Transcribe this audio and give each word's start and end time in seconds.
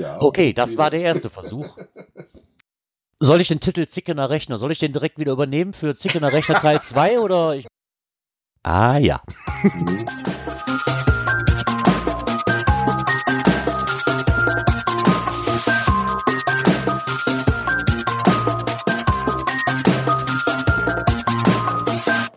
Ja, 0.00 0.18
okay, 0.22 0.54
das 0.54 0.78
war 0.78 0.90
der 0.90 1.00
erste 1.00 1.28
Versuch. 1.38 1.76
Soll 3.18 3.42
ich 3.42 3.48
den 3.48 3.60
Titel 3.60 3.86
Zickener 3.86 4.30
Rechner, 4.30 4.56
soll 4.56 4.72
ich 4.72 4.78
den 4.78 4.94
direkt 4.94 5.18
wieder 5.18 5.32
übernehmen 5.32 5.74
für 5.74 5.94
Zickener 5.94 6.32
Rechner 6.32 6.54
Teil 6.54 6.80
2 6.82 7.20
oder? 7.20 7.54
Ich... 7.54 7.66
Ah 8.62 8.96
ja. 8.96 9.22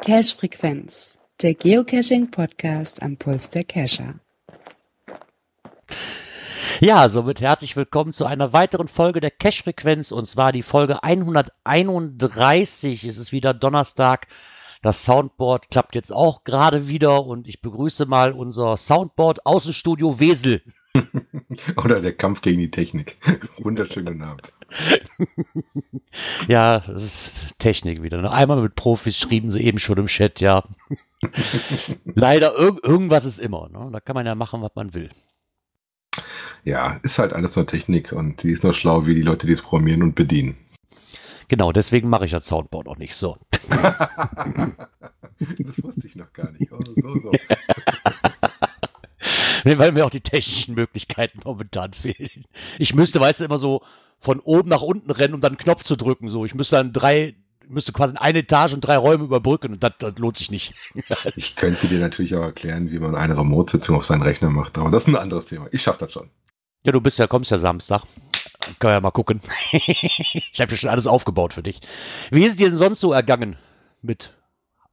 Cache 0.02 0.36
Frequenz, 0.36 1.18
der 1.42 1.54
Geocaching 1.54 2.30
Podcast 2.30 3.02
am 3.02 3.16
Puls 3.16 3.50
der 3.52 3.64
Cacher. 3.64 4.16
Ja, 6.84 7.08
somit 7.08 7.40
herzlich 7.40 7.78
willkommen 7.78 8.12
zu 8.12 8.26
einer 8.26 8.52
weiteren 8.52 8.90
Folge 8.90 9.22
der 9.22 9.32
Cache-Frequenz 9.32 10.12
und 10.12 10.26
zwar 10.26 10.52
die 10.52 10.64
Folge 10.64 11.02
131. 11.02 13.06
Es 13.06 13.18
ist 13.18 13.32
wieder 13.32 13.54
Donnerstag. 13.54 14.28
Das 14.82 15.06
Soundboard 15.06 15.72
klappt 15.72 15.96
jetzt 15.96 16.12
auch 16.12 16.44
gerade 16.44 16.90
wieder 16.90 17.26
und 17.26 17.48
ich 17.48 17.62
begrüße 17.62 18.06
mal 18.06 18.34
unser 18.34 18.76
Soundboard 18.76 19.46
Außenstudio 19.46 20.20
Wesel. 20.20 20.62
Oder 21.78 22.02
der 22.02 22.18
Kampf 22.18 22.42
gegen 22.42 22.60
die 22.60 22.70
Technik. 22.70 23.18
Wunderschönen 23.60 24.22
Abend. 24.22 24.52
ja, 26.50 26.82
das 26.82 27.02
ist 27.02 27.58
Technik 27.60 28.04
wieder. 28.04 28.22
Ne? 28.22 28.30
Einmal 28.30 28.62
mit 28.62 28.76
Profis 28.76 29.18
schrieben 29.18 29.52
sie 29.52 29.62
eben 29.62 29.80
schon 29.80 30.00
im 30.00 30.08
Chat, 30.08 30.42
ja. 30.42 30.66
Leider, 32.04 32.58
irg 32.58 32.84
irgendwas 32.84 33.24
ist 33.24 33.40
immer. 33.40 33.70
Ne? 33.70 33.88
Da 33.94 34.02
kann 34.02 34.16
man 34.16 34.26
ja 34.26 34.36
machen, 34.36 34.62
was 34.62 34.76
man 34.76 34.94
will. 34.94 35.10
Ja, 36.64 37.00
ist 37.04 37.20
halt 37.20 37.34
alles 37.34 37.56
nur 37.56 37.66
Technik 37.66 38.14
und 38.14 38.44
die 38.44 38.52
ist 38.52 38.64
nur 38.64 38.74
schlau 38.74 39.06
wie 39.06 39.16
die 39.16 39.22
Leute, 39.22 39.48
die 39.48 39.54
es 39.54 39.62
programmieren 39.62 40.04
und 40.04 40.16
bedienen. 40.16 40.56
Genau, 41.50 41.72
deswegen 41.72 42.10
mache 42.10 42.26
ich 42.26 42.32
das 42.32 42.48
Soundboard 42.48 42.88
auch 42.88 42.98
nicht 42.98 43.16
so. 43.16 43.38
das 45.60 45.84
wusste 45.84 46.08
ich 46.08 46.16
noch 46.16 46.32
gar 46.34 46.52
nicht. 46.52 46.72
Oh, 46.72 46.80
so, 46.96 47.20
so. 47.20 47.32
nee, 49.66 49.78
weil 49.78 49.92
mir 49.92 50.06
auch 50.06 50.10
die 50.10 50.22
technischen 50.22 50.76
Möglichkeiten 50.76 51.42
momentan 51.44 51.94
fehlen. 51.94 52.46
Ich 52.80 52.96
müsste, 52.96 53.20
weißt 53.20 53.42
du, 53.42 53.46
immer 53.46 53.58
so 53.58 53.82
von 54.20 54.40
oben 54.40 54.70
nach 54.70 54.82
unten 54.82 55.12
rennen, 55.12 55.34
um 55.34 55.42
dann 55.42 55.52
einen 55.52 55.58
Knopf 55.58 55.84
zu 55.84 55.98
drücken. 55.98 56.30
So, 56.30 56.46
ich 56.46 56.56
müsste 56.56 56.78
dann 56.78 56.94
drei, 56.94 57.36
müsste 57.68 57.92
quasi 57.92 58.16
eine 58.16 58.40
Etage 58.40 58.74
und 58.74 58.82
drei 58.82 58.96
Räume 58.96 59.26
überbrücken 59.26 59.74
und 59.74 59.84
das, 59.84 59.94
das 60.00 60.18
lohnt 60.18 60.38
sich 60.38 60.50
nicht. 60.50 60.74
ich 61.36 61.58
könnte 61.58 61.88
dir 61.88 62.00
natürlich 62.00 62.36
auch 62.36 62.44
erklären, 62.44 62.90
wie 62.90 63.00
man 63.00 63.16
eine 63.16 63.38
Remote-Sitzung 63.38 63.98
auf 63.98 64.06
seinen 64.06 64.22
Rechner 64.22 64.50
macht, 64.50 64.78
aber 64.78 64.92
das 64.92 65.04
ist 65.04 65.10
ein 65.10 65.18
anderes 65.18 65.48
Thema. 65.48 65.68
Ich 65.72 65.82
schaffe 65.82 66.00
das 66.00 66.14
schon. 66.14 66.30
Ja, 66.84 66.92
du 66.92 67.02
bist 67.02 67.18
ja, 67.20 67.28
kommst 67.28 67.52
ja 67.52 67.58
Samstag. 67.58 68.04
Können 68.80 68.92
wir 68.92 68.94
ja 68.94 69.02
mal 69.02 69.12
gucken. 69.12 69.42
ich 69.72 70.60
habe 70.60 70.72
ja 70.72 70.78
schon 70.78 70.90
alles 70.90 71.08
aufgebaut 71.08 71.54
für 71.54 71.64
dich. 71.64 71.82
Wie 72.32 72.46
ist 72.46 72.60
dir 72.60 72.70
denn 72.70 72.78
sonst 72.78 73.00
so 73.00 73.14
ergangen 73.14 73.56
mit 74.02 74.34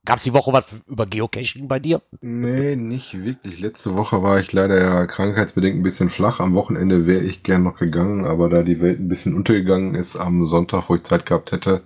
Gab 0.06 0.16
es 0.16 0.24
die 0.24 0.33
Woche 0.33 0.50
was 0.52 0.64
über 0.86 1.05
Geocaching 1.05 1.68
bei 1.68 1.78
dir? 1.78 2.00
Nee, 2.22 2.74
nicht 2.74 3.22
wirklich. 3.22 3.61
Letzte 3.61 3.96
Woche 3.96 4.22
war 4.22 4.41
ich 4.41 4.50
leider 4.50 4.80
ja 4.80 5.06
krankheitsbedingt 5.06 5.77
ein 5.77 5.83
bisschen 5.83 6.08
flach. 6.08 6.41
Am 6.41 6.55
Wochenende 6.55 7.06
wäre 7.06 7.22
ich 7.22 7.42
gern 7.42 7.64
noch 7.64 7.77
gegangen, 7.77 8.24
aber 8.24 8.48
da 8.48 8.62
die 8.62 8.80
Welt 8.80 8.98
ein 8.98 9.08
bisschen 9.08 9.34
untergegangen 9.34 9.94
ist 9.94 10.16
am 10.16 10.46
Sonntag, 10.46 10.88
wo 10.88 10.94
ich 10.94 11.02
Zeit 11.02 11.27
gehabt 11.27 11.52
hätte, 11.52 11.83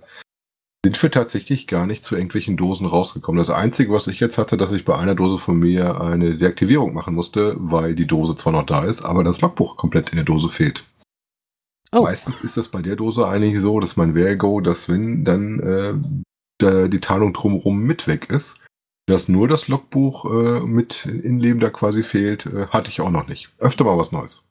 sind 0.85 1.01
wir 1.01 1.09
tatsächlich 1.09 1.65
gar 1.65 1.87
nicht 1.87 2.05
zu 2.05 2.13
irgendwelchen 2.13 2.57
Dosen 2.57 2.85
rausgekommen. 2.85 3.39
Das 3.39 3.49
Einzige, 3.49 3.91
was 3.91 4.05
ich 4.05 4.19
jetzt 4.19 4.37
hatte, 4.37 4.55
dass 4.55 4.71
ich 4.71 4.85
bei 4.85 4.95
einer 4.95 5.15
Dose 5.15 5.39
von 5.39 5.57
mir 5.57 5.99
eine 5.99 6.37
Deaktivierung 6.37 6.93
machen 6.93 7.15
musste, 7.15 7.55
weil 7.57 7.95
die 7.95 8.05
Dose 8.05 8.35
zwar 8.35 8.53
noch 8.53 8.67
da 8.67 8.83
ist, 8.83 9.01
aber 9.01 9.23
das 9.23 9.41
Logbuch 9.41 9.77
komplett 9.77 10.11
in 10.11 10.17
der 10.17 10.25
Dose 10.25 10.47
fehlt. 10.47 10.85
Oh. 11.91 12.03
Meistens 12.03 12.41
ist 12.41 12.57
das 12.57 12.69
bei 12.69 12.83
der 12.83 12.95
Dose 12.95 13.27
eigentlich 13.27 13.59
so, 13.59 13.79
dass 13.79 13.97
mein 13.97 14.13
Vergo, 14.13 14.61
dass 14.61 14.87
wenn 14.87 15.25
dann 15.25 16.05
äh, 16.61 16.87
die 16.87 16.99
Tarnung 16.99 17.33
drumherum 17.33 17.79
mit 17.79 18.07
weg 18.07 18.29
ist. 18.29 18.57
Dass 19.07 19.27
nur 19.27 19.47
das 19.47 19.67
Logbuch 19.67 20.25
äh, 20.25 20.59
mit 20.59 21.07
Inleben 21.07 21.59
da 21.59 21.71
quasi 21.71 22.03
fehlt, 22.03 22.45
äh, 22.45 22.67
hatte 22.67 22.91
ich 22.91 23.01
auch 23.01 23.09
noch 23.09 23.27
nicht. 23.27 23.49
Öfter 23.57 23.85
mal 23.85 23.97
was 23.97 24.11
Neues. 24.11 24.45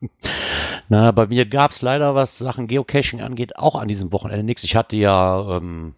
Na, 0.88 1.10
bei 1.12 1.26
mir 1.26 1.44
gab 1.46 1.72
es 1.72 1.82
leider, 1.82 2.14
was 2.14 2.38
Sachen 2.38 2.66
Geocaching 2.66 3.20
angeht, 3.20 3.56
auch 3.56 3.74
an 3.74 3.88
diesem 3.88 4.12
Wochenende 4.12 4.42
nichts. 4.42 4.64
Ich 4.64 4.74
hatte 4.74 4.96
ja 4.96 5.56
ähm, 5.58 5.94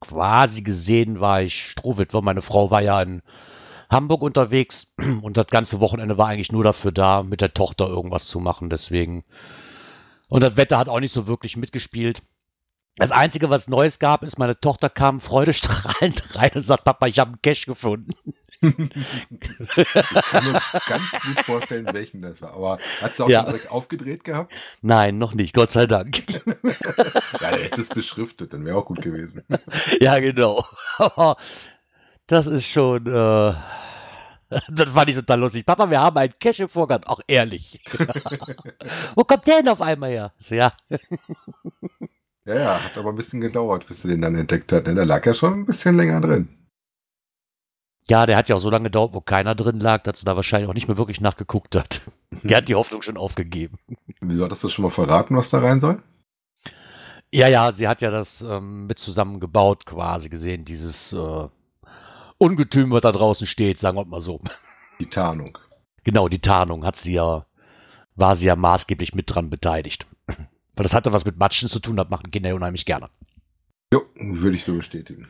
quasi 0.00 0.62
gesehen, 0.62 1.20
war 1.20 1.42
ich 1.42 1.70
Strohwitwer. 1.70 2.20
Meine 2.20 2.42
Frau 2.42 2.70
war 2.70 2.82
ja 2.82 3.00
in 3.00 3.22
Hamburg 3.90 4.22
unterwegs 4.22 4.92
und 5.22 5.38
das 5.38 5.46
ganze 5.46 5.80
Wochenende 5.80 6.18
war 6.18 6.28
eigentlich 6.28 6.52
nur 6.52 6.64
dafür 6.64 6.92
da, 6.92 7.22
mit 7.22 7.40
der 7.40 7.54
Tochter 7.54 7.86
irgendwas 7.86 8.26
zu 8.26 8.40
machen. 8.40 8.68
Deswegen. 8.68 9.24
Und 10.28 10.42
das 10.42 10.56
Wetter 10.56 10.78
hat 10.78 10.88
auch 10.88 11.00
nicht 11.00 11.12
so 11.12 11.26
wirklich 11.26 11.56
mitgespielt. 11.56 12.22
Das 12.96 13.10
Einzige, 13.10 13.50
was 13.50 13.68
Neues 13.68 13.98
gab, 13.98 14.22
ist, 14.22 14.38
meine 14.38 14.60
Tochter 14.60 14.88
kam 14.88 15.20
freudestrahlend 15.20 16.22
rein 16.36 16.52
und 16.54 16.62
sagt, 16.62 16.84
Papa, 16.84 17.06
ich 17.06 17.18
habe 17.18 17.30
einen 17.30 17.42
Cash 17.42 17.66
gefunden. 17.66 18.12
Ich 18.64 20.22
kann 20.30 20.52
mir 20.52 20.62
ganz 20.86 21.12
gut 21.12 21.44
vorstellen, 21.44 21.88
welchen 21.92 22.22
das 22.22 22.42
war. 22.42 22.54
Aber 22.54 22.78
hat 23.00 23.16
sie 23.16 23.24
auch 23.24 23.28
ja. 23.28 23.40
schon 23.40 23.46
direkt 23.46 23.70
aufgedreht 23.70 24.24
gehabt? 24.24 24.54
Nein, 24.82 25.18
noch 25.18 25.34
nicht, 25.34 25.54
Gott 25.54 25.70
sei 25.70 25.86
Dank. 25.86 26.22
ja, 27.40 27.50
der 27.50 27.64
hätte 27.64 27.80
es 27.80 27.88
beschriftet, 27.88 28.52
dann 28.52 28.64
wäre 28.64 28.76
auch 28.76 28.86
gut 28.86 29.02
gewesen. 29.02 29.44
ja, 30.00 30.18
genau. 30.18 30.66
das 32.26 32.46
ist 32.46 32.66
schon. 32.66 33.06
Äh, 33.06 33.54
das 34.68 34.90
fand 34.90 35.10
ich 35.10 35.16
total 35.16 35.40
lustig. 35.40 35.66
Papa, 35.66 35.90
wir 35.90 36.00
haben 36.00 36.16
einen 36.16 36.34
Cash 36.38 36.60
im 36.60 36.68
Vorgarten. 36.68 37.06
Auch 37.06 37.20
ehrlich. 37.26 37.80
Wo 39.14 39.24
kommt 39.24 39.46
der 39.46 39.58
denn 39.58 39.68
auf 39.68 39.80
einmal 39.80 40.10
her? 40.10 40.32
Ja. 40.48 40.72
Ja, 42.46 42.54
ja, 42.54 42.84
hat 42.84 42.98
aber 42.98 43.10
ein 43.10 43.16
bisschen 43.16 43.40
gedauert, 43.40 43.86
bis 43.86 44.02
sie 44.02 44.08
den 44.08 44.22
dann 44.22 44.34
entdeckt 44.34 44.72
hat. 44.72 44.86
Denn 44.86 44.96
der 44.96 45.06
lag 45.06 45.24
ja 45.24 45.34
schon 45.34 45.60
ein 45.60 45.66
bisschen 45.66 45.96
länger 45.96 46.20
drin. 46.20 46.48
Ja, 48.08 48.26
der 48.26 48.36
hat 48.36 48.48
ja 48.48 48.56
auch 48.56 48.60
so 48.60 48.70
lange 48.70 48.84
gedauert, 48.84 49.14
wo 49.14 49.20
keiner 49.20 49.54
drin 49.54 49.80
lag, 49.80 50.02
dass 50.02 50.20
sie 50.20 50.26
da 50.26 50.36
wahrscheinlich 50.36 50.68
auch 50.68 50.74
nicht 50.74 50.88
mehr 50.88 50.98
wirklich 50.98 51.20
nachgeguckt 51.20 51.74
hat. 51.74 52.02
Die 52.42 52.54
hat 52.54 52.68
die 52.68 52.74
Hoffnung 52.74 53.00
schon 53.00 53.16
aufgegeben. 53.16 53.78
Wieso 54.20 54.44
hattest 54.44 54.62
du 54.64 54.68
schon 54.68 54.82
mal 54.82 54.90
verraten, 54.90 55.36
was 55.36 55.48
da 55.50 55.60
rein 55.60 55.80
soll? 55.80 56.02
Ja, 57.32 57.48
ja, 57.48 57.72
sie 57.72 57.88
hat 57.88 58.00
ja 58.00 58.10
das 58.10 58.42
ähm, 58.42 58.86
mit 58.86 58.98
zusammengebaut, 58.98 59.86
quasi 59.86 60.28
gesehen, 60.28 60.64
dieses 60.64 61.12
äh, 61.12 61.48
Ungetüm, 62.38 62.90
was 62.90 63.00
da 63.00 63.12
draußen 63.12 63.46
steht, 63.46 63.78
sagen 63.78 63.96
wir 63.96 64.04
mal 64.04 64.20
so. 64.20 64.40
Die 65.00 65.08
Tarnung. 65.08 65.58
Genau, 66.04 66.28
die 66.28 66.40
Tarnung 66.40 66.84
hat 66.84 66.96
sie 66.96 67.14
ja, 67.14 67.46
war 68.14 68.36
sie 68.36 68.46
ja 68.46 68.54
maßgeblich 68.54 69.14
mit 69.14 69.34
dran 69.34 69.50
beteiligt. 69.50 70.06
Weil 70.26 70.82
das 70.82 70.94
hatte 70.94 71.12
was 71.12 71.24
mit 71.24 71.38
Matschen 71.38 71.68
zu 71.68 71.80
tun, 71.80 71.96
das 71.96 72.10
machen 72.10 72.30
Kinder 72.30 72.54
unheimlich 72.54 72.84
gerne. 72.84 73.08
Jo, 73.92 74.02
würde 74.14 74.56
ich 74.56 74.64
so 74.64 74.74
bestätigen. 74.74 75.28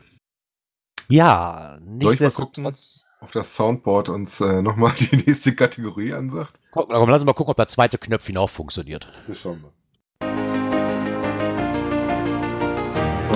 Ja, 1.07 1.77
nichtsdestotrotz. 1.81 3.05
Auf 3.21 3.31
das 3.31 3.55
Soundboard 3.55 4.09
uns 4.09 4.41
äh, 4.41 4.61
nochmal 4.63 4.93
die 4.99 5.17
nächste 5.17 5.55
Kategorie 5.55 6.13
ansagt. 6.13 6.59
Komm, 6.71 6.87
lass 6.89 7.21
uns 7.21 7.25
mal 7.25 7.33
gucken, 7.33 7.51
ob 7.51 7.57
der 7.57 7.67
zweite 7.67 7.97
Knöpfchen 7.97 8.37
auch 8.37 8.49
funktioniert. 8.49 9.11
Wir 9.25 9.35
schauen 9.35 9.61
mal. 9.61 9.71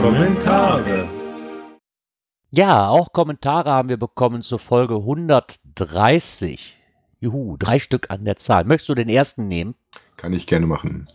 Kommentare. 0.02 1.10
Ja, 2.52 2.88
auch 2.90 3.14
Kommentare 3.14 3.72
haben 3.72 3.90
wir 3.90 3.98
bekommen 3.98 4.42
zur 4.42 4.60
Folge 4.60 4.96
130. 4.96 6.78
Juhu, 7.20 7.58
drei 7.58 7.80
Stück 7.80 8.10
an 8.10 8.26
der 8.26 8.38
Zahl. 8.38 8.64
Möchtest 8.64 8.90
du 8.90 8.96
den 8.96 9.10
ersten 9.10 9.48
nehmen? 9.48 9.76
Kann 10.18 10.34
ich 10.34 10.48
gerne 10.48 10.66
machen. 10.66 11.08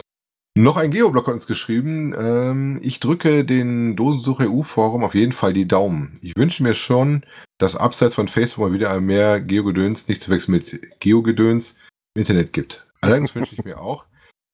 Noch 0.57 0.77
ein 0.77 0.93
Geoblock 0.93 1.27
hat 1.27 1.35
uns 1.35 1.49
geschrieben. 1.49 2.15
Ähm, 2.17 2.79
ich 2.81 3.01
drücke 3.01 3.45
den 3.45 3.97
Dosensuch 3.97 4.41
EU-Forum 4.41 5.03
auf 5.03 5.17
jeden 5.17 5.33
Fall 5.33 5.53
die 5.53 5.67
Daumen. 5.67 6.15
Ich 6.23 6.37
wünsche 6.37 6.63
mir 6.63 6.75
schon, 6.75 7.25
dass 7.59 7.75
abseits 7.75 8.15
von 8.15 8.29
Facebook 8.29 8.69
mal 8.69 8.73
wieder 8.73 9.01
mehr 9.01 9.41
Geogedöns, 9.41 10.07
nicht 10.07 10.23
zu 10.23 10.31
wechseln 10.31 10.53
mit 10.53 11.01
Geogedöns, 11.01 11.77
im 12.15 12.21
Internet 12.21 12.53
gibt. 12.53 12.87
Allerdings 13.01 13.35
wünsche 13.35 13.55
ich 13.55 13.65
mir 13.65 13.81
auch, 13.81 14.05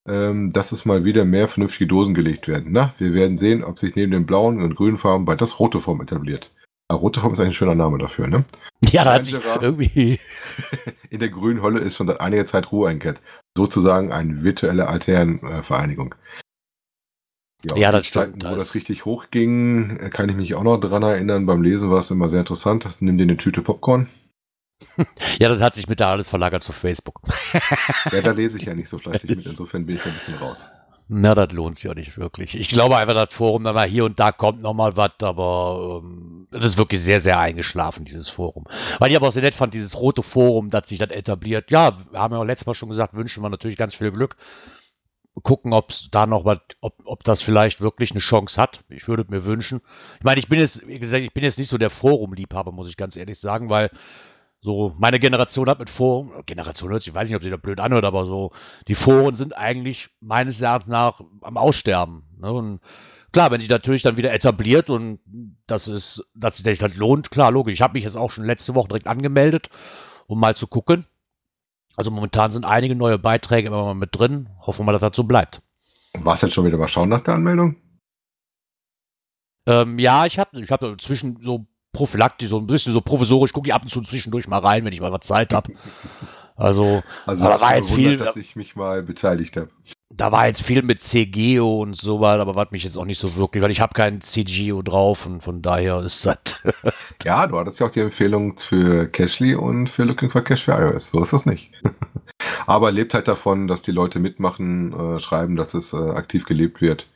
ähm, 0.08 0.50
dass 0.50 0.72
es 0.72 0.86
mal 0.86 1.04
wieder 1.04 1.26
mehr 1.26 1.48
vernünftige 1.48 1.86
Dosen 1.86 2.14
gelegt 2.14 2.48
werden. 2.48 2.72
Na, 2.72 2.94
wir 2.96 3.12
werden 3.12 3.36
sehen, 3.36 3.62
ob 3.62 3.78
sich 3.78 3.94
neben 3.94 4.12
den 4.12 4.24
blauen 4.24 4.62
und 4.62 4.76
grünen 4.76 4.96
Farben 4.96 5.26
bald 5.26 5.42
das 5.42 5.60
rote 5.60 5.80
Form 5.80 6.00
etabliert. 6.00 6.50
Ja, 6.90 6.96
rote 6.96 7.20
Form 7.20 7.32
ist 7.32 7.38
eigentlich 7.38 7.50
ein 7.50 7.54
schöner 7.54 7.76
Name 7.76 7.98
dafür, 7.98 8.26
ne? 8.26 8.44
Ja, 8.90 9.04
da 9.04 9.14
hat 9.14 9.26
sich 9.26 9.38
irgendwie. 9.60 10.18
In 11.10 11.20
der 11.20 11.28
grünen 11.28 11.62
Holle 11.62 11.78
ist 11.78 11.96
schon 11.96 12.08
seit 12.08 12.20
einiger 12.20 12.46
Zeit 12.46 12.72
Ruhe 12.72 12.88
eingekehrt. 12.88 13.20
Sozusagen 13.56 14.10
eine 14.10 14.42
virtuelle 14.42 14.88
Alternvereinigung. 14.88 16.14
Ja, 17.62 17.76
ja 17.76 17.92
das 17.92 18.06
stimmt. 18.06 18.24
Zeiten, 18.24 18.42
wo 18.42 18.56
das 18.56 18.74
richtig 18.74 19.04
hochging, 19.04 19.98
kann 20.10 20.30
ich 20.30 20.34
mich 20.34 20.54
auch 20.54 20.64
noch 20.64 20.78
dran 20.78 21.02
erinnern. 21.02 21.46
Beim 21.46 21.62
Lesen 21.62 21.90
war 21.90 22.00
es 22.00 22.10
immer 22.10 22.28
sehr 22.28 22.40
interessant. 22.40 22.88
Nimm 23.00 23.18
dir 23.18 23.24
eine 23.24 23.36
Tüte 23.36 23.62
Popcorn. 23.62 24.08
Ja, 25.38 25.50
das 25.50 25.60
hat 25.60 25.74
sich 25.74 25.88
mit 25.88 26.00
da 26.00 26.10
alles 26.10 26.28
verlagert 26.28 26.62
zu 26.62 26.72
Facebook. 26.72 27.20
Ja, 28.10 28.22
da 28.22 28.32
lese 28.32 28.56
ich 28.56 28.64
ja 28.64 28.74
nicht 28.74 28.88
so 28.88 28.98
fleißig 28.98 29.28
mit. 29.28 29.44
Insofern 29.44 29.84
bin 29.84 29.96
ich 29.96 30.04
ein 30.06 30.14
bisschen 30.14 30.36
raus. 30.36 30.70
Na, 31.12 31.34
das 31.34 31.50
lohnt 31.50 31.76
sich 31.76 31.86
ja 31.86 31.94
nicht 31.94 32.16
wirklich. 32.18 32.54
Ich 32.54 32.68
glaube 32.68 32.96
einfach, 32.96 33.14
das 33.14 33.34
Forum, 33.34 33.64
mal 33.64 33.88
hier 33.88 34.04
und 34.04 34.20
da 34.20 34.30
kommt 34.30 34.62
nochmal 34.62 34.96
was, 34.96 35.14
aber 35.22 36.02
ähm, 36.04 36.46
das 36.52 36.64
ist 36.64 36.78
wirklich 36.78 37.00
sehr, 37.00 37.20
sehr 37.20 37.36
eingeschlafen, 37.40 38.04
dieses 38.04 38.28
Forum. 38.28 38.68
Weil 39.00 39.10
ich 39.10 39.16
aber 39.16 39.26
auch 39.26 39.32
sehr 39.32 39.42
nett 39.42 39.56
fand, 39.56 39.74
dieses 39.74 39.98
rote 39.98 40.22
Forum, 40.22 40.70
das 40.70 40.88
sich 40.88 41.00
dann 41.00 41.10
etabliert. 41.10 41.72
Ja, 41.72 41.98
wir 42.12 42.20
haben 42.20 42.32
ja 42.32 42.38
auch 42.38 42.44
letztes 42.44 42.66
Mal 42.66 42.74
schon 42.74 42.90
gesagt, 42.90 43.14
wünschen 43.14 43.42
wir 43.42 43.48
natürlich 43.48 43.76
ganz 43.76 43.96
viel 43.96 44.12
Glück. 44.12 44.36
Gucken, 45.42 45.72
ob 45.72 45.90
es 45.90 46.10
da 46.12 46.26
noch 46.26 46.44
was, 46.44 46.58
ob, 46.80 46.94
ob 47.04 47.24
das 47.24 47.42
vielleicht 47.42 47.80
wirklich 47.80 48.12
eine 48.12 48.20
Chance 48.20 48.62
hat. 48.62 48.84
Ich 48.88 49.08
würde 49.08 49.24
mir 49.28 49.44
wünschen. 49.44 49.80
Ich 50.18 50.24
meine, 50.24 50.38
ich 50.38 50.48
bin 50.48 50.60
jetzt, 50.60 50.86
wie 50.86 51.00
gesagt, 51.00 51.24
ich 51.24 51.34
bin 51.34 51.42
jetzt 51.42 51.58
nicht 51.58 51.68
so 51.68 51.78
der 51.78 51.90
Forum-Liebhaber, 51.90 52.70
muss 52.70 52.88
ich 52.88 52.96
ganz 52.96 53.16
ehrlich 53.16 53.40
sagen, 53.40 53.68
weil 53.68 53.90
so, 54.62 54.94
meine 54.98 55.18
Generation 55.18 55.70
hat 55.70 55.78
mit 55.78 55.88
Foren, 55.88 56.44
Generation 56.44 56.90
hört 56.90 57.02
sich, 57.02 57.08
ich 57.08 57.14
weiß 57.14 57.28
nicht, 57.28 57.36
ob 57.36 57.42
sie 57.42 57.50
da 57.50 57.56
blöd 57.56 57.80
anhört, 57.80 58.04
aber 58.04 58.26
so, 58.26 58.52
die 58.88 58.94
Foren 58.94 59.34
sind 59.34 59.56
eigentlich 59.56 60.10
meines 60.20 60.60
Erachtens 60.60 60.90
nach 60.90 61.20
am 61.40 61.56
Aussterben. 61.56 62.24
Ne? 62.38 62.52
Und 62.52 62.80
klar, 63.32 63.50
wenn 63.50 63.60
sich 63.60 63.70
natürlich 63.70 64.02
dann 64.02 64.18
wieder 64.18 64.34
etabliert 64.34 64.90
und 64.90 65.20
das 65.66 65.88
ist, 65.88 66.28
dass 66.34 66.58
sich 66.58 66.78
das 66.78 66.94
lohnt, 66.94 67.30
klar, 67.30 67.50
logisch. 67.50 67.72
Ich 67.72 67.80
habe 67.80 67.94
mich 67.94 68.04
jetzt 68.04 68.16
auch 68.16 68.30
schon 68.30 68.44
letzte 68.44 68.74
Woche 68.74 68.88
direkt 68.88 69.06
angemeldet, 69.06 69.70
um 70.26 70.38
mal 70.38 70.54
zu 70.54 70.66
gucken. 70.66 71.06
Also 71.96 72.10
momentan 72.10 72.50
sind 72.50 72.66
einige 72.66 72.94
neue 72.94 73.18
Beiträge 73.18 73.68
immer 73.68 73.84
mal 73.84 73.94
mit 73.94 74.10
drin. 74.18 74.50
Hoffen 74.60 74.80
wir 74.80 74.84
mal, 74.84 74.92
dass 74.92 75.00
das 75.00 75.16
so 75.16 75.24
bleibt. 75.24 75.62
Warst 76.18 76.42
du 76.42 76.46
jetzt 76.46 76.54
schon 76.54 76.66
wieder 76.66 76.76
mal 76.76 76.88
schauen 76.88 77.08
nach 77.08 77.20
der 77.20 77.34
Anmeldung? 77.34 77.76
Ähm, 79.66 79.98
ja, 79.98 80.26
ich 80.26 80.38
habe 80.38 80.60
ich 80.60 80.70
hab 80.70 81.00
zwischen 81.00 81.38
so 81.42 81.66
prophylaktisch, 81.92 82.48
so 82.48 82.58
ein 82.58 82.66
bisschen 82.66 82.92
so 82.92 83.00
provisorisch, 83.00 83.52
gucke 83.52 83.68
ich 83.68 83.74
ab 83.74 83.82
und 83.82 83.88
zu 83.88 84.00
zwischendurch 84.02 84.48
mal 84.48 84.58
rein, 84.58 84.84
wenn 84.84 84.92
ich 84.92 85.00
mal 85.00 85.12
was 85.12 85.26
Zeit 85.26 85.52
habe. 85.52 85.72
Also, 86.60 87.02
also 87.24 87.48
da 87.48 87.58
war 87.60 87.76
jetzt 87.76 87.90
viel, 87.90 88.18
dass 88.18 88.36
ich 88.36 88.54
mich 88.54 88.76
mal 88.76 89.02
beteiligt 89.02 89.56
habe. 89.56 89.70
Da 90.10 90.30
war 90.30 90.46
jetzt 90.46 90.60
viel 90.60 90.82
mit 90.82 91.02
CGO 91.02 91.80
und 91.80 91.96
so 91.96 92.20
weiter, 92.20 92.42
aber 92.42 92.54
was 92.54 92.70
mich 92.70 92.84
jetzt 92.84 92.98
auch 92.98 93.06
nicht 93.06 93.18
so 93.18 93.34
wirklich, 93.36 93.62
weil 93.62 93.70
ich 93.70 93.80
habe 93.80 93.94
keinen 93.94 94.20
CGO 94.20 94.82
drauf 94.82 95.24
und 95.24 95.42
von 95.42 95.62
daher 95.62 96.00
ist 96.02 96.26
das. 96.26 96.38
ja, 97.24 97.46
du 97.46 97.58
hattest 97.58 97.80
ja 97.80 97.86
auch 97.86 97.90
die 97.90 98.00
Empfehlung 98.00 98.58
für 98.58 99.06
Cashly 99.06 99.54
und 99.54 99.88
für 99.88 100.04
Looking 100.04 100.28
for 100.28 100.42
Cash 100.42 100.64
für 100.64 100.72
iOS. 100.72 101.10
So 101.10 101.22
ist 101.22 101.32
das 101.32 101.46
nicht. 101.46 101.72
aber 102.66 102.92
lebt 102.92 103.14
halt 103.14 103.28
davon, 103.28 103.66
dass 103.66 103.80
die 103.80 103.92
Leute 103.92 104.18
mitmachen, 104.18 104.92
äh, 104.92 105.20
schreiben, 105.20 105.56
dass 105.56 105.72
es 105.72 105.94
äh, 105.94 105.96
aktiv 105.96 106.44
gelebt 106.44 106.82
wird 106.82 107.08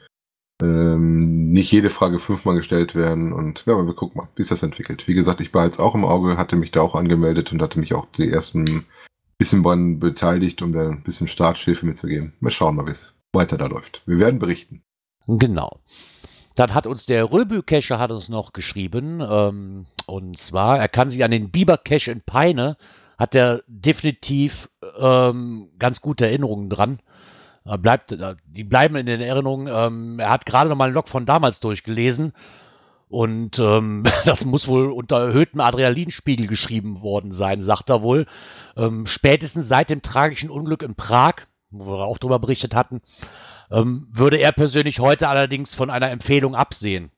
ähm, 0.63 1.51
nicht 1.51 1.73
jede 1.73 1.91
Frage 1.91 2.19
fünfmal 2.19 2.57
gestellt 2.57 2.95
werden 2.95 3.33
und 3.33 3.65
ja, 3.67 3.75
aber 3.75 3.87
wir 3.87 3.95
gucken 3.95 4.19
mal, 4.19 4.29
wie 4.37 4.43
sich 4.43 4.51
das 4.51 4.63
entwickelt. 4.63 5.09
Wie 5.09 5.15
gesagt, 5.15 5.41
ich 5.41 5.53
war 5.53 5.65
jetzt 5.65 5.81
auch 5.81 5.95
im 5.95 6.05
Auge, 6.05 6.37
hatte 6.37 6.57
mich 6.57 6.71
da 6.71 6.81
auch 6.81 6.95
angemeldet 6.95 7.53
und 7.53 7.61
hatte 7.61 7.81
mich 7.81 7.95
auch 7.95 8.07
die 8.17 8.31
ersten 8.31 8.87
bisschen 9.39 9.63
dran 9.63 9.99
beteiligt, 9.99 10.63
um 10.63 10.73
da 10.73 10.89
ein 10.89 11.03
bisschen 11.03 11.29
Starthilfe 11.29 11.87
mitzugeben. 11.87 12.35
Mal 12.41 12.51
schauen 12.51 12.77
mal, 12.77 12.87
wie 12.87 12.93
es 12.93 13.19
weiter 13.33 13.59
da 13.59 13.67
läuft. 13.67 14.03
Wir 14.07 14.19
werden 14.19 14.39
berichten. 14.39 14.83
Genau. 15.27 15.81
Dann 16.55 16.73
hat 16.73 16.87
uns 16.87 17.07
der 17.07 17.33
Röbü-Cacher 17.33 17.99
hat 17.99 18.13
uns 18.13 18.29
noch 18.29 18.53
geschrieben, 18.53 19.21
ähm, 19.21 19.87
und 20.07 20.39
zwar, 20.39 20.79
er 20.79 20.89
kann 20.89 21.11
sich 21.11 21.25
an 21.25 21.33
den 21.33 21.51
Biber-Cache 21.51 22.13
in 22.13 22.21
Peine, 22.21 22.77
hat 23.19 23.35
er 23.35 23.63
definitiv 23.67 24.71
ähm, 24.99 25.71
ganz 25.79 26.01
gute 26.01 26.27
Erinnerungen 26.27 26.71
dran. 26.71 27.01
Äh, 27.67 27.79
bleibt, 27.79 28.13
äh, 28.13 28.37
die 28.47 28.65
bleiben 28.65 28.97
in 28.97 29.07
den 29.07 29.21
Erinnerungen. 29.21 29.73
Ähm, 29.73 30.19
er 30.19 30.31
hat 30.31 30.47
gerade 30.47 30.69
noch 30.69 30.77
mal 30.77 30.87
einen 30.87 30.95
Log 30.95 31.09
von 31.09 31.27
damals 31.27 31.61
durchgelesen. 31.61 32.33
Und 33.09 33.59
ähm, 33.59 34.05
das 34.25 34.45
muss 34.45 34.69
wohl 34.69 34.91
unter 34.91 35.19
erhöhtem 35.29 35.61
Adrenalinspiegel 35.61 36.47
geschrieben 36.47 37.01
worden 37.03 37.33
sein, 37.33 37.63
sagt 37.63 37.91
er 37.91 38.03
wohl. 38.03 38.27
Ähm, 38.77 39.07
spätestens 39.07 39.69
seit 39.69 39.91
dem 39.91 40.03
tragischen 40.03 40.51
Unglück 40.51 40.83
in 40.83 40.95
Prag, 40.95 41.35
wo 41.71 41.87
wir 41.87 42.05
auch 42.05 42.19
darüber 42.19 42.39
berichtet 42.39 42.75
hatten, 42.75 43.01
ähm, 43.71 44.09
würde 44.11 44.39
er 44.39 44.53
persönlich 44.53 45.01
heute 45.01 45.29
allerdings 45.29 45.75
von 45.75 45.91
einer 45.91 46.11
Empfehlung 46.11 46.55
absehen 46.55 47.11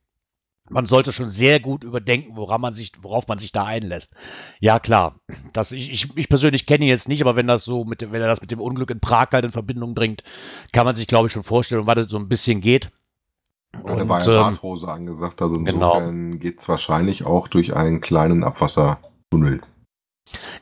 man 0.69 0.87
sollte 0.87 1.13
schon 1.13 1.31
sehr 1.31 1.61
gut 1.61 1.85
überdenken, 1.85 2.37
woran 2.37 2.61
man 2.61 2.75
sich, 2.75 2.93
worauf 3.01 3.29
man 3.29 3.39
sich 3.39 3.53
da 3.53 3.65
einlässt. 3.65 4.15
Ja, 4.61 4.79
klar. 4.79 5.21
Das, 5.53 5.73
ich, 5.73 5.91
ich, 5.93 6.17
ich 6.17 6.29
persönlich 6.29 6.67
kenne 6.67 6.85
ihn 6.85 6.91
jetzt 6.91 7.09
nicht, 7.09 7.21
aber 7.23 7.37
wenn 7.37 7.47
das 7.47 7.65
so 7.65 7.85
mit, 7.85 8.01
wenn 8.01 8.21
er 8.21 8.29
das 8.29 8.41
mit 8.41 8.51
dem 8.51 8.61
Unglück 8.61 8.91
in 8.91 9.01
Prag 9.01 9.29
halt 9.33 9.45
in 9.45 9.53
Verbindung 9.53 9.95
bringt, 9.95 10.23
kann 10.73 10.87
man 10.87 10.97
sich, 10.97 11.07
glaube 11.07 11.27
ich, 11.27 11.33
schon 11.33 11.45
vorstellen, 11.45 11.87
was 11.87 11.95
das 11.95 12.11
so 12.11 12.19
ein 12.19 12.29
bisschen 12.29 12.61
geht. 12.61 12.91
Ja, 13.85 13.97
da 13.97 14.09
war 14.09 14.25
ja 14.25 14.43
Radhose 14.43 14.87
ähm, 14.87 14.93
angesagt, 14.93 15.43
also 15.43 15.57
insofern 15.57 16.31
genau. 16.31 16.39
geht 16.39 16.61
es 16.61 16.69
wahrscheinlich 16.69 17.27
auch 17.27 17.49
durch 17.49 17.75
einen 17.75 18.01
kleinen 18.01 18.43
Abwassertunnel. 18.43 19.61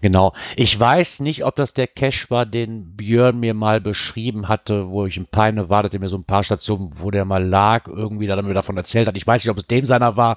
Genau. 0.00 0.34
Ich 0.56 0.78
weiß 0.78 1.20
nicht, 1.20 1.44
ob 1.44 1.56
das 1.56 1.72
der 1.72 1.86
Cache 1.86 2.28
war, 2.28 2.46
den 2.46 2.96
Björn 2.96 3.40
mir 3.40 3.54
mal 3.54 3.80
beschrieben 3.80 4.48
hatte, 4.48 4.88
wo 4.88 5.06
ich 5.06 5.16
in 5.16 5.26
Peine 5.26 5.68
war, 5.68 5.88
der 5.88 6.00
mir 6.00 6.08
so 6.08 6.16
ein 6.16 6.24
paar 6.24 6.44
Stationen, 6.44 6.92
wo 6.96 7.10
der 7.10 7.24
mal 7.24 7.44
lag, 7.44 7.88
irgendwie 7.88 8.26
da 8.26 8.40
mir 8.42 8.54
davon 8.54 8.76
erzählt 8.76 9.08
hat. 9.08 9.16
Ich 9.16 9.26
weiß 9.26 9.42
nicht, 9.42 9.50
ob 9.50 9.58
es 9.58 9.66
dem 9.66 9.86
seiner 9.86 10.16
war 10.16 10.36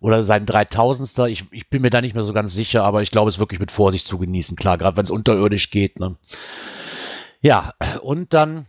oder 0.00 0.22
sein 0.22 0.46
3000. 0.46 1.28
Ich, 1.28 1.44
ich 1.50 1.68
bin 1.68 1.82
mir 1.82 1.90
da 1.90 2.00
nicht 2.00 2.14
mehr 2.14 2.24
so 2.24 2.32
ganz 2.32 2.54
sicher, 2.54 2.84
aber 2.84 3.02
ich 3.02 3.10
glaube, 3.10 3.28
es 3.28 3.38
wirklich 3.38 3.60
mit 3.60 3.70
Vorsicht 3.70 4.06
zu 4.06 4.18
genießen. 4.18 4.56
Klar, 4.56 4.78
gerade 4.78 4.96
wenn 4.96 5.04
es 5.04 5.10
unterirdisch 5.10 5.70
geht. 5.70 6.00
Ne? 6.00 6.16
Ja, 7.40 7.74
und 8.02 8.32
dann 8.32 8.66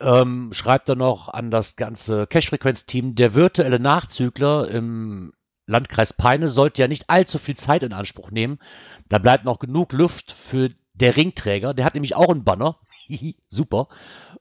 ähm, 0.00 0.50
schreibt 0.52 0.88
er 0.88 0.96
noch 0.96 1.28
an 1.28 1.50
das 1.50 1.76
ganze 1.76 2.26
Cache-Frequenz-Team, 2.26 3.14
der 3.14 3.34
virtuelle 3.34 3.78
Nachzügler 3.78 4.68
im 4.68 5.32
Landkreis 5.68 6.12
Peine 6.12 6.48
sollte 6.48 6.82
ja 6.82 6.88
nicht 6.88 7.10
allzu 7.10 7.38
viel 7.38 7.56
Zeit 7.56 7.82
in 7.82 7.92
Anspruch 7.92 8.30
nehmen. 8.30 8.58
Da 9.08 9.18
bleibt 9.18 9.44
noch 9.44 9.58
genug 9.58 9.92
Luft 9.92 10.34
für 10.40 10.70
der 10.94 11.16
Ringträger. 11.16 11.74
Der 11.74 11.84
hat 11.84 11.94
nämlich 11.94 12.16
auch 12.16 12.30
einen 12.30 12.44
Banner. 12.44 12.78
Super. 13.48 13.88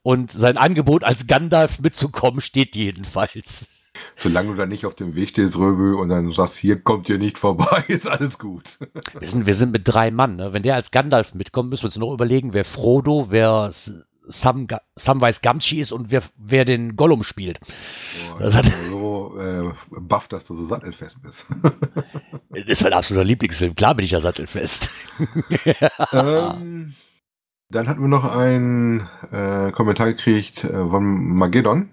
Und 0.03 0.31
sein 0.31 0.57
Angebot 0.57 1.03
als 1.03 1.27
Gandalf 1.27 1.79
mitzukommen 1.79 2.41
steht 2.41 2.75
jedenfalls. 2.75 3.69
Solange 4.15 4.49
du 4.49 4.55
da 4.55 4.65
nicht 4.65 4.85
auf 4.85 4.95
dem 4.95 5.15
Weg 5.15 5.29
stehst, 5.29 5.57
Röbel, 5.57 5.95
und 5.95 6.09
dann 6.09 6.31
sagst, 6.31 6.57
hier 6.57 6.79
kommt 6.79 7.09
ihr 7.09 7.17
nicht 7.17 7.37
vorbei, 7.37 7.83
ist 7.87 8.07
alles 8.07 8.37
gut. 8.37 8.77
Wir 9.19 9.27
sind, 9.27 9.45
wir 9.45 9.55
sind 9.55 9.71
mit 9.71 9.87
drei 9.87 10.11
Mann. 10.11 10.35
Ne? 10.35 10.53
Wenn 10.53 10.63
der 10.63 10.75
als 10.75 10.91
Gandalf 10.91 11.33
mitkommt, 11.33 11.69
müssen 11.69 11.83
wir 11.83 11.87
uns 11.87 11.97
noch 11.97 12.13
überlegen, 12.13 12.53
wer 12.53 12.65
Frodo, 12.65 13.27
wer 13.29 13.71
Sam, 14.27 14.67
Samwise 14.95 15.39
Gamgee 15.41 15.79
ist 15.79 15.91
und 15.91 16.11
wer, 16.11 16.21
wer 16.37 16.65
den 16.65 16.95
Gollum 16.95 17.23
spielt. 17.23 17.59
Boah, 17.59 18.39
das 18.39 18.55
hat, 18.55 18.71
so 18.89 19.06
äh, 19.37 19.73
buff, 19.89 20.27
dass 20.27 20.45
du 20.45 20.55
so 20.55 20.65
sattelfest 20.65 21.21
bist. 21.21 21.45
das 22.49 22.65
ist 22.67 22.83
mein 22.83 22.93
absoluter 22.93 23.25
Lieblingsfilm. 23.25 23.75
Klar 23.75 23.95
bin 23.95 24.05
ich 24.05 24.11
ja 24.11 24.21
sattelfest. 24.21 24.89
ähm, 26.11 26.93
dann 27.69 27.87
hatten 27.87 28.01
wir 28.01 28.07
noch 28.07 28.35
einen 28.35 29.07
äh, 29.31 29.71
Kommentar 29.71 30.07
gekriegt 30.07 30.63
äh, 30.63 30.87
von 30.87 31.03
Magedon. 31.03 31.89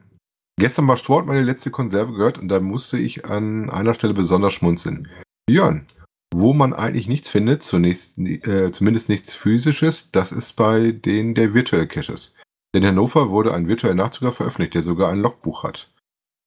Gestern 0.57 0.87
war 0.87 0.97
Sport 0.97 1.27
meine 1.27 1.43
letzte 1.43 1.71
Konserve 1.71 2.13
gehört 2.13 2.39
und 2.39 2.49
da 2.49 2.61
musste 2.61 2.97
ich 2.97 3.27
an 3.27 3.71
einer 3.71 3.95
Stelle 3.95 4.15
besonders 4.15 4.55
schmunzeln. 4.55 5.09
Björn, 5.47 5.85
wo 6.33 6.53
man 6.53 6.73
eigentlich 6.73 7.09
nichts 7.09 7.29
findet, 7.29 7.63
zunächst, 7.63 8.19
äh, 8.19 8.71
zumindest 8.71 9.09
nichts 9.09 9.35
physisches, 9.35 10.11
das 10.13 10.33
ist 10.33 10.53
bei 10.55 10.93
den 10.93 11.35
der 11.35 11.55
Virtual 11.55 11.87
Caches. 11.87 12.35
In 12.73 12.85
Hannover 12.85 13.31
wurde 13.31 13.55
ein 13.55 13.69
virtueller 13.69 13.95
Nachzüger 13.95 14.33
veröffentlicht, 14.33 14.75
der 14.75 14.83
sogar 14.83 15.11
ein 15.11 15.21
Logbuch 15.21 15.63
hat. 15.63 15.94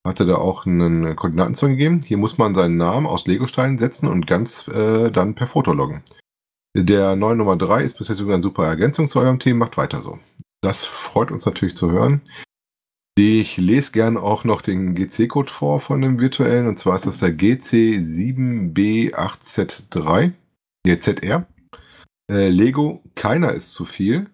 Hatte 0.08 0.26
da 0.26 0.36
auch 0.36 0.66
einen 0.66 1.18
Koordinaten 1.18 1.54
gegeben. 1.54 2.00
Hier 2.04 2.18
muss 2.18 2.38
man 2.38 2.56
seinen 2.56 2.78
Namen 2.78 3.06
aus 3.06 3.28
Legosteinen 3.28 3.78
setzen 3.78 4.08
und 4.08 4.26
ganz 4.26 4.68
äh, 4.70 5.12
dann 5.12 5.36
per 5.36 5.48
Foto 5.48 5.74
loggen. 5.74 6.02
Der 6.78 7.16
neue 7.16 7.36
Nummer 7.36 7.58
3 7.58 7.84
ist 7.84 7.98
bisher 7.98 8.16
sogar 8.16 8.36
eine 8.36 8.44
super 8.44 8.66
Ergänzung 8.66 9.10
zu 9.10 9.20
eurem 9.20 9.40
Team, 9.40 9.58
macht 9.58 9.78
weiter 9.78 10.02
so. 10.02 10.20
Das 10.62 10.86
freut 10.86 11.32
uns 11.32 11.46
natürlich 11.46 11.76
zu 11.76 11.92
hören. 11.92 12.22
Ich 13.18 13.58
lese 13.58 13.92
gern 13.92 14.16
auch 14.16 14.44
noch 14.44 14.62
den 14.62 14.94
GC-Code 14.94 15.52
vor 15.52 15.80
von 15.80 16.02
dem 16.02 16.20
virtuellen, 16.20 16.68
und 16.68 16.78
zwar 16.78 16.98
ist 16.98 17.08
das 17.08 17.18
der 17.18 17.36
GC7B8Z3, 17.36 20.34
der 20.86 21.00
ZR. 21.00 21.48
Äh, 22.32 22.50
Lego, 22.50 23.02
keiner 23.16 23.54
ist 23.54 23.74
zu 23.74 23.86
viel. 23.86 24.30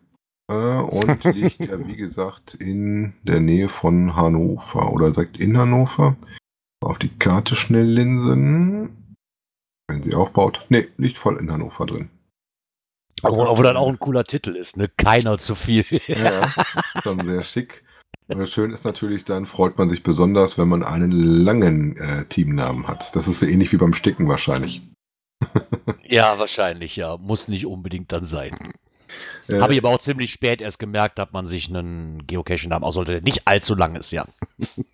Äh, 0.50 0.54
und 0.54 1.24
liegt 1.36 1.60
ja, 1.60 1.86
wie 1.88 1.96
gesagt, 1.96 2.56
in 2.56 3.14
der 3.24 3.40
Nähe 3.40 3.70
von 3.70 4.16
Hannover 4.16 4.92
oder 4.92 5.12
direkt 5.12 5.38
in 5.38 5.58
Hannover. 5.58 6.16
Auf 6.84 7.00
die 7.00 7.18
Karte 7.18 7.56
schnell 7.56 7.86
linsen. 7.86 9.16
Wenn 9.88 10.04
sie 10.04 10.16
aufbaut. 10.16 10.66
Ne, 10.70 10.88
liegt 10.98 11.18
voll 11.18 11.38
in 11.38 11.52
Hannover 11.52 11.86
drin. 11.86 12.10
Obwohl, 13.22 13.48
obwohl 13.48 13.64
dann 13.64 13.78
auch 13.78 13.88
ein 13.88 14.00
cooler 14.00 14.26
Titel 14.26 14.56
ist, 14.56 14.76
ne? 14.76 14.90
Keiner 14.98 15.38
zu 15.38 15.56
viel. 15.56 15.86
ja, 16.08 16.54
schon 17.02 17.24
sehr 17.24 17.44
schick. 17.44 17.84
Schön 18.46 18.72
ist 18.72 18.86
natürlich, 18.86 19.26
dann 19.26 19.46
freut 19.46 19.78
man 19.78 19.90
sich 19.90 20.02
besonders, 20.02 20.58
wenn 20.58 20.68
man 20.68 20.84
einen 20.84 21.12
langen 21.12 21.98
äh, 21.98 22.26
Teamnamen 22.26 22.88
hat. 22.88 23.16
Das 23.16 23.28
ist 23.28 23.40
so 23.40 23.46
ähnlich 23.46 23.72
wie 23.72 23.78
beim 23.78 23.94
Sticken 23.94 24.28
wahrscheinlich. 24.28 24.82
ja, 26.04 26.40
wahrscheinlich, 26.40 26.96
ja. 26.96 27.18
Muss 27.18 27.48
nicht 27.48 27.66
unbedingt 27.66 28.12
dann 28.12 28.26
sein. 28.26 28.58
Äh, 29.48 29.60
Habe 29.60 29.74
ich 29.74 29.80
aber 29.80 29.90
auch 29.90 30.00
ziemlich 30.00 30.32
spät 30.32 30.62
erst 30.62 30.80
gemerkt, 30.80 31.20
dass 31.20 31.32
man 31.32 31.48
sich 31.48 31.70
einen 31.70 32.26
Geocaching-Namen 32.28 32.84
aussollte, 32.84 33.14
der 33.14 33.22
nicht 33.22 33.48
allzu 33.48 33.76
lang 33.76 33.96
ist, 33.96 34.12
ja. 34.12 34.26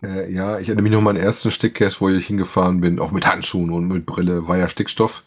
Äh, 0.04 0.32
ja, 0.32 0.58
ich 0.60 0.70
erinnere 0.70 0.84
mich 0.84 0.92
noch 0.94 1.00
an 1.00 1.04
meinen 1.04 1.18
ersten 1.18 1.52
Stickcache, 1.52 2.00
wo 2.00 2.10
ich 2.10 2.28
hingefahren 2.28 2.80
bin, 2.80 3.00
auch 3.00 3.12
mit 3.12 3.28
Handschuhen 3.28 3.70
und 3.70 3.88
mit 3.90 4.06
Brille, 4.06 4.48
war 4.48 4.58
ja 4.58 4.70
Stickstoff. 4.70 5.24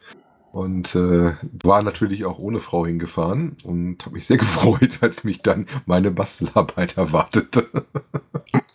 Und 0.51 0.95
äh, 0.95 1.35
war 1.63 1.83
natürlich 1.83 2.25
auch 2.25 2.39
ohne 2.39 2.61
Frau 2.61 2.87
hingefahren 2.87 3.57
und 3.65 4.05
habe 4.05 4.15
mich 4.15 4.27
sehr 4.27 4.37
gefreut, 4.39 4.99
als 5.03 5.25
mich 5.25 5.43
dann 5.43 5.67
meine 5.87 6.11
Bastelarbeit 6.11 6.97
erwartete. 6.97 7.69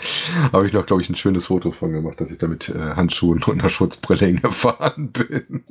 Habe 0.52 0.66
ich 0.66 0.72
noch, 0.72 0.86
glaube 0.86 1.02
ich, 1.02 1.08
ein 1.08 1.16
schönes 1.16 1.46
Foto 1.46 1.72
von 1.72 1.92
gemacht, 1.92 2.20
dass 2.20 2.30
ich 2.30 2.38
da 2.38 2.46
mit 2.46 2.68
äh, 2.68 2.78
Handschuhen 2.96 3.42
und 3.42 3.60
einer 3.60 3.68
Schutzbrille 3.68 4.26
hingefahren 4.26 5.12
bin. 5.12 5.64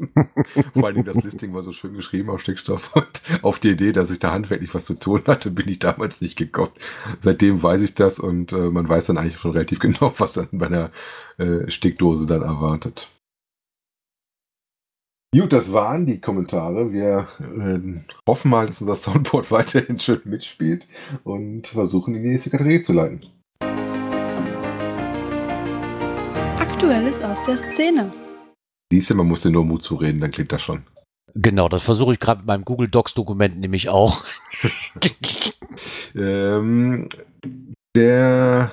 Vor 0.74 0.88
allem 0.88 1.04
das 1.04 1.24
Listing 1.24 1.54
war 1.54 1.62
so 1.62 1.72
schön 1.72 1.94
geschrieben 1.94 2.30
auf 2.30 2.42
Stickstoff. 2.42 2.96
Und 3.00 3.22
auf 3.44 3.60
die 3.60 3.70
Idee, 3.70 3.92
dass 3.92 4.12
ich 4.12 4.20
da 4.20 4.32
handwerklich 4.32 4.74
was 4.74 4.86
zu 4.86 4.94
tun 4.94 5.24
hatte, 5.28 5.52
bin 5.52 5.68
ich 5.68 5.80
damals 5.80 6.22
nicht 6.22 6.38
gekommen. 6.38 6.72
Seitdem 7.22 7.62
weiß 7.64 7.82
ich 7.82 7.94
das 7.94 8.20
und 8.20 8.52
äh, 8.52 8.70
man 8.70 8.90
weiß 8.90 9.06
dann 9.06 9.18
eigentlich 9.18 9.40
schon 9.40 9.52
relativ 9.52 9.80
genau, 9.80 10.14
was 10.18 10.34
dann 10.34 10.48
bei 10.52 10.66
einer 10.66 10.92
äh, 11.38 11.70
Stickdose 11.70 12.26
dann 12.26 12.42
erwartet. 12.42 13.10
Gut, 15.32 15.54
das 15.54 15.72
waren 15.72 16.08
die 16.08 16.20
Kommentare. 16.20 16.92
Wir 16.92 17.28
äh, 17.40 18.02
hoffen 18.28 18.50
mal, 18.50 18.66
dass 18.66 18.82
unser 18.82 18.96
Soundboard 18.96 19.52
weiterhin 19.52 20.00
schön 20.00 20.22
mitspielt 20.26 20.88
und 21.24 21.68
versuchen, 21.68 22.16
in 22.16 22.24
die 22.24 22.30
nächste 22.30 22.50
Kategorie 22.50 22.82
zu 22.82 22.94
leiten. 22.94 23.22
Aktuelles 26.80 27.22
aus 27.22 27.44
der 27.44 27.58
Szene. 27.58 28.10
Siehst 28.90 29.10
du, 29.10 29.16
man 29.16 29.28
muss 29.28 29.42
dir 29.42 29.52
nur 29.52 29.66
Mut 29.66 29.84
zureden, 29.84 30.22
dann 30.22 30.32
klingt 30.32 30.54
das 30.54 30.62
schon. 30.62 30.84
Genau, 31.36 31.68
das 31.68 31.84
versuche 31.84 32.14
ich 32.14 32.22
gerade 32.22 32.40
mit 32.40 32.48
meinem 32.48 32.64
Google 32.64 32.88
Docs-Dokument 32.88 33.60
nämlich 33.60 33.90
auch. 33.90 34.24
ähm, 36.16 37.10
der, 37.98 38.72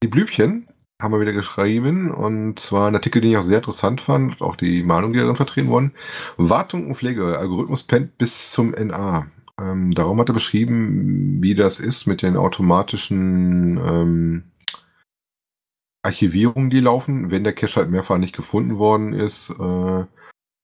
die 0.00 0.06
Blübchen 0.06 0.68
haben 1.02 1.12
wir 1.12 1.20
wieder 1.20 1.32
geschrieben 1.32 2.12
und 2.12 2.60
zwar 2.60 2.86
ein 2.86 2.94
Artikel, 2.94 3.20
den 3.20 3.32
ich 3.32 3.36
auch 3.36 3.42
sehr 3.42 3.58
interessant 3.58 4.00
fand, 4.00 4.40
auch 4.40 4.54
die 4.54 4.84
Meinung, 4.84 5.12
die 5.12 5.18
darin 5.18 5.34
vertreten 5.34 5.70
wurden. 5.70 5.90
Wartung 6.36 6.86
und 6.86 6.94
Pflege, 6.94 7.36
Algorithmus 7.36 7.82
pennt 7.82 8.16
bis 8.16 8.52
zum 8.52 8.70
NA. 8.70 9.26
Ähm, 9.60 9.90
darum 9.92 10.20
hat 10.20 10.28
er 10.28 10.34
beschrieben, 10.34 11.42
wie 11.42 11.56
das 11.56 11.80
ist 11.80 12.06
mit 12.06 12.22
den 12.22 12.36
automatischen 12.36 13.76
ähm, 13.76 14.44
Archivierungen, 16.02 16.70
die 16.70 16.80
laufen, 16.80 17.30
wenn 17.30 17.44
der 17.44 17.52
Cache 17.52 17.76
halt 17.76 17.90
mehrfach 17.90 18.18
nicht 18.18 18.34
gefunden 18.34 18.78
worden 18.78 19.12
ist. 19.12 19.50
Äh, 19.50 20.04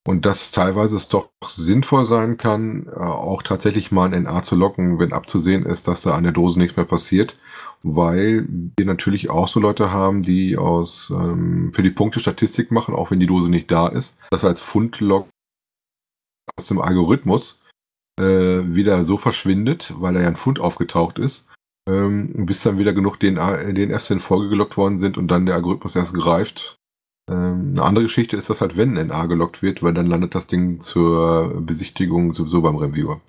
und 0.06 0.24
dass 0.24 0.52
teilweise 0.52 0.96
es 0.96 1.08
doch 1.08 1.30
sinnvoll 1.44 2.04
sein 2.04 2.36
kann, 2.36 2.86
äh, 2.86 2.96
auch 2.96 3.42
tatsächlich 3.42 3.90
mal 3.90 4.12
ein 4.12 4.22
NA 4.22 4.42
zu 4.42 4.54
locken, 4.54 4.98
wenn 4.98 5.12
abzusehen 5.12 5.66
ist, 5.66 5.88
dass 5.88 6.02
da 6.02 6.14
an 6.14 6.22
der 6.22 6.32
Dose 6.32 6.58
nichts 6.58 6.76
mehr 6.76 6.86
passiert. 6.86 7.36
Weil 7.82 8.46
wir 8.48 8.86
natürlich 8.86 9.30
auch 9.30 9.48
so 9.48 9.60
Leute 9.60 9.90
haben, 9.90 10.22
die 10.22 10.56
aus 10.56 11.10
ähm, 11.10 11.72
für 11.74 11.82
die 11.82 11.90
Punkte 11.90 12.20
Statistik 12.20 12.70
machen, 12.70 12.94
auch 12.94 13.10
wenn 13.10 13.20
die 13.20 13.26
Dose 13.26 13.50
nicht 13.50 13.70
da 13.70 13.88
ist. 13.88 14.16
Das 14.30 14.44
als 14.44 14.60
Fundlog 14.60 15.28
aus 16.56 16.66
dem 16.66 16.80
Algorithmus 16.80 17.62
äh, 18.18 18.24
wieder 18.24 19.04
so 19.04 19.18
verschwindet, 19.18 19.94
weil 19.98 20.14
da 20.14 20.20
ja 20.20 20.28
ein 20.28 20.36
Fund 20.36 20.60
aufgetaucht 20.60 21.18
ist, 21.18 21.48
ähm, 21.88 22.46
bis 22.46 22.62
dann 22.62 22.78
wieder 22.78 22.92
genug 22.92 23.20
DNA, 23.20 23.72
DNFs 23.72 24.10
in 24.10 24.20
Folge 24.20 24.48
gelockt 24.48 24.76
worden 24.76 24.98
sind 24.98 25.16
und 25.18 25.28
dann 25.28 25.46
der 25.46 25.54
Algorithmus 25.54 25.96
erst 25.96 26.14
greift. 26.14 26.78
Ähm, 27.30 27.72
eine 27.72 27.82
andere 27.82 28.04
Geschichte 28.04 28.36
ist, 28.36 28.50
dass 28.50 28.60
halt 28.60 28.76
wenn 28.76 28.96
ein 28.96 29.08
NA 29.08 29.26
gelockt 29.26 29.62
wird, 29.62 29.82
weil 29.82 29.94
dann 29.94 30.06
landet 30.06 30.34
das 30.34 30.46
Ding 30.46 30.80
zur 30.80 31.60
Besichtigung 31.60 32.32
sowieso 32.32 32.62
beim 32.62 32.76
Reviewer. 32.76 33.20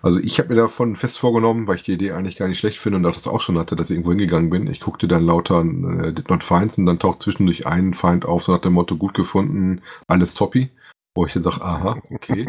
Also 0.00 0.20
ich 0.20 0.38
habe 0.38 0.50
mir 0.50 0.56
davon 0.56 0.96
fest 0.96 1.18
vorgenommen, 1.18 1.66
weil 1.66 1.76
ich 1.76 1.82
die 1.82 1.92
Idee 1.92 2.12
eigentlich 2.12 2.36
gar 2.36 2.48
nicht 2.48 2.58
schlecht 2.58 2.78
finde 2.78 2.98
und 2.98 3.06
auch 3.06 3.14
das 3.14 3.26
auch 3.26 3.40
schon 3.40 3.58
hatte, 3.58 3.76
dass 3.76 3.90
ich 3.90 3.96
irgendwo 3.96 4.12
hingegangen 4.12 4.50
bin. 4.50 4.66
Ich 4.66 4.80
guckte 4.80 5.08
dann 5.08 5.26
lauter 5.26 5.60
äh, 5.60 6.12
Did 6.12 6.30
Not 6.30 6.44
Finds 6.44 6.78
und 6.78 6.86
dann 6.86 6.98
taucht 6.98 7.22
zwischendurch 7.22 7.66
ein 7.66 7.94
Feind 7.94 8.24
auf, 8.24 8.44
so 8.44 8.52
nach 8.52 8.60
dem 8.60 8.74
Motto, 8.74 8.96
gut 8.96 9.14
gefunden, 9.14 9.82
alles 10.06 10.34
Toppi. 10.34 10.70
Wo 11.18 11.26
ich 11.26 11.32
dann 11.32 11.42
sage, 11.42 11.60
aha, 11.62 12.00
okay. 12.12 12.46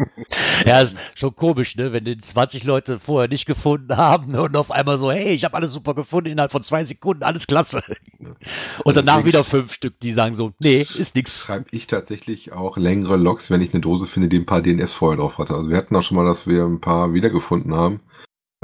ja, 0.64 0.80
ist 0.80 0.96
schon 1.16 1.34
komisch, 1.34 1.74
ne? 1.74 1.92
Wenn 1.92 2.04
den 2.04 2.22
20 2.22 2.62
Leute 2.62 3.00
vorher 3.00 3.28
nicht 3.28 3.44
gefunden 3.44 3.96
haben 3.96 4.32
und 4.36 4.56
auf 4.56 4.70
einmal 4.70 4.96
so, 4.96 5.10
hey, 5.10 5.34
ich 5.34 5.42
habe 5.42 5.56
alles 5.56 5.72
super 5.72 5.92
gefunden, 5.92 6.30
innerhalb 6.30 6.52
von 6.52 6.62
zwei 6.62 6.84
Sekunden, 6.84 7.24
alles 7.24 7.48
klasse. 7.48 7.82
Und 8.20 8.36
Also 8.84 9.00
danach 9.00 9.24
wieder 9.24 9.42
fünf 9.42 9.72
Stück, 9.72 9.98
die 9.98 10.12
sagen 10.12 10.34
so, 10.34 10.52
nee, 10.60 10.82
ist 10.82 11.16
nix. 11.16 11.40
Schreibe 11.40 11.64
ich 11.72 11.88
tatsächlich 11.88 12.52
auch 12.52 12.76
längere 12.76 13.16
Logs, 13.16 13.50
wenn 13.50 13.60
ich 13.60 13.74
eine 13.74 13.80
Dose 13.80 14.06
finde, 14.06 14.28
die 14.28 14.38
ein 14.38 14.46
paar 14.46 14.62
DNFs 14.62 14.94
vorher 14.94 15.18
drauf 15.18 15.38
hatte. 15.38 15.54
Also 15.54 15.68
wir 15.68 15.76
hatten 15.76 15.96
auch 15.96 16.02
schon 16.02 16.16
mal, 16.16 16.24
dass 16.24 16.46
wir 16.46 16.62
ein 16.62 16.80
paar 16.80 17.12
wiedergefunden 17.12 17.74
haben. 17.74 17.98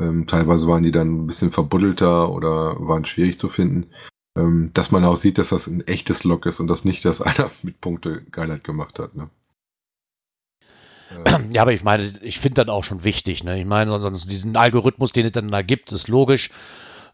Ähm, 0.00 0.28
teilweise 0.28 0.68
waren 0.68 0.84
die 0.84 0.92
dann 0.92 1.24
ein 1.24 1.26
bisschen 1.26 1.50
verbuddelter 1.50 2.30
oder 2.30 2.76
waren 2.78 3.04
schwierig 3.04 3.40
zu 3.40 3.48
finden. 3.48 3.88
Ähm, 4.38 4.70
dass 4.72 4.92
man 4.92 5.04
auch 5.04 5.16
sieht, 5.16 5.38
dass 5.38 5.48
das 5.48 5.66
ein 5.66 5.80
echtes 5.88 6.22
Log 6.22 6.46
ist 6.46 6.60
und 6.60 6.68
das 6.68 6.84
nicht, 6.84 7.04
dass 7.04 7.20
einer 7.22 7.50
mit 7.64 7.80
Punkte 7.80 8.22
Geilheit 8.30 8.62
gemacht 8.62 9.00
hat. 9.00 9.16
Ne? 9.16 9.30
Ja, 11.52 11.62
aber 11.62 11.72
ich 11.72 11.84
meine, 11.84 12.12
ich 12.22 12.40
finde 12.40 12.64
dann 12.64 12.70
auch 12.70 12.84
schon 12.84 13.04
wichtig, 13.04 13.44
ne? 13.44 13.58
Ich 13.58 13.64
meine, 13.64 13.98
sonst 14.00 14.30
diesen 14.30 14.56
Algorithmus, 14.56 15.12
den 15.12 15.26
es 15.26 15.32
dann 15.32 15.48
da 15.48 15.62
gibt, 15.62 15.92
ist 15.92 16.08
logisch. 16.08 16.50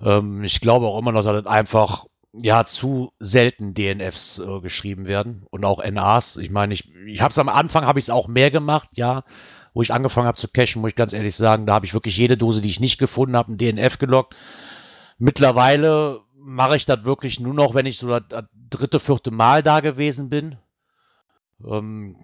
Ähm, 0.01 0.43
ich 0.45 0.61
glaube 0.61 0.87
auch 0.87 0.99
immer 0.99 1.13
noch, 1.13 1.23
dass 1.23 1.45
das 1.45 1.47
einfach 1.47 2.07
ja 2.33 2.65
zu 2.65 3.13
selten 3.19 3.75
DNFs 3.75 4.39
äh, 4.39 4.61
geschrieben 4.61 5.07
werden 5.07 5.47
und 5.51 5.65
auch 5.65 5.85
NAs. 5.85 6.39
Ich 6.39 6.51
meine, 6.51 6.75
ich, 6.75 6.91
ich 7.07 7.21
habe 7.21 7.31
es 7.31 7.39
am 7.39 7.49
Anfang 7.49 7.85
habe 7.85 7.99
ich 7.99 8.07
es 8.07 8.11
auch 8.11 8.29
mehr 8.29 8.51
gemacht, 8.51 8.91
ja, 8.95 9.25
wo 9.75 9.83
ich 9.83 9.93
angefangen 9.93 10.27
habe 10.27 10.39
zu 10.39 10.49
cachen, 10.49 10.81
muss 10.81 10.91
ich 10.91 10.97
ganz 10.97 11.13
ehrlich 11.13 11.37
sagen, 11.37 11.67
da 11.67 11.75
habe 11.75 11.87
ich 11.87 11.95
wirklich 11.95 12.17
jede 12.17 12.37
Dose, 12.37 12.61
die 12.63 12.69
ich 12.69 12.81
nicht 12.81 12.99
gefunden 12.99 13.37
habe, 13.37 13.53
ein 13.53 13.59
DNF 13.59 13.99
gelockt. 13.99 14.35
Mittlerweile 15.19 16.21
mache 16.35 16.77
ich 16.77 16.87
das 16.87 17.05
wirklich 17.05 17.41
nur 17.41 17.55
noch, 17.55 17.75
wenn 17.75 17.87
ich 17.87 17.99
so 17.99 18.09
das, 18.09 18.23
das 18.29 18.45
dritte, 18.71 19.01
vierte 19.01 19.31
Mal 19.31 19.63
da 19.63 19.81
gewesen 19.81 20.29
bin. 20.29 20.57
Ähm, 21.65 22.17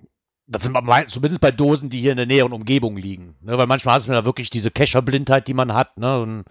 das 0.48 0.62
sind 0.64 0.72
bei- 0.72 1.04
zumindest 1.04 1.40
bei 1.40 1.50
Dosen, 1.50 1.90
die 1.90 2.00
hier 2.00 2.10
in 2.12 2.16
der 2.16 2.26
näheren 2.26 2.52
Umgebung 2.52 2.96
liegen. 2.96 3.36
Ne? 3.42 3.56
Weil 3.58 3.66
manchmal 3.66 3.94
hat 3.94 4.06
man 4.08 4.16
da 4.16 4.24
wirklich 4.24 4.50
diese 4.50 4.70
Kescherblindheit, 4.70 5.46
die 5.46 5.54
man 5.54 5.74
hat. 5.74 5.96
Ne? 5.98 6.20
Und 6.20 6.44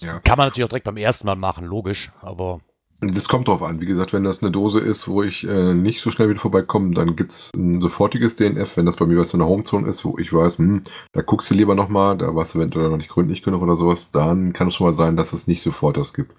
Ja. 0.00 0.18
Kann 0.20 0.38
man 0.38 0.46
natürlich 0.48 0.64
auch 0.64 0.68
direkt 0.70 0.84
beim 0.86 0.96
ersten 0.96 1.26
Mal 1.26 1.36
machen, 1.36 1.64
logisch. 1.66 2.10
Aber 2.20 2.60
Das 3.00 3.28
kommt 3.28 3.46
drauf 3.46 3.62
an. 3.62 3.80
Wie 3.80 3.86
gesagt, 3.86 4.12
wenn 4.14 4.24
das 4.24 4.42
eine 4.42 4.50
Dose 4.50 4.80
ist, 4.80 5.06
wo 5.06 5.22
ich 5.22 5.46
äh, 5.46 5.74
nicht 5.74 6.00
so 6.00 6.10
schnell 6.10 6.28
wieder 6.30 6.40
vorbeikomme, 6.40 6.94
dann 6.94 7.14
gibt's 7.14 7.52
ein 7.54 7.80
sofortiges 7.80 8.36
DNF. 8.36 8.76
Wenn 8.76 8.86
das 8.86 8.96
bei 8.96 9.04
mir 9.06 9.18
was 9.18 9.32
in 9.34 9.40
der 9.40 9.48
Homezone 9.48 9.86
ist, 9.88 10.04
wo 10.04 10.16
ich 10.18 10.32
weiß, 10.32 10.58
hm, 10.58 10.82
da 11.12 11.20
guckst 11.22 11.50
du 11.50 11.54
lieber 11.54 11.74
nochmal, 11.74 12.16
da 12.16 12.34
warst 12.34 12.54
du 12.54 12.58
eventuell 12.58 12.88
noch 12.88 12.96
nicht 12.96 13.10
gründlich 13.10 13.42
genug 13.42 13.62
oder 13.62 13.76
sowas, 13.76 14.10
dann 14.10 14.52
kann 14.54 14.68
es 14.68 14.74
schon 14.74 14.86
mal 14.86 14.94
sein, 14.96 15.16
dass 15.16 15.32
es 15.34 15.46
nicht 15.46 15.62
sofort 15.62 15.96
das 15.98 16.14
gibt. 16.14 16.32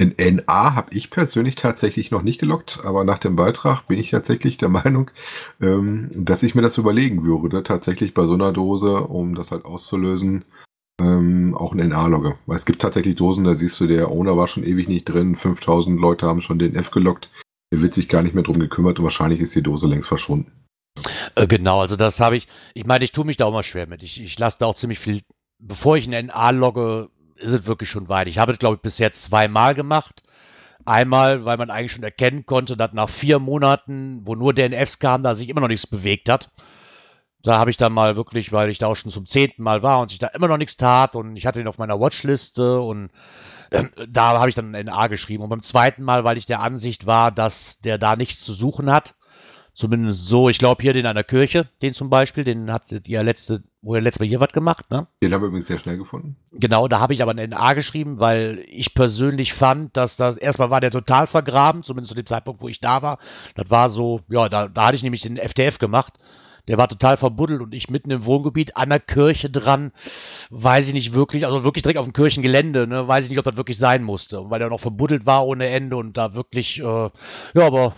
In 0.00 0.14
NA 0.16 0.74
habe 0.74 0.94
ich 0.94 1.10
persönlich 1.10 1.56
tatsächlich 1.56 2.10
noch 2.10 2.22
nicht 2.22 2.40
gelockt, 2.40 2.80
aber 2.86 3.04
nach 3.04 3.18
dem 3.18 3.36
Beitrag 3.36 3.86
bin 3.86 3.98
ich 3.98 4.10
tatsächlich 4.10 4.56
der 4.56 4.68
Meinung, 4.80 5.10
ähm, 5.60 6.08
dass 6.14 6.42
ich 6.42 6.54
mir 6.54 6.62
das 6.62 6.78
überlegen 6.78 7.22
würde, 7.22 7.62
tatsächlich 7.62 8.14
bei 8.14 8.24
so 8.24 8.32
einer 8.32 8.50
Dose, 8.50 9.02
um 9.02 9.34
das 9.34 9.50
halt 9.50 9.66
auszulösen, 9.66 10.46
ähm, 11.02 11.54
auch 11.54 11.74
ein 11.74 11.86
NA-Logge. 11.86 12.38
Weil 12.46 12.56
es 12.56 12.64
gibt 12.64 12.80
tatsächlich 12.80 13.16
Dosen, 13.16 13.44
da 13.44 13.52
siehst 13.52 13.78
du, 13.78 13.86
der 13.86 14.10
Owner 14.10 14.38
war 14.38 14.48
schon 14.48 14.64
ewig 14.64 14.88
nicht 14.88 15.04
drin, 15.04 15.36
5000 15.36 16.00
Leute 16.00 16.26
haben 16.26 16.40
schon 16.40 16.58
den 16.58 16.76
F 16.76 16.90
gelockt, 16.90 17.28
der 17.70 17.82
wird 17.82 17.92
sich 17.92 18.08
gar 18.08 18.22
nicht 18.22 18.34
mehr 18.34 18.44
drum 18.44 18.58
gekümmert 18.58 18.98
und 18.98 19.04
wahrscheinlich 19.04 19.40
ist 19.40 19.54
die 19.54 19.62
Dose 19.62 19.86
längst 19.86 20.08
verschwunden. 20.08 20.50
äh, 21.34 21.46
genau, 21.46 21.82
also 21.82 21.96
das 21.96 22.20
habe 22.20 22.38
ich. 22.38 22.48
Ich 22.72 22.86
meine, 22.86 23.04
ich 23.04 23.12
tue 23.12 23.26
mich 23.26 23.36
da 23.36 23.44
auch 23.44 23.52
mal 23.52 23.62
schwer 23.62 23.86
mit. 23.86 24.02
Ich, 24.02 24.18
ich 24.18 24.38
lasse 24.38 24.60
da 24.60 24.64
auch 24.64 24.76
ziemlich 24.76 24.98
viel. 24.98 25.20
Bevor 25.62 25.98
ich 25.98 26.08
ein 26.08 26.26
NA 26.28 26.50
logge, 26.52 27.10
ist 27.40 27.52
es 27.52 27.66
wirklich 27.66 27.90
schon 27.90 28.08
weit. 28.08 28.28
Ich 28.28 28.38
habe 28.38 28.52
es, 28.52 28.58
glaube 28.58 28.76
ich, 28.76 28.82
bisher 28.82 29.12
zweimal 29.12 29.74
gemacht. 29.74 30.22
Einmal, 30.84 31.44
weil 31.44 31.56
man 31.56 31.70
eigentlich 31.70 31.92
schon 31.92 32.02
erkennen 32.02 32.46
konnte, 32.46 32.76
dass 32.76 32.92
nach 32.92 33.10
vier 33.10 33.38
Monaten, 33.38 34.20
wo 34.24 34.34
nur 34.34 34.54
DNFs 34.54 34.98
kamen, 34.98 35.24
da 35.24 35.34
sich 35.34 35.48
immer 35.48 35.60
noch 35.60 35.68
nichts 35.68 35.86
bewegt 35.86 36.28
hat. 36.28 36.50
Da 37.42 37.58
habe 37.58 37.70
ich 37.70 37.76
dann 37.76 37.92
mal 37.92 38.16
wirklich, 38.16 38.52
weil 38.52 38.70
ich 38.70 38.78
da 38.78 38.86
auch 38.86 38.96
schon 38.96 39.10
zum 39.10 39.26
zehnten 39.26 39.62
Mal 39.62 39.82
war 39.82 40.00
und 40.00 40.10
sich 40.10 40.18
da 40.18 40.28
immer 40.28 40.48
noch 40.48 40.58
nichts 40.58 40.76
tat 40.76 41.16
und 41.16 41.36
ich 41.36 41.46
hatte 41.46 41.60
ihn 41.60 41.68
auf 41.68 41.78
meiner 41.78 41.98
Watchliste 41.98 42.80
und 42.80 43.10
ähm, 43.70 43.90
da 44.08 44.38
habe 44.38 44.48
ich 44.48 44.54
dann 44.54 44.74
ein 44.74 44.86
NA 44.86 45.06
geschrieben. 45.06 45.42
Und 45.42 45.48
beim 45.50 45.62
zweiten 45.62 46.02
Mal, 46.02 46.24
weil 46.24 46.36
ich 46.36 46.46
der 46.46 46.60
Ansicht 46.60 47.06
war, 47.06 47.30
dass 47.30 47.80
der 47.80 47.98
da 47.98 48.16
nichts 48.16 48.40
zu 48.44 48.52
suchen 48.52 48.90
hat. 48.90 49.14
Zumindest 49.80 50.26
so, 50.26 50.50
ich 50.50 50.58
glaube 50.58 50.82
hier 50.82 50.92
den 50.92 51.06
an 51.06 51.14
der 51.14 51.24
Kirche, 51.24 51.66
den 51.80 51.94
zum 51.94 52.10
Beispiel, 52.10 52.44
den 52.44 52.70
hattet 52.70 53.08
ihr 53.08 53.22
letzte, 53.22 53.62
wo 53.80 53.94
ihr 53.94 54.02
letztes 54.02 54.20
Mal 54.20 54.28
hier 54.28 54.38
was 54.38 54.52
gemacht, 54.52 54.90
ne? 54.90 55.06
Den 55.22 55.32
haben 55.32 55.40
wir 55.40 55.46
übrigens 55.46 55.68
sehr 55.68 55.78
schnell 55.78 55.96
gefunden. 55.96 56.36
Genau, 56.52 56.86
da 56.86 57.00
habe 57.00 57.14
ich 57.14 57.22
aber 57.22 57.34
ein 57.34 57.48
NA 57.48 57.72
geschrieben, 57.72 58.20
weil 58.20 58.62
ich 58.68 58.92
persönlich 58.92 59.54
fand, 59.54 59.96
dass 59.96 60.18
das, 60.18 60.36
erstmal 60.36 60.68
war 60.68 60.82
der 60.82 60.90
total 60.90 61.26
vergraben, 61.26 61.82
zumindest 61.82 62.10
zu 62.10 62.14
dem 62.14 62.26
Zeitpunkt, 62.26 62.60
wo 62.60 62.68
ich 62.68 62.80
da 62.80 63.00
war. 63.00 63.20
Das 63.54 63.70
war 63.70 63.88
so, 63.88 64.20
ja, 64.28 64.50
da, 64.50 64.68
da 64.68 64.88
hatte 64.88 64.96
ich 64.96 65.02
nämlich 65.02 65.22
den 65.22 65.38
FTF 65.38 65.78
gemacht. 65.78 66.12
Der 66.68 66.76
war 66.76 66.86
total 66.86 67.16
verbuddelt 67.16 67.62
und 67.62 67.74
ich 67.74 67.88
mitten 67.88 68.10
im 68.10 68.26
Wohngebiet 68.26 68.76
an 68.76 68.90
der 68.90 69.00
Kirche 69.00 69.48
dran, 69.48 69.92
weiß 70.50 70.88
ich 70.88 70.92
nicht 70.92 71.14
wirklich, 71.14 71.46
also 71.46 71.64
wirklich 71.64 71.84
direkt 71.84 71.98
auf 71.98 72.04
dem 72.04 72.12
Kirchengelände, 72.12 72.86
ne, 72.86 73.08
weiß 73.08 73.24
ich 73.24 73.30
nicht, 73.30 73.38
ob 73.38 73.46
das 73.46 73.56
wirklich 73.56 73.78
sein 73.78 74.02
musste, 74.02 74.50
weil 74.50 74.58
der 74.58 74.68
noch 74.68 74.80
verbuddelt 74.80 75.24
war 75.24 75.46
ohne 75.46 75.70
Ende 75.70 75.96
und 75.96 76.18
da 76.18 76.34
wirklich, 76.34 76.80
äh, 76.80 76.82
ja, 76.84 77.10
aber 77.66 77.94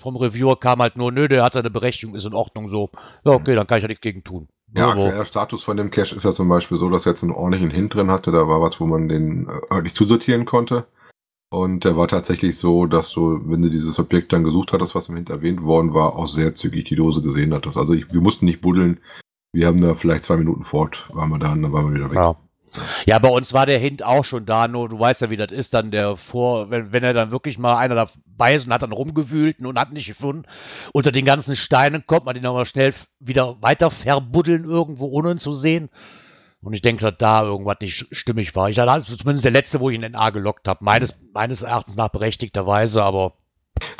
vom 0.00 0.16
Reviewer 0.16 0.58
kam 0.58 0.80
halt 0.80 0.96
nur, 0.96 1.12
nö, 1.12 1.28
der 1.28 1.42
hat 1.44 1.54
seine 1.54 1.70
Berechtigung, 1.70 2.14
ist 2.14 2.26
in 2.26 2.34
Ordnung 2.34 2.68
so. 2.68 2.90
Ja, 3.24 3.32
okay, 3.32 3.54
dann 3.54 3.66
kann 3.66 3.78
ich 3.78 3.82
ja 3.82 3.88
nichts 3.88 4.02
gegen 4.02 4.24
tun. 4.24 4.48
Ja, 4.74 4.90
aber, 4.90 5.04
aktueller 5.04 5.24
Status 5.24 5.62
von 5.64 5.76
dem 5.76 5.90
Cache 5.90 6.14
ist 6.14 6.24
ja 6.24 6.32
zum 6.32 6.48
Beispiel 6.48 6.78
so, 6.78 6.88
dass 6.88 7.06
er 7.06 7.12
jetzt 7.12 7.22
einen 7.22 7.32
ordentlichen 7.32 7.70
Hint 7.70 7.94
drin 7.94 8.10
hatte. 8.10 8.32
Da 8.32 8.48
war 8.48 8.62
was, 8.62 8.80
wo 8.80 8.86
man 8.86 9.08
den 9.08 9.46
äh, 9.46 9.52
ordentlich 9.70 9.94
zusortieren 9.94 10.44
konnte. 10.44 10.86
Und 11.50 11.84
der 11.84 11.98
war 11.98 12.08
tatsächlich 12.08 12.56
so, 12.56 12.86
dass 12.86 13.12
du, 13.12 13.42
wenn 13.44 13.60
du 13.60 13.68
dieses 13.68 13.98
Objekt 13.98 14.32
dann 14.32 14.42
gesucht 14.42 14.72
hattest, 14.72 14.94
was 14.94 15.10
im 15.10 15.16
Hinter 15.16 15.34
erwähnt 15.34 15.62
worden 15.62 15.92
war, 15.92 16.16
auch 16.16 16.26
sehr 16.26 16.54
zügig 16.54 16.84
die 16.84 16.96
Dose 16.96 17.20
gesehen 17.20 17.52
hattest. 17.52 17.76
Also 17.76 17.92
ich, 17.92 18.10
wir 18.10 18.22
mussten 18.22 18.46
nicht 18.46 18.62
buddeln. 18.62 19.00
Wir 19.52 19.66
haben 19.66 19.78
da 19.78 19.94
vielleicht 19.94 20.24
zwei 20.24 20.38
Minuten 20.38 20.64
fort, 20.64 21.10
waren 21.12 21.28
wir 21.28 21.38
da 21.38 21.52
und 21.52 21.60
dann 21.60 21.72
waren 21.74 21.88
wir 21.88 21.94
wieder 21.94 22.10
weg. 22.10 22.16
Ja. 22.16 22.36
Ja, 23.06 23.18
bei 23.18 23.28
uns 23.28 23.52
war 23.52 23.66
der 23.66 23.78
Hint 23.78 24.02
auch 24.02 24.24
schon 24.24 24.46
da, 24.46 24.68
nur 24.68 24.88
du 24.88 24.98
weißt 24.98 25.20
ja, 25.22 25.30
wie 25.30 25.36
das 25.36 25.52
ist, 25.52 25.74
dann 25.74 25.90
der 25.90 26.16
vor, 26.16 26.70
wenn, 26.70 26.92
wenn 26.92 27.04
er 27.04 27.12
dann 27.12 27.30
wirklich 27.30 27.58
mal 27.58 27.76
einer 27.76 27.94
dabei 27.94 28.54
ist 28.54 28.66
und 28.66 28.72
hat 28.72 28.82
dann 28.82 28.92
rumgewühlt 28.92 29.60
und 29.60 29.78
hat 29.78 29.92
nicht 29.92 30.06
gefunden, 30.06 30.44
unter 30.92 31.12
den 31.12 31.24
ganzen 31.24 31.56
Steinen 31.56 32.04
kommt 32.06 32.24
man 32.24 32.34
den 32.34 32.46
aber 32.46 32.64
schnell 32.64 32.94
wieder 33.20 33.60
weiter 33.60 33.90
verbuddeln 33.90 34.64
irgendwo, 34.64 35.06
ohne 35.06 35.32
ihn 35.32 35.38
zu 35.38 35.54
sehen. 35.54 35.90
Und 36.62 36.74
ich 36.74 36.82
denke, 36.82 37.04
dass 37.04 37.18
da 37.18 37.42
irgendwas 37.42 37.78
nicht 37.80 38.06
stimmig 38.12 38.54
war. 38.54 38.70
Ich 38.70 38.78
hatte 38.78 38.90
also 38.90 39.16
zumindest 39.16 39.44
der 39.44 39.50
letzte, 39.50 39.80
wo 39.80 39.90
ich 39.90 39.96
ihn 39.96 40.04
in 40.04 40.14
A 40.14 40.30
gelockt 40.30 40.68
habe. 40.68 40.84
Meines, 40.84 41.18
meines 41.34 41.62
Erachtens 41.62 41.96
nach 41.96 42.10
berechtigterweise, 42.10 43.02
aber 43.02 43.34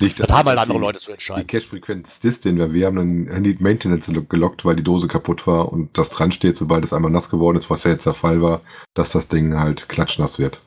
Nicht, 0.00 0.18
das 0.20 0.28
haben 0.30 0.48
halt 0.48 0.58
die- 0.58 0.62
andere 0.62 0.78
Leute 0.78 0.98
zu 0.98 1.06
Die 1.06 1.12
entscheiden. 1.12 1.46
Cache-Frequenz 1.46 2.18
ist 2.22 2.44
den, 2.44 2.58
weil 2.58 2.72
wir 2.72 2.86
haben 2.86 2.98
einen 2.98 3.42
Need 3.42 3.60
Maintenance 3.60 4.10
gelockt, 4.28 4.64
weil 4.64 4.76
die 4.76 4.84
Dose 4.84 5.08
kaputt 5.08 5.46
war 5.46 5.72
und 5.72 5.96
das 5.98 6.10
dran 6.10 6.32
steht, 6.32 6.56
sobald 6.56 6.84
es 6.84 6.92
einmal 6.92 7.10
nass 7.10 7.30
geworden 7.30 7.56
ist, 7.58 7.70
was 7.70 7.84
ja 7.84 7.90
jetzt 7.90 8.06
der 8.06 8.14
Fall 8.14 8.40
war, 8.42 8.60
dass 8.94 9.12
das 9.12 9.28
Ding 9.28 9.58
halt 9.58 9.88
klatschnass 9.88 10.38
wird. 10.38 10.60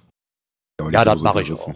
Aber 0.79 0.89
die 0.89 0.96
Ja, 0.96 1.05
das 1.05 1.22
mache 1.22 1.41
ich 1.41 1.51
auch. 1.53 1.74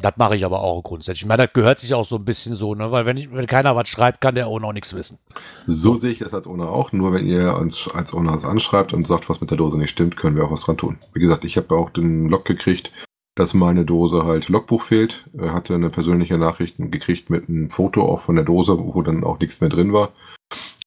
Das 0.00 0.14
mache 0.16 0.34
ich 0.34 0.46
aber 0.46 0.60
auch 0.62 0.82
grundsätzlich. 0.82 1.22
Ich 1.24 1.28
meine, 1.28 1.44
das 1.44 1.52
gehört 1.52 1.78
sich 1.78 1.92
auch 1.92 2.06
so 2.06 2.16
ein 2.16 2.24
bisschen 2.24 2.54
so, 2.54 2.74
ne? 2.74 2.90
Weil 2.90 3.04
wenn, 3.04 3.18
ich, 3.18 3.30
wenn 3.30 3.46
keiner 3.46 3.76
was 3.76 3.86
schreibt, 3.90 4.22
kann 4.22 4.34
der 4.34 4.46
auch 4.46 4.58
noch 4.58 4.72
nichts 4.72 4.94
wissen. 4.94 5.18
So 5.66 5.94
sehe 5.96 6.10
ich 6.12 6.20
das 6.20 6.32
als 6.32 6.46
Owner 6.46 6.70
auch. 6.70 6.92
Nur 6.92 7.12
wenn 7.12 7.26
ihr 7.26 7.54
uns 7.54 7.86
als 7.92 8.14
Owner 8.14 8.42
anschreibt 8.44 8.94
und 8.94 9.06
sagt, 9.06 9.28
was 9.28 9.42
mit 9.42 9.50
der 9.50 9.58
Dose 9.58 9.76
nicht 9.76 9.90
stimmt, 9.90 10.16
können 10.16 10.36
wir 10.36 10.44
auch 10.46 10.50
was 10.50 10.62
dran 10.62 10.78
tun. 10.78 10.98
Wie 11.12 11.20
gesagt, 11.20 11.44
ich 11.44 11.58
habe 11.58 11.74
auch 11.76 11.90
den 11.90 12.30
Log 12.30 12.46
gekriegt, 12.46 12.92
dass 13.36 13.54
meine 13.54 13.84
Dose 13.84 14.24
halt 14.24 14.48
Logbuch 14.48 14.82
fehlt. 14.82 15.28
Er 15.36 15.52
hatte 15.52 15.74
eine 15.74 15.90
persönliche 15.90 16.38
Nachricht 16.38 16.76
gekriegt 16.78 17.30
mit 17.30 17.48
einem 17.48 17.70
Foto 17.70 18.02
auch 18.02 18.20
von 18.20 18.36
der 18.36 18.44
Dose, 18.44 18.78
wo 18.78 19.02
dann 19.02 19.24
auch 19.24 19.38
nichts 19.38 19.60
mehr 19.60 19.70
drin 19.70 19.92
war. 19.92 20.12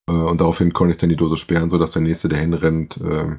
Äh, 0.09 0.13
Und 0.13 0.39
daraufhin 0.39 0.73
konnte 0.73 0.93
ich 0.93 0.97
dann 0.97 1.09
die 1.09 1.15
Dose 1.15 1.37
sperren, 1.37 1.69
sodass 1.69 1.91
der 1.91 2.01
Nächste, 2.01 2.29
der 2.29 2.39
hinrennt, 2.39 2.97
äh, 2.97 3.35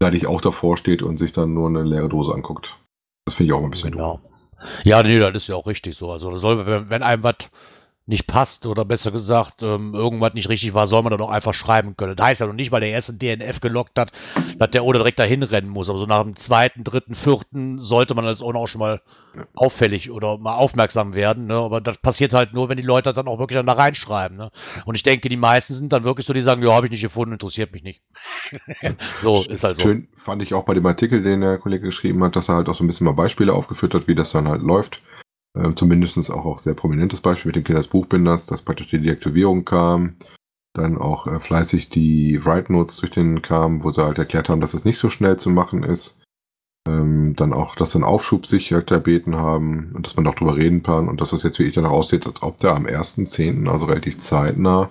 gleich 0.00 0.26
auch 0.26 0.40
davor 0.40 0.76
steht 0.76 1.02
und 1.02 1.18
sich 1.18 1.32
dann 1.32 1.54
nur 1.54 1.68
eine 1.68 1.82
leere 1.82 2.08
Dose 2.08 2.34
anguckt. 2.34 2.76
Das 3.26 3.34
finde 3.34 3.48
ich 3.48 3.52
auch 3.52 3.60
mal 3.60 3.68
ein 3.68 3.70
bisschen 3.70 3.92
doof. 3.92 4.00
Genau. 4.00 4.20
Ja, 4.84 5.02
nee, 5.02 5.18
das 5.18 5.34
ist 5.34 5.48
ja 5.48 5.54
auch 5.54 5.66
richtig 5.66 5.96
so. 5.96 6.10
Also 6.10 6.36
soll, 6.38 6.66
wenn, 6.66 6.90
wenn 6.90 7.02
einem 7.04 7.22
was 7.22 7.36
nicht 8.08 8.26
passt 8.26 8.64
oder 8.64 8.86
besser 8.86 9.10
gesagt, 9.10 9.62
ähm, 9.62 9.94
irgendwas 9.94 10.32
nicht 10.32 10.48
richtig 10.48 10.72
war, 10.72 10.86
soll 10.86 11.02
man 11.02 11.10
dann 11.10 11.20
auch 11.20 11.30
einfach 11.30 11.52
schreiben 11.52 11.94
können. 11.94 12.16
Das 12.16 12.26
heißt 12.26 12.40
ja 12.40 12.46
noch 12.46 12.54
nicht, 12.54 12.72
weil 12.72 12.80
der 12.80 12.88
erste 12.88 13.12
DNF 13.12 13.60
gelockt 13.60 13.98
hat, 13.98 14.12
dass 14.58 14.70
der 14.70 14.84
oder 14.84 15.00
direkt 15.00 15.18
dahin 15.18 15.42
rennen 15.42 15.68
muss. 15.68 15.90
Aber 15.90 15.98
so 15.98 16.06
nach 16.06 16.22
dem 16.22 16.34
zweiten, 16.34 16.84
dritten, 16.84 17.14
vierten 17.14 17.80
sollte 17.80 18.14
man 18.14 18.24
als 18.24 18.40
Owner 18.40 18.60
auch 18.60 18.66
schon 18.66 18.78
mal 18.78 19.02
auffällig 19.54 20.10
oder 20.10 20.38
mal 20.38 20.54
aufmerksam 20.54 21.12
werden. 21.12 21.48
Ne? 21.48 21.56
Aber 21.56 21.82
das 21.82 21.98
passiert 21.98 22.32
halt 22.32 22.54
nur, 22.54 22.70
wenn 22.70 22.78
die 22.78 22.82
Leute 22.82 23.12
dann 23.12 23.28
auch 23.28 23.38
wirklich 23.38 23.58
dann 23.58 23.66
da 23.66 23.74
reinschreiben. 23.74 24.38
Ne? 24.38 24.50
Und 24.86 24.94
ich 24.94 25.02
denke, 25.02 25.28
die 25.28 25.36
meisten 25.36 25.74
sind 25.74 25.92
dann 25.92 26.04
wirklich 26.04 26.26
so, 26.26 26.32
die 26.32 26.40
sagen, 26.40 26.62
ja, 26.62 26.72
habe 26.72 26.86
ich 26.86 26.92
nicht 26.92 27.02
gefunden, 27.02 27.34
interessiert 27.34 27.72
mich 27.72 27.82
nicht. 27.82 28.00
so, 29.22 29.44
ist 29.50 29.64
halt 29.64 29.76
so. 29.76 29.82
Schön 29.82 30.08
fand 30.14 30.42
ich 30.42 30.54
auch 30.54 30.64
bei 30.64 30.72
dem 30.72 30.86
Artikel, 30.86 31.22
den 31.22 31.42
der 31.42 31.58
Kollege 31.58 31.84
geschrieben 31.84 32.24
hat, 32.24 32.36
dass 32.36 32.48
er 32.48 32.54
halt 32.54 32.70
auch 32.70 32.74
so 32.74 32.84
ein 32.84 32.86
bisschen 32.86 33.04
mal 33.04 33.12
Beispiele 33.12 33.52
aufgeführt 33.52 33.92
hat, 33.92 34.08
wie 34.08 34.14
das 34.14 34.32
dann 34.32 34.48
halt 34.48 34.62
läuft. 34.62 35.02
Ähm, 35.58 35.76
Zumindest 35.76 36.16
auch, 36.30 36.44
auch 36.44 36.58
sehr 36.58 36.74
prominentes 36.74 37.20
Beispiel 37.20 37.50
mit 37.50 37.56
dem 37.56 37.64
Kinders 37.64 37.88
Buchbinders, 37.88 38.46
dass 38.46 38.62
praktisch 38.62 38.88
die 38.88 39.00
Deaktivierung 39.00 39.64
kam. 39.64 40.16
Dann 40.74 40.98
auch 40.98 41.26
äh, 41.26 41.40
fleißig 41.40 41.88
die 41.88 42.44
Write 42.44 42.72
Notes 42.72 42.98
durch 42.98 43.10
den 43.10 43.42
kamen, 43.42 43.82
wo 43.82 43.90
sie 43.90 44.04
halt 44.04 44.18
erklärt 44.18 44.48
haben, 44.48 44.60
dass 44.60 44.74
es 44.74 44.84
nicht 44.84 44.98
so 44.98 45.10
schnell 45.10 45.36
zu 45.38 45.50
machen 45.50 45.82
ist. 45.82 46.18
Ähm, 46.86 47.34
dann 47.36 47.52
auch, 47.52 47.74
dass 47.74 47.90
dann 47.90 48.04
Aufschub 48.04 48.46
sich 48.46 48.72
halt 48.72 48.90
erbeten 48.90 49.36
haben 49.36 49.92
und 49.94 50.06
dass 50.06 50.16
man 50.16 50.24
doch 50.24 50.34
drüber 50.34 50.56
reden 50.56 50.82
kann 50.82 51.08
und 51.08 51.20
dass 51.20 51.32
es 51.32 51.42
jetzt 51.42 51.58
wirklich 51.58 51.74
danach 51.74 51.90
aussieht, 51.90 52.26
als 52.26 52.42
ob 52.42 52.58
der 52.58 52.76
am 52.76 52.86
1.10., 52.86 53.68
also 53.68 53.86
relativ 53.86 54.18
zeitnah, 54.18 54.90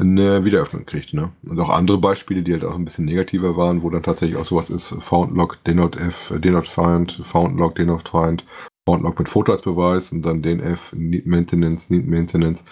eine 0.00 0.44
Wiederöffnung 0.44 0.84
kriegt. 0.84 1.14
Ne? 1.14 1.32
Und 1.48 1.58
auch 1.60 1.70
andere 1.70 1.98
Beispiele, 1.98 2.42
die 2.42 2.52
halt 2.52 2.64
auch 2.64 2.74
ein 2.74 2.84
bisschen 2.84 3.06
negativer 3.06 3.56
waren, 3.56 3.82
wo 3.82 3.90
dann 3.90 4.02
tatsächlich 4.02 4.36
auch 4.38 4.44
sowas 4.44 4.70
ist, 4.70 4.88
Found 4.88 5.34
Log, 5.34 5.58
Denot 5.64 5.96
F, 5.96 6.30
äh, 6.30 6.40
Denot 6.40 6.68
Find, 6.68 7.12
Found 7.24 7.58
Log, 7.58 7.76
Denot 7.76 8.08
Find, 8.08 8.44
Found 8.86 9.02
Log 9.02 9.18
mit 9.18 9.28
Foto 9.28 9.52
als 9.52 9.62
Beweis 9.62 10.12
und 10.12 10.22
dann 10.22 10.42
DNF, 10.42 10.92
Need 10.92 11.26
Maintenance, 11.26 11.90
Need 11.90 12.06
Maintenance. 12.06 12.64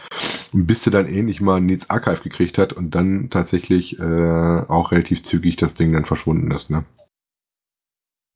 Und 0.53 0.67
bis 0.67 0.83
der 0.83 0.93
dann 0.93 1.07
ähnlich 1.07 1.41
mal 1.41 1.57
ein 1.57 1.67
Needs 1.67 1.89
Archive 1.89 2.23
gekriegt 2.23 2.59
hat 2.59 2.75
und 2.75 2.95
dann 2.95 3.31
tatsächlich 3.31 3.99
äh, 3.99 4.63
auch 4.69 4.93
relativ 4.93 5.23
zügig 5.23 5.57
das 5.57 5.75
Ding 5.75 5.93
dann 5.93 6.05
verschwunden 6.05 6.51
ist. 6.51 6.71
Ne? 6.71 6.85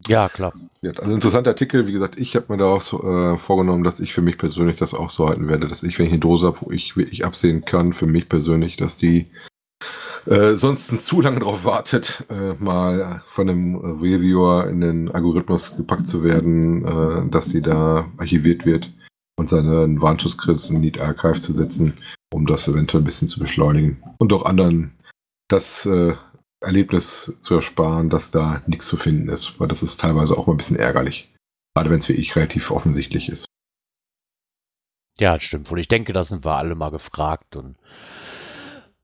Ja, 0.07 0.29
klar. 0.29 0.53
Ja, 0.83 0.93
also 0.93 1.12
interessanter 1.12 1.51
Artikel. 1.51 1.87
Wie 1.87 1.93
gesagt, 1.93 2.19
ich 2.19 2.37
habe 2.37 2.47
mir 2.49 2.59
daraus 2.59 2.93
äh, 2.93 3.37
vorgenommen, 3.37 3.85
dass 3.85 4.01
ich 4.01 4.15
für 4.15 4.23
mich 4.23 4.39
persönlich 4.39 4.77
das 4.77 4.95
auch 4.95 5.11
so 5.11 5.29
halten 5.29 5.49
werde, 5.49 5.69
dass 5.69 5.83
ich, 5.83 5.99
wenn 5.99 6.07
ich 6.07 6.12
eine 6.12 6.21
Dose 6.21 6.47
habe, 6.47 6.59
wo 6.62 6.71
ich 6.71 6.97
wirklich 6.97 7.25
absehen 7.25 7.65
kann, 7.65 7.93
für 7.93 8.07
mich 8.07 8.29
persönlich, 8.29 8.77
dass 8.77 8.99
die 8.99 9.27
äh, 10.27 10.55
sonst 10.55 10.89
zu 11.05 11.21
lange 11.21 11.41
darauf 11.41 11.65
wartet, 11.65 12.25
äh, 12.31 12.55
mal 12.62 13.23
von 13.29 13.49
einem 13.49 13.77
Reviewer 13.77 14.69
in 14.69 14.81
den 14.81 15.11
Algorithmus 15.11 15.77
gepackt 15.77 16.09
zu 16.09 16.23
werden, 16.25 16.85
äh, 16.85 17.31
dass 17.31 17.49
die 17.49 17.62
da 17.62 18.09
archiviert 18.19 18.67
wird 18.67 18.93
und 19.37 19.53
dann 19.53 19.69
einen 19.69 20.03
Warnschuss 20.03 20.37
kriegst, 20.37 20.71
ein 20.71 20.81
Need 20.81 21.01
Archive 21.01 21.41
zu 21.41 21.53
setzen, 21.53 21.95
um 22.33 22.47
das 22.47 22.69
eventuell 22.69 23.03
ein 23.03 23.07
bisschen 23.07 23.29
zu 23.29 23.41
beschleunigen 23.41 24.03
und 24.19 24.33
auch 24.33 24.45
anderen 24.45 24.93
das 25.49 25.87
äh, 25.87 26.15
Erlebnis 26.61 27.37
zu 27.41 27.55
ersparen, 27.55 28.11
dass 28.11 28.31
da 28.31 28.62
nichts 28.67 28.89
zu 28.89 28.97
finden 28.97 29.29
ist, 29.29 29.61
weil 29.61 29.69
das 29.69 29.83
ist 29.83 30.01
teilweise 30.01 30.37
auch 30.37 30.47
mal 30.47 30.55
ein 30.55 30.59
bisschen 30.59 30.77
ärgerlich. 30.77 31.33
Gerade 31.75 31.91
wenn 31.91 31.99
es 31.99 32.09
wie 32.09 32.15
ich 32.15 32.35
relativ 32.35 32.71
offensichtlich 32.71 33.29
ist. 33.29 33.45
Ja, 35.19 35.35
das 35.35 35.45
stimmt 35.45 35.71
wohl. 35.71 35.79
Ich 35.79 35.89
denke, 35.89 36.12
da 36.12 36.25
sind 36.25 36.45
wir 36.45 36.57
alle 36.57 36.75
mal 36.75 36.91
gefragt. 36.91 37.57
Und 37.57 37.77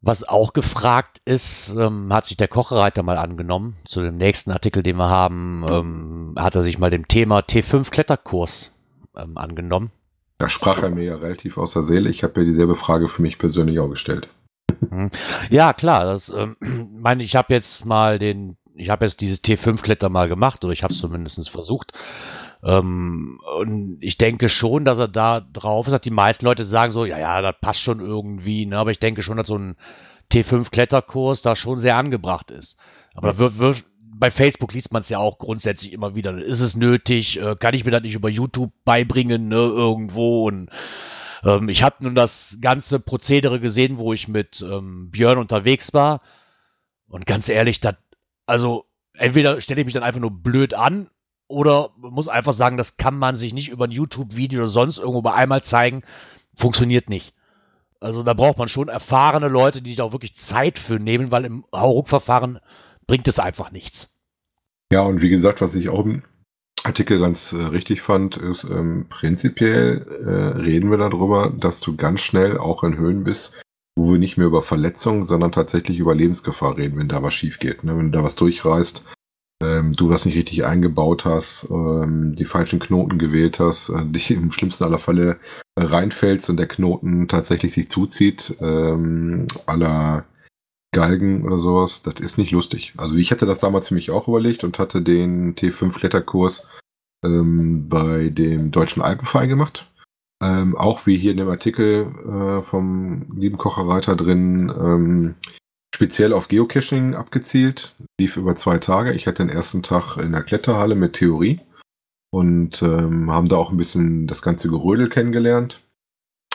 was 0.02 0.24
auch 0.24 0.52
gefragt 0.52 1.20
ist, 1.24 1.74
ähm, 1.76 2.12
hat 2.12 2.26
sich 2.26 2.36
der 2.36 2.48
Kochereiter 2.48 3.04
mal 3.04 3.18
angenommen. 3.18 3.76
Zu 3.86 4.02
dem 4.02 4.16
nächsten 4.16 4.50
Artikel, 4.50 4.82
den 4.82 4.96
wir 4.96 5.08
haben, 5.08 5.64
ähm, 5.66 6.34
hat 6.36 6.56
er 6.56 6.64
sich 6.64 6.78
mal 6.78 6.90
dem 6.90 7.06
Thema 7.06 7.38
T5 7.38 7.90
Kletterkurs 7.90 8.72
ähm, 9.16 9.38
angenommen. 9.38 9.92
Da 10.38 10.48
sprach 10.48 10.82
er 10.82 10.90
mir 10.90 11.04
ja 11.04 11.16
relativ 11.16 11.56
aus 11.56 11.72
der 11.72 11.84
Seele. 11.84 12.10
Ich 12.10 12.24
habe 12.24 12.40
ja 12.40 12.46
dieselbe 12.46 12.74
Frage 12.74 13.08
für 13.08 13.22
mich 13.22 13.38
persönlich 13.38 13.78
auch 13.78 13.88
gestellt. 13.88 14.28
Ja, 15.50 15.72
klar. 15.72 16.04
Das, 16.04 16.30
ähm, 16.30 16.56
meine, 16.92 17.22
ich 17.22 17.36
habe 17.36 17.54
jetzt 17.54 17.84
mal 17.84 18.18
den, 18.18 18.56
ich 18.74 18.90
habe 18.90 19.04
jetzt 19.04 19.20
dieses 19.20 19.42
T5-Kletter 19.44 20.08
mal 20.08 20.28
gemacht 20.28 20.64
oder 20.64 20.72
ich 20.72 20.82
habe 20.82 20.92
es 20.92 20.98
zumindest 20.98 21.48
versucht. 21.48 21.92
Ähm, 22.64 23.40
und 23.58 23.98
ich 24.00 24.18
denke 24.18 24.48
schon, 24.48 24.84
dass 24.84 24.98
er 24.98 25.08
da 25.08 25.40
drauf 25.40 25.86
ist. 25.88 26.04
Die 26.04 26.10
meisten 26.10 26.46
Leute 26.46 26.64
sagen 26.64 26.92
so, 26.92 27.04
ja, 27.04 27.18
ja, 27.18 27.42
das 27.42 27.56
passt 27.60 27.80
schon 27.80 28.00
irgendwie. 28.00 28.66
Ne? 28.66 28.78
Aber 28.78 28.90
ich 28.90 29.00
denke 29.00 29.22
schon, 29.22 29.36
dass 29.36 29.48
so 29.48 29.58
ein 29.58 29.76
T5-Kletterkurs 30.32 31.42
da 31.42 31.56
schon 31.56 31.78
sehr 31.78 31.96
angebracht 31.96 32.50
ist. 32.50 32.78
Aber 33.14 33.38
wird, 33.38 33.58
wird, 33.58 33.84
bei 34.14 34.30
Facebook 34.30 34.72
liest 34.72 34.92
man 34.92 35.02
es 35.02 35.08
ja 35.08 35.18
auch 35.18 35.38
grundsätzlich 35.38 35.92
immer 35.92 36.14
wieder. 36.14 36.36
Ist 36.38 36.60
es 36.60 36.76
nötig? 36.76 37.40
Äh, 37.40 37.56
kann 37.56 37.74
ich 37.74 37.84
mir 37.84 37.90
das 37.90 38.02
nicht 38.02 38.14
über 38.14 38.28
YouTube 38.28 38.72
beibringen, 38.84 39.48
ne, 39.48 39.56
irgendwo? 39.56 40.46
Und 40.46 40.70
ähm, 41.44 41.68
ich 41.68 41.82
habe 41.82 41.96
nun 42.00 42.14
das 42.14 42.58
ganze 42.60 43.00
Prozedere 43.00 43.58
gesehen, 43.58 43.98
wo 43.98 44.12
ich 44.12 44.28
mit 44.28 44.62
ähm, 44.62 45.10
Björn 45.10 45.38
unterwegs 45.38 45.92
war. 45.92 46.20
Und 47.08 47.26
ganz 47.26 47.48
ehrlich, 47.48 47.80
das, 47.80 47.96
also 48.46 48.86
entweder 49.14 49.60
stelle 49.60 49.80
ich 49.80 49.84
mich 49.84 49.94
dann 49.94 50.04
einfach 50.04 50.20
nur 50.20 50.30
blöd 50.30 50.72
an 50.72 51.08
oder 51.52 51.90
muss 51.96 52.28
einfach 52.28 52.54
sagen, 52.54 52.76
das 52.76 52.96
kann 52.96 53.16
man 53.18 53.36
sich 53.36 53.52
nicht 53.52 53.68
über 53.68 53.84
ein 53.84 53.90
YouTube-Video 53.90 54.60
oder 54.60 54.68
sonst 54.68 54.98
irgendwo 54.98 55.22
bei 55.22 55.34
einmal 55.34 55.62
zeigen. 55.62 56.02
Funktioniert 56.54 57.08
nicht. 57.08 57.34
Also 58.00 58.22
da 58.22 58.34
braucht 58.34 58.58
man 58.58 58.68
schon 58.68 58.88
erfahrene 58.88 59.48
Leute, 59.48 59.80
die 59.80 59.90
sich 59.90 60.00
auch 60.00 60.12
wirklich 60.12 60.34
Zeit 60.34 60.78
für 60.78 60.98
nehmen, 60.98 61.30
weil 61.30 61.44
im 61.44 61.64
Hauruck-Verfahren 61.72 62.58
bringt 63.06 63.28
es 63.28 63.38
einfach 63.38 63.70
nichts. 63.70 64.16
Ja, 64.92 65.02
und 65.02 65.22
wie 65.22 65.30
gesagt, 65.30 65.60
was 65.60 65.74
ich 65.74 65.88
auch 65.88 66.04
im 66.04 66.22
Artikel 66.84 67.20
ganz 67.20 67.52
äh, 67.52 67.56
richtig 67.56 68.02
fand, 68.02 68.36
ist, 68.36 68.64
ähm, 68.64 69.06
prinzipiell 69.08 70.04
äh, 70.26 70.58
reden 70.60 70.90
wir 70.90 70.98
darüber, 70.98 71.52
dass 71.56 71.80
du 71.80 71.96
ganz 71.96 72.20
schnell 72.22 72.58
auch 72.58 72.82
in 72.82 72.98
Höhen 72.98 73.22
bist, 73.22 73.54
wo 73.96 74.10
wir 74.10 74.18
nicht 74.18 74.36
mehr 74.36 74.48
über 74.48 74.62
Verletzungen, 74.62 75.24
sondern 75.24 75.52
tatsächlich 75.52 75.98
über 75.98 76.14
Lebensgefahr 76.14 76.76
reden, 76.76 76.98
wenn 76.98 77.08
da 77.08 77.22
was 77.22 77.34
schief 77.34 77.58
geht. 77.60 77.84
Ne? 77.84 77.96
Wenn 77.96 78.10
du 78.10 78.18
da 78.18 78.24
was 78.24 78.34
durchreißt, 78.34 79.04
ähm, 79.62 79.92
du 79.92 80.08
das 80.10 80.26
nicht 80.26 80.36
richtig 80.36 80.64
eingebaut 80.64 81.24
hast, 81.24 81.68
ähm, 81.70 82.34
die 82.34 82.44
falschen 82.44 82.80
Knoten 82.80 83.18
gewählt 83.18 83.60
hast, 83.60 83.90
äh, 83.90 84.04
dich 84.04 84.30
im 84.30 84.50
schlimmsten 84.50 84.84
aller 84.84 84.98
Fälle 84.98 85.38
reinfällst 85.78 86.50
und 86.50 86.56
der 86.56 86.66
Knoten 86.66 87.28
tatsächlich 87.28 87.72
sich 87.72 87.88
zuzieht, 87.88 88.56
ähm, 88.60 89.46
aller 89.66 90.24
Galgen 90.94 91.44
oder 91.44 91.58
sowas, 91.58 92.02
das 92.02 92.20
ist 92.20 92.36
nicht 92.36 92.50
lustig. 92.50 92.92
Also 92.98 93.16
ich 93.16 93.30
hatte 93.30 93.46
das 93.46 93.60
damals 93.60 93.90
mich 93.90 94.10
auch 94.10 94.28
überlegt 94.28 94.62
und 94.64 94.78
hatte 94.78 95.00
den 95.00 95.54
T5-Kletterkurs 95.54 96.68
ähm, 97.24 97.88
bei 97.88 98.28
dem 98.28 98.70
Deutschen 98.70 99.02
Alpenverein 99.02 99.48
gemacht. 99.48 99.90
Ähm, 100.42 100.76
auch 100.76 101.06
wie 101.06 101.16
hier 101.16 101.30
in 101.30 101.38
dem 101.38 101.48
Artikel 101.48 102.12
äh, 102.26 102.62
vom 102.62 103.26
lieben 103.36 103.58
Kocherreiter 103.58 104.16
drin, 104.16 104.72
ähm, 104.76 105.34
speziell 105.94 106.32
auf 106.32 106.48
Geocaching 106.48 107.14
abgezielt. 107.14 107.94
Lief 108.20 108.36
über 108.36 108.56
zwei 108.56 108.78
Tage. 108.78 109.12
Ich 109.12 109.26
hatte 109.26 109.44
den 109.44 109.54
ersten 109.54 109.82
Tag 109.82 110.16
in 110.16 110.32
der 110.32 110.42
Kletterhalle 110.42 110.94
mit 110.94 111.14
Theorie. 111.14 111.60
und 112.30 112.82
ähm, 112.82 113.30
haben 113.30 113.48
da 113.48 113.56
auch 113.56 113.70
ein 113.70 113.76
bisschen 113.76 114.26
das 114.26 114.40
ganze 114.42 114.68
Gerödel 114.68 115.08
kennengelernt, 115.10 115.82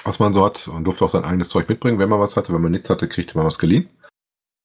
was 0.03 0.19
man 0.19 0.33
so 0.33 0.43
hat 0.43 0.67
und 0.67 0.85
durfte 0.85 1.05
auch 1.05 1.09
sein 1.11 1.23
eigenes 1.23 1.49
Zeug 1.49 1.69
mitbringen, 1.69 1.99
wenn 1.99 2.09
man 2.09 2.19
was 2.19 2.35
hatte. 2.35 2.51
Wenn 2.53 2.61
man 2.61 2.71
nichts 2.71 2.89
hatte, 2.89 3.07
kriegte 3.07 3.37
man 3.37 3.45
was 3.45 3.59
geliehen. 3.59 3.89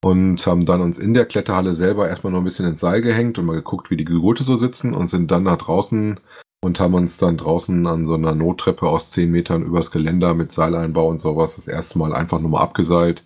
Und 0.04 0.44
haben 0.46 0.64
dann 0.64 0.80
uns 0.80 0.98
in 0.98 1.14
der 1.14 1.26
Kletterhalle 1.26 1.74
selber 1.74 2.08
erstmal 2.08 2.32
noch 2.32 2.40
ein 2.40 2.44
bisschen 2.44 2.66
ins 2.66 2.80
Seil 2.80 3.02
gehängt 3.02 3.38
und 3.38 3.46
mal 3.46 3.54
geguckt, 3.54 3.90
wie 3.90 3.96
die 3.96 4.04
Gurte 4.04 4.42
so 4.42 4.58
sitzen 4.58 4.94
und 4.94 5.10
sind 5.10 5.30
dann 5.30 5.44
nach 5.44 5.58
draußen 5.58 6.18
und 6.64 6.78
haben 6.78 6.94
uns 6.94 7.16
dann 7.16 7.36
draußen 7.36 7.86
an 7.86 8.06
so 8.06 8.14
einer 8.14 8.34
Nottreppe 8.34 8.88
aus 8.88 9.10
10 9.10 9.30
Metern 9.30 9.64
übers 9.64 9.90
Geländer 9.90 10.32
mit 10.34 10.52
Seileinbau 10.52 11.08
und 11.08 11.20
sowas 11.20 11.56
das 11.56 11.66
erste 11.66 11.98
Mal 11.98 12.14
einfach 12.14 12.38
nur 12.38 12.50
mal 12.50 12.60
abgeseilt. 12.60 13.24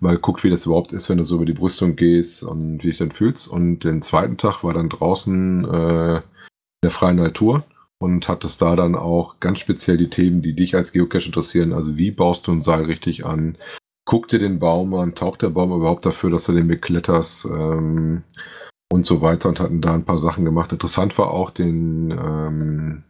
Mal 0.00 0.16
geguckt, 0.16 0.44
wie 0.44 0.50
das 0.50 0.66
überhaupt 0.66 0.92
ist, 0.92 1.08
wenn 1.08 1.16
du 1.16 1.24
so 1.24 1.36
über 1.36 1.46
die 1.46 1.54
Brüstung 1.54 1.96
gehst 1.96 2.42
und 2.42 2.84
wie 2.84 2.88
dich 2.88 2.98
dann 2.98 3.10
fühlst. 3.10 3.48
Und 3.48 3.80
den 3.84 4.02
zweiten 4.02 4.36
Tag 4.36 4.62
war 4.62 4.74
dann 4.74 4.90
draußen 4.90 5.64
äh, 5.64 6.16
in 6.16 6.22
der 6.82 6.90
freien 6.90 7.16
Natur 7.16 7.64
und 7.98 8.28
hattest 8.28 8.60
da 8.60 8.76
dann 8.76 8.96
auch 8.96 9.40
ganz 9.40 9.60
speziell 9.60 9.96
die 9.96 10.10
Themen, 10.10 10.42
die 10.42 10.54
dich 10.54 10.74
als 10.76 10.92
Geocache 10.92 11.26
interessieren. 11.26 11.72
Also 11.72 11.96
wie 11.96 12.10
baust 12.10 12.46
du 12.46 12.52
ein 12.52 12.62
Seil 12.62 12.84
richtig 12.84 13.24
an? 13.24 13.56
Guck 14.04 14.28
dir 14.28 14.38
den 14.38 14.58
Baum 14.58 14.92
an, 14.92 15.14
taucht 15.14 15.40
der 15.40 15.48
Baum 15.48 15.72
überhaupt 15.72 16.04
dafür, 16.04 16.28
dass 16.30 16.44
du 16.44 16.52
den 16.52 16.68
bekletterst? 16.68 17.46
Ähm, 17.46 18.24
und 18.92 19.06
so 19.06 19.20
weiter 19.20 19.48
und 19.48 19.60
hatten 19.60 19.80
da 19.80 19.94
ein 19.94 20.04
paar 20.04 20.18
Sachen 20.18 20.44
gemacht. 20.44 20.72
Interessant 20.72 21.16
war 21.18 21.30
auch 21.30 21.50
den 21.50 22.10
ähm, 22.10 23.04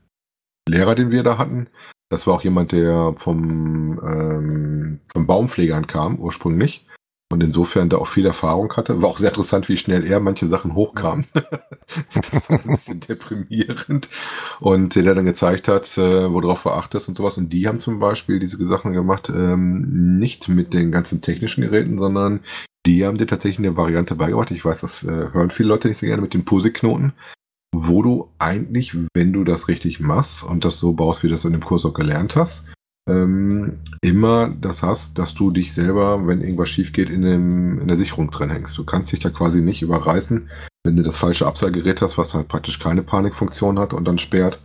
Lehrer, 0.68 0.94
den 0.94 1.10
wir 1.10 1.22
da 1.22 1.38
hatten. 1.38 1.68
Das 2.10 2.26
war 2.26 2.34
auch 2.34 2.44
jemand, 2.44 2.72
der 2.72 3.14
vom, 3.16 4.00
ähm, 4.02 5.00
vom 5.12 5.26
Baumpflegern 5.26 5.86
kam, 5.86 6.18
ursprünglich. 6.18 6.86
Und 7.32 7.42
insofern 7.42 7.88
da 7.88 7.96
auch 7.96 8.06
viel 8.06 8.26
Erfahrung 8.26 8.72
hatte. 8.76 9.02
War 9.02 9.08
auch 9.08 9.18
sehr 9.18 9.30
interessant, 9.30 9.68
wie 9.68 9.76
schnell 9.76 10.04
er 10.06 10.20
manche 10.20 10.46
Sachen 10.46 10.74
hochkam. 10.74 11.24
das 11.34 12.48
war 12.48 12.60
ein 12.60 12.70
bisschen 12.70 13.00
deprimierend. 13.00 14.08
Und 14.60 14.94
der 14.94 15.14
dann 15.14 15.24
gezeigt 15.24 15.66
hat, 15.66 15.98
äh, 15.98 16.32
worauf 16.32 16.62
du 16.62 16.70
achtest 16.70 17.08
und 17.08 17.16
sowas. 17.16 17.36
Und 17.38 17.52
die 17.52 17.66
haben 17.66 17.78
zum 17.78 17.98
Beispiel 17.98 18.38
diese 18.38 18.64
Sachen 18.64 18.92
gemacht, 18.92 19.30
ähm, 19.34 20.18
nicht 20.18 20.48
mit 20.48 20.74
den 20.74 20.92
ganzen 20.92 21.22
technischen 21.22 21.62
Geräten, 21.62 21.98
sondern 21.98 22.40
die 22.86 23.04
haben 23.04 23.18
dir 23.18 23.26
tatsächlich 23.26 23.66
eine 23.66 23.76
Variante 23.76 24.14
beigebracht. 24.14 24.50
Ich 24.50 24.64
weiß, 24.64 24.80
das 24.80 25.02
äh, 25.02 25.32
hören 25.32 25.50
viele 25.50 25.68
Leute 25.68 25.88
nicht 25.88 25.98
so 25.98 26.06
gerne 26.06 26.22
mit 26.22 26.34
den 26.34 26.44
Pusiknoten, 26.44 27.12
wo 27.74 28.02
du 28.02 28.28
eigentlich, 28.38 28.96
wenn 29.14 29.32
du 29.32 29.44
das 29.44 29.68
richtig 29.68 30.00
machst 30.00 30.44
und 30.44 30.64
das 30.64 30.78
so 30.78 30.92
baust, 30.92 31.22
wie 31.22 31.28
du 31.28 31.32
das 31.32 31.44
in 31.44 31.52
dem 31.52 31.64
Kurs 31.64 31.86
auch 31.86 31.94
gelernt 31.94 32.36
hast, 32.36 32.66
ähm, 33.08 33.78
immer 34.00 34.48
das 34.48 34.82
hast, 34.82 35.18
dass 35.18 35.34
du 35.34 35.50
dich 35.50 35.72
selber, 35.74 36.26
wenn 36.26 36.40
irgendwas 36.40 36.70
schief 36.70 36.92
geht, 36.92 37.10
in, 37.10 37.22
dem, 37.22 37.80
in 37.80 37.88
der 37.88 37.96
Sicherung 37.96 38.30
drin 38.30 38.50
hängst. 38.50 38.78
Du 38.78 38.84
kannst 38.84 39.12
dich 39.12 39.20
da 39.20 39.30
quasi 39.30 39.60
nicht 39.60 39.82
überreißen, 39.82 40.48
wenn 40.84 40.96
du 40.96 41.02
das 41.02 41.18
falsche 41.18 41.46
Abseilgerät 41.46 42.00
hast, 42.02 42.16
was 42.16 42.34
halt 42.34 42.48
praktisch 42.48 42.78
keine 42.78 43.02
Panikfunktion 43.02 43.78
hat 43.78 43.92
und 43.92 44.06
dann 44.06 44.18
sperrt, 44.18 44.60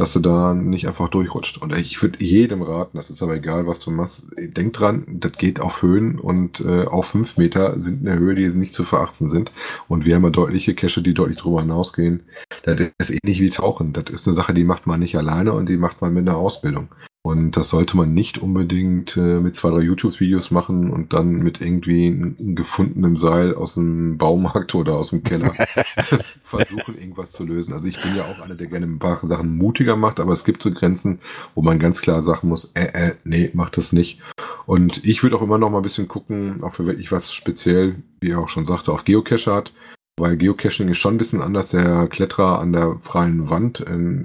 dass 0.00 0.14
du 0.14 0.20
da 0.20 0.54
nicht 0.54 0.88
einfach 0.88 1.08
durchrutscht. 1.08 1.58
Und 1.58 1.76
ich 1.76 2.00
würde 2.00 2.24
jedem 2.24 2.62
raten, 2.62 2.96
das 2.96 3.10
ist 3.10 3.22
aber 3.22 3.34
egal, 3.34 3.66
was 3.66 3.80
du 3.80 3.90
machst, 3.90 4.24
denk 4.38 4.72
dran, 4.72 5.04
das 5.06 5.32
geht 5.32 5.60
auf 5.60 5.82
Höhen 5.82 6.18
und 6.18 6.60
äh, 6.60 6.86
auf 6.86 7.08
fünf 7.08 7.36
Meter 7.36 7.78
sind 7.78 8.06
eine 8.06 8.18
Höhe, 8.18 8.34
die 8.34 8.48
nicht 8.48 8.72
zu 8.72 8.84
verachten 8.84 9.28
sind. 9.28 9.52
Und 9.88 10.06
wir 10.06 10.14
haben 10.14 10.24
ja 10.24 10.30
deutliche 10.30 10.74
Cache, 10.74 11.02
die 11.02 11.12
deutlich 11.12 11.36
drüber 11.36 11.60
hinausgehen. 11.60 12.22
Das 12.62 12.92
ist 12.96 13.10
ähnlich 13.10 13.42
wie 13.42 13.50
Tauchen. 13.50 13.92
Das 13.92 14.04
ist 14.08 14.26
eine 14.26 14.34
Sache, 14.34 14.54
die 14.54 14.64
macht 14.64 14.86
man 14.86 15.00
nicht 15.00 15.18
alleine 15.18 15.52
und 15.52 15.68
die 15.68 15.76
macht 15.76 16.00
man 16.00 16.14
mit 16.14 16.26
einer 16.26 16.38
Ausbildung. 16.38 16.88
Und 17.22 17.54
das 17.58 17.68
sollte 17.68 17.98
man 17.98 18.14
nicht 18.14 18.38
unbedingt 18.38 19.14
äh, 19.18 19.40
mit 19.40 19.54
zwei, 19.54 19.68
drei 19.68 19.80
YouTube-Videos 19.80 20.50
machen 20.50 20.90
und 20.90 21.12
dann 21.12 21.34
mit 21.34 21.60
irgendwie 21.60 22.06
einem 22.06 22.54
gefundenen 22.54 23.18
Seil 23.18 23.54
aus 23.54 23.74
dem 23.74 24.16
Baumarkt 24.16 24.74
oder 24.74 24.94
aus 24.94 25.10
dem 25.10 25.22
Keller 25.22 25.52
versuchen, 26.42 26.96
irgendwas 26.96 27.32
zu 27.32 27.44
lösen. 27.44 27.74
Also 27.74 27.88
ich 27.88 28.00
bin 28.00 28.16
ja 28.16 28.24
auch 28.24 28.40
einer, 28.40 28.54
der 28.54 28.68
gerne 28.68 28.86
ein 28.86 28.98
paar 28.98 29.20
Sachen 29.26 29.58
mutiger 29.58 29.96
macht, 29.96 30.18
aber 30.18 30.32
es 30.32 30.44
gibt 30.44 30.62
so 30.62 30.70
Grenzen, 30.70 31.20
wo 31.54 31.60
man 31.60 31.78
ganz 31.78 32.00
klar 32.00 32.22
sagen 32.22 32.48
muss, 32.48 32.72
äh, 32.74 33.08
äh, 33.08 33.14
nee, 33.24 33.50
mach 33.52 33.68
das 33.68 33.92
nicht. 33.92 34.20
Und 34.64 35.04
ich 35.04 35.22
würde 35.22 35.36
auch 35.36 35.42
immer 35.42 35.58
noch 35.58 35.68
mal 35.68 35.80
ein 35.80 35.82
bisschen 35.82 36.08
gucken, 36.08 36.62
ob 36.62 36.78
wir 36.78 36.86
wirklich 36.86 37.12
was 37.12 37.34
speziell, 37.34 37.96
wie 38.20 38.30
er 38.30 38.38
auch 38.38 38.48
schon 38.48 38.66
sagte, 38.66 38.92
auf 38.92 39.04
Geocache 39.04 39.52
hat. 39.52 39.72
Weil 40.20 40.36
Geocaching 40.36 40.88
ist 40.88 40.98
schon 40.98 41.14
ein 41.14 41.18
bisschen 41.18 41.40
anders. 41.40 41.70
Der 41.70 42.06
Kletterer 42.08 42.58
an 42.58 42.72
der 42.72 42.98
freien 43.00 43.48
Wand 43.48 43.80
im, 43.80 44.24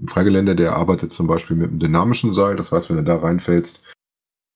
im 0.00 0.08
Freigelände, 0.08 0.56
der 0.56 0.76
arbeitet 0.76 1.12
zum 1.12 1.26
Beispiel 1.26 1.56
mit 1.56 1.70
einem 1.70 1.78
dynamischen 1.78 2.32
Seil. 2.32 2.56
Das 2.56 2.72
heißt, 2.72 2.88
wenn 2.88 2.96
du 2.96 3.04
da 3.04 3.16
reinfällst, 3.16 3.82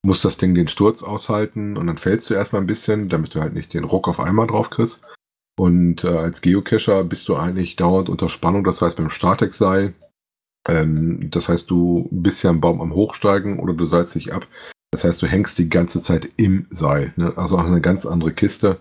muss 0.02 0.22
das 0.22 0.38
Ding 0.38 0.54
den 0.54 0.68
Sturz 0.68 1.02
aushalten 1.02 1.76
und 1.76 1.86
dann 1.86 1.98
fällst 1.98 2.30
du 2.30 2.34
erstmal 2.34 2.62
ein 2.62 2.66
bisschen, 2.66 3.10
damit 3.10 3.34
du 3.34 3.40
halt 3.40 3.52
nicht 3.52 3.74
den 3.74 3.84
Ruck 3.84 4.08
auf 4.08 4.20
einmal 4.20 4.46
drauf 4.46 4.70
kriegst. 4.70 5.02
Und 5.58 6.04
äh, 6.04 6.08
als 6.08 6.40
Geocacher 6.40 7.04
bist 7.04 7.28
du 7.28 7.36
eigentlich 7.36 7.76
dauernd 7.76 8.08
unter 8.08 8.30
Spannung, 8.30 8.64
das 8.64 8.80
heißt 8.80 8.96
beim 8.96 9.10
Statikseil. 9.10 9.92
Ähm, 10.66 11.30
das 11.30 11.50
heißt, 11.50 11.70
du 11.70 12.08
bist 12.10 12.42
ja 12.42 12.48
am 12.48 12.62
Baum 12.62 12.80
am 12.80 12.94
Hochsteigen 12.94 13.58
oder 13.58 13.74
du 13.74 13.84
seilst 13.84 14.14
dich 14.14 14.32
ab. 14.32 14.46
Das 14.92 15.04
heißt, 15.04 15.20
du 15.20 15.26
hängst 15.26 15.58
die 15.58 15.68
ganze 15.68 16.00
Zeit 16.00 16.30
im 16.38 16.66
Seil. 16.70 17.12
Ne? 17.16 17.34
Also 17.36 17.58
auch 17.58 17.66
eine 17.66 17.82
ganz 17.82 18.06
andere 18.06 18.32
Kiste. 18.32 18.80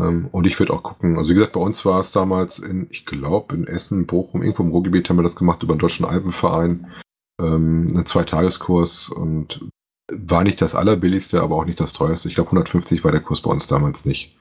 Ähm, 0.00 0.28
und 0.32 0.46
ich 0.46 0.58
würde 0.58 0.72
auch 0.72 0.82
gucken, 0.82 1.18
also 1.18 1.30
wie 1.30 1.34
gesagt, 1.34 1.52
bei 1.52 1.60
uns 1.60 1.84
war 1.84 2.00
es 2.00 2.12
damals 2.12 2.58
in, 2.58 2.86
ich 2.90 3.06
glaube, 3.06 3.54
in 3.54 3.66
Essen, 3.66 4.06
Bochum, 4.06 4.42
irgendwo 4.42 4.62
im 4.62 4.70
Ruhrgebiet 4.70 5.08
haben 5.08 5.18
wir 5.18 5.22
das 5.22 5.36
gemacht 5.36 5.62
über 5.62 5.74
den 5.74 5.80
Deutschen 5.80 6.04
Alpenverein. 6.04 6.90
Ähm, 7.40 7.86
ein 7.94 8.06
Zweitageskurs 8.06 9.08
und 9.08 9.68
war 10.12 10.44
nicht 10.44 10.60
das 10.60 10.74
allerbilligste, 10.74 11.40
aber 11.40 11.56
auch 11.56 11.64
nicht 11.64 11.80
das 11.80 11.92
teuerste. 11.92 12.28
Ich 12.28 12.34
glaube, 12.34 12.48
150 12.48 13.04
war 13.04 13.12
der 13.12 13.20
Kurs 13.20 13.40
bei 13.40 13.50
uns 13.50 13.66
damals 13.66 14.04
nicht. 14.04 14.36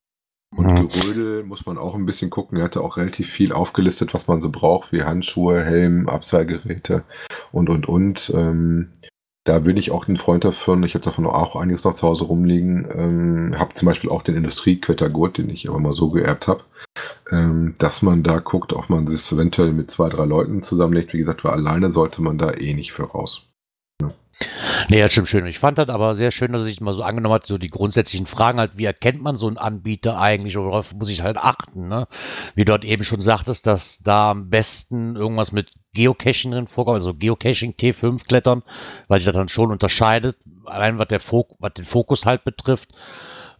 Und 0.55 0.67
mhm. 0.67 0.87
Gerödel 0.87 1.43
muss 1.43 1.65
man 1.65 1.77
auch 1.77 1.95
ein 1.95 2.05
bisschen 2.05 2.29
gucken. 2.29 2.57
Er 2.57 2.65
hatte 2.65 2.81
auch 2.81 2.97
relativ 2.97 3.29
viel 3.29 3.51
aufgelistet, 3.53 4.13
was 4.13 4.27
man 4.27 4.41
so 4.41 4.49
braucht, 4.49 4.91
wie 4.91 5.03
Handschuhe, 5.03 5.63
Helm, 5.63 6.07
Abseilgeräte 6.07 7.03
und, 7.51 7.69
und, 7.69 7.87
und. 7.87 8.31
Ähm, 8.35 8.91
da 9.43 9.59
bin 9.59 9.75
ich 9.77 9.91
auch 9.91 10.07
ein 10.07 10.17
Freund 10.17 10.45
davon. 10.45 10.83
Ich 10.83 10.93
habe 10.95 11.03
davon 11.03 11.25
auch 11.25 11.55
einiges 11.55 11.83
noch 11.83 11.95
zu 11.95 12.07
Hause 12.07 12.25
rumliegen. 12.25 12.87
Ähm, 12.95 13.59
habe 13.59 13.73
zum 13.73 13.87
Beispiel 13.87 14.09
auch 14.09 14.21
den 14.21 14.35
Industriequettergurt, 14.35 15.37
den 15.37 15.49
ich 15.49 15.69
aber 15.69 15.79
mal 15.79 15.93
so 15.93 16.09
geerbt 16.11 16.47
habe. 16.47 16.63
Ähm, 17.31 17.75
dass 17.77 18.01
man 18.01 18.23
da 18.23 18.39
guckt, 18.39 18.73
ob 18.73 18.89
man 18.89 19.05
das 19.05 19.31
eventuell 19.31 19.73
mit 19.73 19.91
zwei, 19.91 20.09
drei 20.09 20.25
Leuten 20.25 20.63
zusammenlegt. 20.63 21.13
Wie 21.13 21.17
gesagt, 21.17 21.43
weil 21.43 21.53
alleine 21.53 21.91
sollte 21.91 22.21
man 22.21 22.37
da 22.37 22.51
eh 22.53 22.73
nicht 22.73 22.93
für 22.93 23.03
raus. 23.03 23.52
Nee, 24.89 25.07
stimmt 25.09 25.29
schön. 25.29 25.45
Ich 25.45 25.59
fand 25.59 25.77
das 25.77 25.89
aber 25.89 26.15
sehr 26.15 26.31
schön, 26.31 26.53
dass 26.53 26.63
er 26.63 26.65
sich 26.65 26.81
mal 26.81 26.93
so 26.93 27.03
angenommen 27.03 27.35
hat, 27.35 27.45
so 27.45 27.57
die 27.57 27.69
grundsätzlichen 27.69 28.25
Fragen 28.25 28.59
halt, 28.59 28.71
wie 28.75 28.85
erkennt 28.85 29.21
man 29.21 29.37
so 29.37 29.47
einen 29.47 29.57
Anbieter 29.57 30.19
eigentlich, 30.19 30.55
worauf 30.55 30.93
muss 30.93 31.09
ich 31.09 31.21
halt 31.21 31.37
achten, 31.37 31.87
ne? 31.87 32.07
Wie 32.55 32.65
dort 32.65 32.83
eben 32.83 33.03
schon 33.03 33.21
sagtest, 33.21 33.67
dass 33.67 33.99
da 33.99 34.31
am 34.31 34.49
besten 34.49 35.15
irgendwas 35.15 35.51
mit 35.51 35.71
Geocaching 35.93 36.51
drin 36.51 36.67
vorkommt, 36.67 36.95
also 36.95 37.13
Geocaching 37.13 37.73
T5 37.73 38.25
klettern, 38.25 38.63
weil 39.07 39.19
sich 39.19 39.25
das 39.25 39.35
dann 39.35 39.49
schon 39.49 39.71
unterscheidet, 39.71 40.37
allein 40.65 40.97
was, 40.97 41.07
der 41.07 41.19
Fok 41.19 41.55
was 41.59 41.73
den 41.73 41.85
Fokus 41.85 42.25
halt 42.25 42.43
betrifft. 42.43 42.89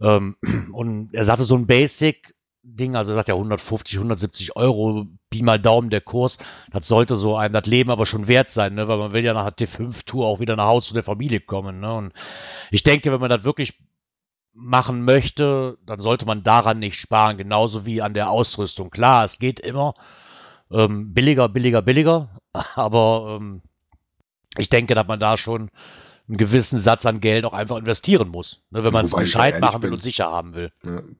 Ähm, 0.01 0.37
und 0.73 1.13
er 1.13 1.23
sagte 1.23 1.43
so 1.43 1.55
ein 1.55 1.67
Basic, 1.67 2.33
Ding, 2.65 2.95
also 2.95 3.13
sagt 3.13 3.27
ja 3.27 3.35
150, 3.35 3.97
170 3.97 4.55
Euro, 4.55 5.07
Pi 5.29 5.43
mal 5.43 5.59
Daumen 5.59 5.89
der 5.89 5.99
Kurs, 5.99 6.37
das 6.71 6.87
sollte 6.87 7.17
so 7.17 7.35
einem 7.35 7.53
das 7.53 7.65
Leben 7.65 7.91
aber 7.91 8.05
schon 8.05 8.27
wert 8.27 8.49
sein, 8.49 8.75
ne? 8.75 8.87
weil 8.87 8.97
man 8.97 9.11
will 9.11 9.23
ja 9.23 9.33
nach 9.33 9.51
der 9.51 9.67
T5-Tour 9.67 10.25
auch 10.25 10.39
wieder 10.39 10.55
nach 10.55 10.67
Hause 10.67 10.89
zu 10.89 10.93
der 10.93 11.03
Familie 11.03 11.41
kommen. 11.41 11.81
Ne? 11.81 11.93
Und 11.93 12.13
ich 12.71 12.83
denke, 12.83 13.11
wenn 13.11 13.19
man 13.19 13.29
das 13.29 13.43
wirklich 13.43 13.77
machen 14.53 15.03
möchte, 15.03 15.77
dann 15.85 15.99
sollte 15.99 16.25
man 16.25 16.43
daran 16.43 16.79
nicht 16.79 16.99
sparen, 16.99 17.37
genauso 17.37 17.85
wie 17.85 18.01
an 18.01 18.13
der 18.13 18.29
Ausrüstung. 18.29 18.91
Klar, 18.91 19.25
es 19.25 19.39
geht 19.39 19.59
immer 19.59 19.95
ähm, 20.71 21.13
billiger, 21.13 21.49
billiger, 21.49 21.81
billiger, 21.81 22.29
aber 22.75 23.39
ähm, 23.41 23.61
ich 24.57 24.69
denke, 24.69 24.95
dass 24.95 25.07
man 25.07 25.19
da 25.19 25.35
schon 25.35 25.69
einen 26.27 26.37
gewissen 26.37 26.79
Satz 26.79 27.05
an 27.05 27.19
Geld 27.19 27.45
auch 27.45 27.53
einfach 27.53 27.77
investieren 27.77 28.29
muss, 28.29 28.61
ne, 28.71 28.83
wenn 28.83 28.93
man 28.93 29.05
es 29.05 29.13
gescheit 29.13 29.59
machen 29.59 29.81
will 29.81 29.89
bin, 29.89 29.95
und 29.95 30.01
sicher 30.01 30.31
haben 30.31 30.55
will. 30.55 30.71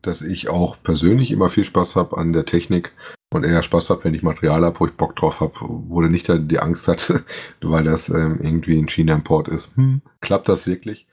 Dass 0.01 0.21
ich 0.21 0.49
auch 0.49 0.77
persönlich 0.81 1.31
immer 1.31 1.49
viel 1.49 1.65
Spaß 1.65 1.95
habe 1.95 2.17
an 2.17 2.31
der 2.31 2.45
Technik 2.45 2.93
und 3.33 3.45
eher 3.45 3.63
Spaß 3.63 3.89
habe, 3.89 4.05
wenn 4.05 4.13
ich 4.13 4.23
Material 4.23 4.63
habe, 4.63 4.79
wo 4.79 4.85
ich 4.85 4.93
Bock 4.93 5.15
drauf 5.15 5.41
habe, 5.41 5.53
wo 5.59 6.01
du 6.01 6.07
nicht 6.07 6.29
die 6.29 6.59
Angst 6.59 6.87
hat, 6.87 7.13
weil 7.61 7.83
das 7.83 8.09
ähm, 8.09 8.39
irgendwie 8.41 8.77
ein 8.77 8.87
China-Import 8.87 9.49
ist. 9.49 9.75
Hm, 9.75 10.01
klappt 10.21 10.47
das 10.47 10.67
wirklich? 10.67 11.07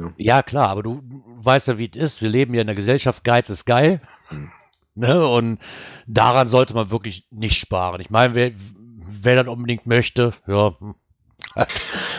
Ja. 0.00 0.12
ja. 0.18 0.42
klar, 0.42 0.68
aber 0.68 0.82
du 0.82 1.02
weißt 1.42 1.68
ja, 1.68 1.78
wie 1.78 1.90
es 1.92 1.96
ist. 1.96 2.22
Wir 2.22 2.28
leben 2.28 2.54
ja 2.54 2.60
in 2.60 2.66
der 2.66 2.76
Gesellschaft, 2.76 3.24
Geiz 3.24 3.50
ist 3.50 3.64
geil. 3.64 4.00
Hm. 4.28 4.50
Ne? 4.94 5.26
Und 5.26 5.58
daran 6.06 6.46
sollte 6.46 6.74
man 6.74 6.90
wirklich 6.90 7.26
nicht 7.30 7.58
sparen. 7.58 8.00
Ich 8.00 8.10
meine, 8.10 8.34
wer, 8.34 8.52
wer 8.96 9.42
das 9.42 9.52
unbedingt 9.52 9.86
möchte, 9.86 10.34
ja. 10.46 10.76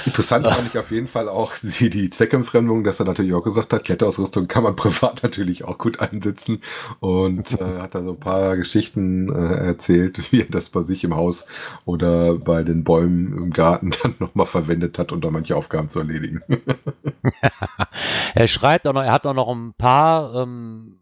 Interessant 0.06 0.48
fand 0.48 0.68
ich 0.68 0.78
auf 0.78 0.92
jeden 0.92 1.08
Fall 1.08 1.28
auch 1.28 1.54
die, 1.62 1.90
die 1.90 2.10
Zweckentfremdung, 2.10 2.84
dass 2.84 3.00
er 3.00 3.06
natürlich 3.06 3.34
auch 3.34 3.44
gesagt 3.44 3.74
hat, 3.74 3.84
Kletterausrüstung 3.84 4.48
kann 4.48 4.64
man 4.64 4.76
privat 4.78 5.24
natürlich 5.24 5.64
auch 5.66 5.78
gut 5.78 6.00
einsetzen 6.00 6.62
und 7.00 7.60
äh, 7.60 7.80
hat 7.80 7.96
da 7.96 8.04
so 8.04 8.12
ein 8.12 8.20
paar 8.20 8.56
Geschichten 8.56 9.30
äh, 9.30 9.68
erzählt, 9.68 10.32
wie 10.32 10.42
er 10.42 10.50
das 10.50 10.70
bei 10.70 10.82
sich 10.84 11.04
im 11.04 11.16
Haus 11.16 11.46
oder 11.86 12.36
bei 12.36 12.64
den 12.64 12.84
Bäumen 12.84 13.38
im 13.38 13.52
Garten 13.52 13.92
dann 14.04 14.16
nochmal 14.20 14.46
verwendet 14.46 15.00
hat, 15.00 15.12
um 15.12 15.22
da 15.22 15.32
manche 15.32 15.56
Aufgaben 15.56 15.90
zu 15.90 16.00
erledigen. 16.00 16.42
er 18.36 18.48
schreibt 18.48 18.88
auch 18.88 18.94
noch, 18.94 19.04
er 19.04 19.12
hat 19.12 19.26
auch 19.26 19.34
noch 19.34 19.50
ein 19.50 19.74
paar 19.74 20.36
ähm, 20.36 21.00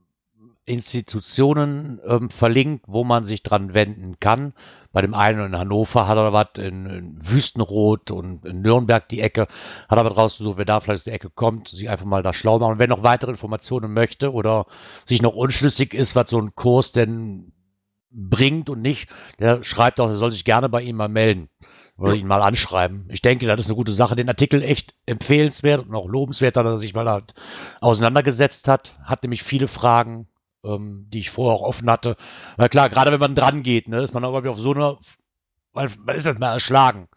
Institutionen 0.65 1.99
ähm, 2.05 2.29
verlinkt, 2.29 2.85
wo 2.87 3.03
man 3.03 3.25
sich 3.25 3.43
dran 3.43 3.73
wenden 3.73 4.19
kann. 4.19 4.53
Bei 4.93 5.01
dem 5.01 5.13
einen 5.13 5.47
in 5.47 5.57
Hannover 5.57 6.07
hat 6.07 6.17
er 6.17 6.31
was, 6.31 6.49
in, 6.57 6.85
in 6.85 7.17
Wüstenrot 7.19 8.11
und 8.11 8.45
in 8.45 8.61
Nürnberg 8.61 9.09
die 9.09 9.19
Ecke, 9.19 9.47
hat 9.89 9.99
aber 9.99 10.11
draußen 10.11 10.45
so, 10.45 10.57
wer 10.57 10.65
da 10.65 10.79
vielleicht 10.79 11.01
aus 11.01 11.03
der 11.05 11.15
Ecke 11.15 11.29
kommt, 11.29 11.69
sich 11.69 11.89
einfach 11.89 12.05
mal 12.05 12.23
da 12.23 12.33
schlau 12.33 12.59
machen. 12.59 12.73
Und 12.73 12.79
wer 12.79 12.87
noch 12.87 13.03
weitere 13.03 13.31
Informationen 13.31 13.93
möchte 13.93 14.31
oder 14.31 14.67
sich 15.05 15.21
noch 15.21 15.35
unschlüssig 15.35 15.93
ist, 15.93 16.15
was 16.15 16.29
so 16.29 16.39
ein 16.39 16.55
Kurs 16.55 16.91
denn 16.91 17.51
bringt 18.11 18.69
und 18.69 18.81
nicht, 18.81 19.09
der 19.39 19.63
schreibt 19.63 19.99
auch, 19.99 20.07
er 20.07 20.17
soll 20.17 20.31
sich 20.31 20.45
gerne 20.45 20.69
bei 20.69 20.83
ihm 20.83 20.95
mal 20.95 21.09
melden 21.09 21.49
oder 21.97 22.13
ihn 22.13 22.27
mal 22.27 22.41
anschreiben. 22.41 23.05
Ich 23.09 23.21
denke, 23.21 23.47
das 23.47 23.61
ist 23.61 23.67
eine 23.67 23.75
gute 23.75 23.93
Sache. 23.93 24.15
Den 24.15 24.29
Artikel 24.29 24.61
echt 24.61 24.93
empfehlenswert 25.05 25.87
und 25.87 25.95
auch 25.95 26.07
lobenswert, 26.07 26.55
dass 26.55 26.65
er 26.65 26.79
sich 26.79 26.93
mal 26.93 27.23
auseinandergesetzt 27.81 28.67
hat. 28.67 28.97
Hat 29.03 29.23
nämlich 29.23 29.43
viele 29.43 29.67
Fragen, 29.67 30.27
ähm, 30.63 31.07
die 31.11 31.19
ich 31.19 31.31
vorher 31.31 31.59
auch 31.59 31.67
offen 31.67 31.89
hatte. 31.89 32.15
Weil 32.57 32.69
klar, 32.69 32.89
gerade 32.89 33.11
wenn 33.11 33.19
man 33.19 33.35
dran 33.35 33.63
geht, 33.63 33.87
ne, 33.87 34.01
ist 34.01 34.13
man 34.13 34.25
auch 34.25 34.33
auf 34.33 34.59
so 34.59 34.73
einer, 34.73 34.97
weil 35.73 35.89
man 36.05 36.15
ist 36.15 36.25
jetzt 36.25 36.39
mal 36.39 36.53
erschlagen. 36.53 37.07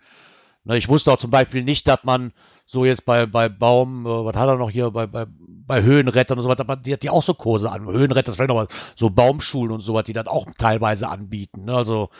Ne, 0.64 0.76
ich 0.76 0.88
wusste 0.88 1.12
auch 1.12 1.18
zum 1.18 1.30
Beispiel 1.30 1.62
nicht, 1.62 1.86
dass 1.88 2.04
man 2.04 2.32
so 2.66 2.84
jetzt 2.84 3.04
bei, 3.04 3.26
bei 3.26 3.48
Baum, 3.48 4.04
äh, 4.06 4.08
was 4.08 4.36
hat 4.36 4.48
er 4.48 4.56
noch 4.56 4.70
hier, 4.70 4.90
bei, 4.90 5.06
bei, 5.06 5.26
bei 5.28 5.82
Höhenrettern 5.82 6.38
und 6.38 6.42
so 6.42 6.48
weiter, 6.48 6.64
die 6.76 6.92
hat 6.92 7.02
die 7.02 7.10
auch 7.10 7.22
so 7.22 7.34
Kurse 7.34 7.70
an. 7.70 7.86
Höhenretter 7.86 8.28
ist 8.28 8.36
vielleicht 8.36 8.48
nochmal 8.48 8.68
so 8.96 9.10
Baumschulen 9.10 9.72
und 9.72 9.80
so 9.80 9.94
was, 9.94 10.04
die 10.04 10.12
dann 10.12 10.26
auch 10.26 10.46
teilweise 10.58 11.08
anbieten. 11.08 11.64
Ne? 11.64 11.74
Also 11.74 12.10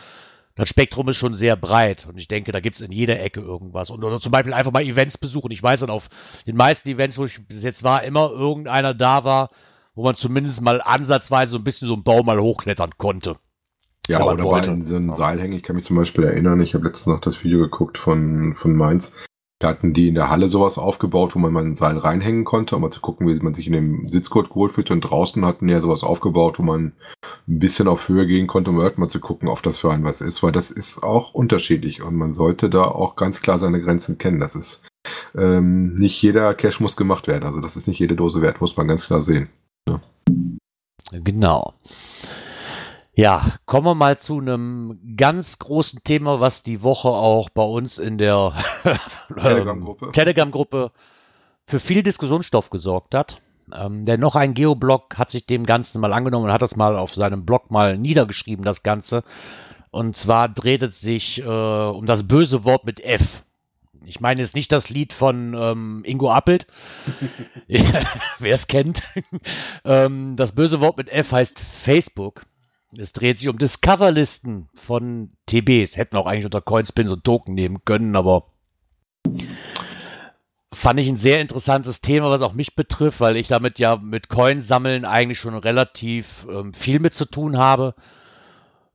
das 0.55 0.71
Spektrum 0.71 1.09
ist 1.09 1.19
schon 1.19 1.35
sehr 1.35 1.55
breit 1.55 2.07
und 2.09 2.17
ich 2.17 2.29
denke, 2.29 2.51
da 2.51 2.61
gibt 2.61 2.77
es 2.77 2.83
in 2.83 2.91
jeder 2.91 3.21
Ecke 3.21 3.41
irgendwas. 3.41 3.91
Und 3.91 4.03
oder 4.03 4.21
zum 4.21 4.33
Beispiel 4.33 4.55
einfach 4.55 4.73
mal 4.73 4.83
Events 4.83 5.19
besuchen. 5.19 5.51
Ich 5.51 5.63
weiß 5.63 5.81
dann 5.81 5.91
auf 5.91 6.09
den 6.47 6.57
meisten 6.57 6.89
Events, 6.89 7.19
wo 7.19 7.27
ich 7.27 7.47
bis 7.47 7.63
jetzt 7.63 7.83
war, 7.83 8.05
immer 8.05 8.31
irgendeiner 8.31 8.95
da 8.95 9.25
war, 9.25 9.51
wo 9.97 10.05
man 10.05 10.15
zumindest 10.15 10.61
mal 10.61 10.81
ansatzweise 10.81 11.53
so 11.53 11.59
ein 11.59 11.65
bisschen 11.65 11.89
so 11.89 11.95
einen 11.95 12.05
Baum 12.05 12.27
mal 12.27 12.41
hochklettern 12.41 12.93
konnte. 12.99 13.37
Ja, 14.09 14.25
oder 14.25 14.45
bei 14.45 14.61
in 14.61 14.83
so 14.83 14.95
einem 14.95 15.15
Seil 15.15 15.41
hängen. 15.41 15.55
Ich 15.55 15.65
kann 15.65 15.75
mich 15.75 15.87
zum 15.87 15.97
Beispiel 15.97 16.23
erinnern, 16.23 16.61
ich 16.61 16.75
habe 16.75 16.85
letztens 16.85 17.07
noch 17.07 17.21
das 17.21 17.43
Video 17.43 17.59
geguckt 17.61 17.99
von, 17.99 18.55
von 18.55 18.77
Mainz. 18.77 19.13
Da 19.59 19.69
hatten 19.69 19.95
die 19.95 20.09
in 20.09 20.15
der 20.15 20.29
Halle 20.29 20.49
sowas 20.49 20.77
aufgebaut, 20.77 21.35
wo 21.35 21.39
man 21.39 21.51
mal 21.51 21.65
ein 21.65 21.77
Seil 21.77 21.97
reinhängen 21.97 22.45
konnte, 22.45 22.77
um 22.77 22.83
mal 22.83 22.91
zu 22.91 23.01
gucken, 23.01 23.27
wie 23.27 23.43
man 23.43 23.55
sich 23.55 23.67
in 23.67 23.73
dem 23.73 24.07
Sitzgurt 24.07 24.55
wohlfühlt. 24.55 24.91
Und 24.91 25.01
draußen 25.01 25.45
hatten 25.47 25.69
ja 25.69 25.81
sowas 25.81 26.05
aufgebaut, 26.05 26.59
wo 26.59 26.63
man 26.63 26.93
ein 27.49 27.59
bisschen 27.59 27.89
auf 27.89 28.07
Höhe 28.09 28.27
gehen 28.27 28.47
konnte, 28.47 28.71
um 28.71 28.77
mal 28.77 29.09
zu 29.09 29.19
gucken, 29.19 29.49
ob 29.49 29.63
das 29.63 29.79
für 29.79 29.91
einen 29.91 30.05
was 30.05 30.21
ist, 30.21 30.43
weil 30.43 30.53
das 30.53 30.71
ist 30.71 31.03
auch 31.03 31.33
unterschiedlich 31.33 32.03
und 32.03 32.17
man 32.17 32.35
sollte 32.35 32.69
da 32.69 32.85
auch 32.85 33.17
ganz 33.17 33.41
klar 33.41 33.59
seine 33.59 33.81
Grenzen 33.81 34.19
kennen. 34.19 34.41
Das 34.41 34.55
ist 34.55 34.85
ähm, 35.35 35.95
nicht 35.95 36.21
jeder 36.21 36.53
Cache 36.55 36.83
muss 36.83 36.97
gemacht 36.97 37.27
werden, 37.27 37.45
also 37.45 37.61
das 37.61 37.77
ist 37.77 37.89
nicht 37.89 37.99
jede 37.99 38.15
Dose 38.15 38.43
wert, 38.43 38.61
muss 38.61 38.77
man 38.77 38.89
ganz 38.89 39.07
klar 39.07 39.23
sehen. 39.23 39.49
Ja. 39.89 40.01
Genau. 41.13 41.75
Ja, 43.15 43.55
kommen 43.65 43.87
wir 43.87 43.95
mal 43.95 44.19
zu 44.19 44.39
einem 44.39 45.01
ganz 45.17 45.59
großen 45.59 46.01
Thema, 46.05 46.41
was 46.41 46.63
die 46.63 46.83
Woche 46.83 47.09
auch 47.09 47.49
bei 47.49 47.63
uns 47.63 47.99
in 47.99 48.19
der 48.19 48.53
Telegram-Gruppe 49.43 50.13
Telegram 50.13 50.53
für 51.67 51.81
viel 51.81 52.03
Diskussionsstoff 52.03 52.71
gesorgt 52.71 53.15
hat. 53.15 53.41
Ähm, 53.73 54.05
denn 54.05 54.21
noch 54.21 54.37
ein 54.37 54.55
Geoblog 54.55 55.19
hat 55.19 55.31
sich 55.31 55.47
dem 55.47 55.67
Ganzen 55.67 56.01
mal 56.01 56.13
angenommen 56.13 56.47
und 56.47 56.53
hat 56.53 56.63
das 56.63 56.77
mal 56.77 56.97
auf 56.97 57.15
seinem 57.15 57.45
Blog 57.45 57.71
mal 57.71 57.99
niedergeschrieben, 57.99 58.65
das 58.65 58.83
Ganze. 58.83 59.23
Und 59.91 60.15
zwar 60.15 60.49
dreht 60.49 60.83
es 60.83 61.01
sich 61.01 61.41
äh, 61.41 61.45
um 61.45 62.07
das 62.07 62.29
böse 62.29 62.65
Wort 62.65 62.85
mit 62.85 63.01
F. 63.01 63.43
Ich 64.07 64.21
meine 64.21 64.41
jetzt 64.41 64.55
nicht 64.55 64.71
das 64.73 64.89
Lied 64.89 65.13
von 65.13 65.55
ähm, 65.59 66.03
Ingo 66.05 66.31
Appelt, 66.31 66.67
wer 67.69 68.55
es 68.55 68.67
kennt. 68.69 69.03
ähm, 69.85 70.37
das 70.37 70.55
böse 70.55 70.81
Wort 70.81 70.97
mit 70.97 71.09
F 71.09 71.33
heißt 71.33 71.59
Facebook. 71.59 72.47
Es 72.97 73.13
dreht 73.13 73.39
sich 73.39 73.49
um 73.49 73.59
Discoverlisten 73.59 74.69
von 74.75 75.33
TBs. 75.47 75.97
Hätten 75.97 76.17
auch 76.17 76.27
eigentlich 76.27 76.45
unter 76.45 76.63
Coinspin 76.63 77.09
so 77.09 77.17
Token 77.17 77.55
nehmen 77.55 77.85
können, 77.85 78.17
aber 78.17 78.53
fand 80.73 81.01
ich 81.01 81.09
ein 81.09 81.17
sehr 81.17 81.41
interessantes 81.41 82.01
Thema, 82.01 82.31
was 82.31 82.43
auch 82.43 82.53
mich 82.53 82.77
betrifft, 82.77 83.21
weil 83.21 83.37
ich 83.37 83.49
damit 83.49 83.79
ja 83.79 83.97
mit 83.97 84.29
Coins 84.29 84.69
sammeln 84.69 85.05
eigentlich 85.05 85.41
schon 85.41 85.57
relativ 85.57 86.47
ähm, 86.49 86.75
viel 86.75 87.01
mit 87.01 87.13
zu 87.13 87.25
tun 87.25 87.59
habe. 87.59 87.95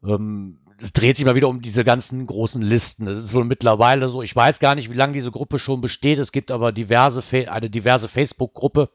Ähm, 0.04 0.61
es 0.82 0.94
dreht 0.94 1.17
sich 1.17 1.26
mal 1.26 1.36
wieder 1.36 1.48
um 1.48 1.62
diese 1.62 1.84
ganzen 1.84 2.26
großen 2.26 2.62
Listen. 2.62 3.08
Es 3.08 3.26
ist 3.26 3.34
wohl 3.34 3.46
mittlerweile 3.46 4.10
so, 4.10 4.22
ich 4.22 4.36
weiß 4.36 4.60
gar 4.60 4.76
nicht, 4.76 4.89
wie 4.89 4.96
lange 4.96 5.13
diese 5.13 5.32
Gruppe 5.32 5.60
schon 5.60 5.82
besteht. 5.82 6.20
Es 6.20 6.32
gibt 6.32 6.52
aber 6.52 6.72
diverse, 6.72 7.24
eine 7.50 7.70
diverse 7.70 8.08
Facebook-Gruppe, 8.08 8.89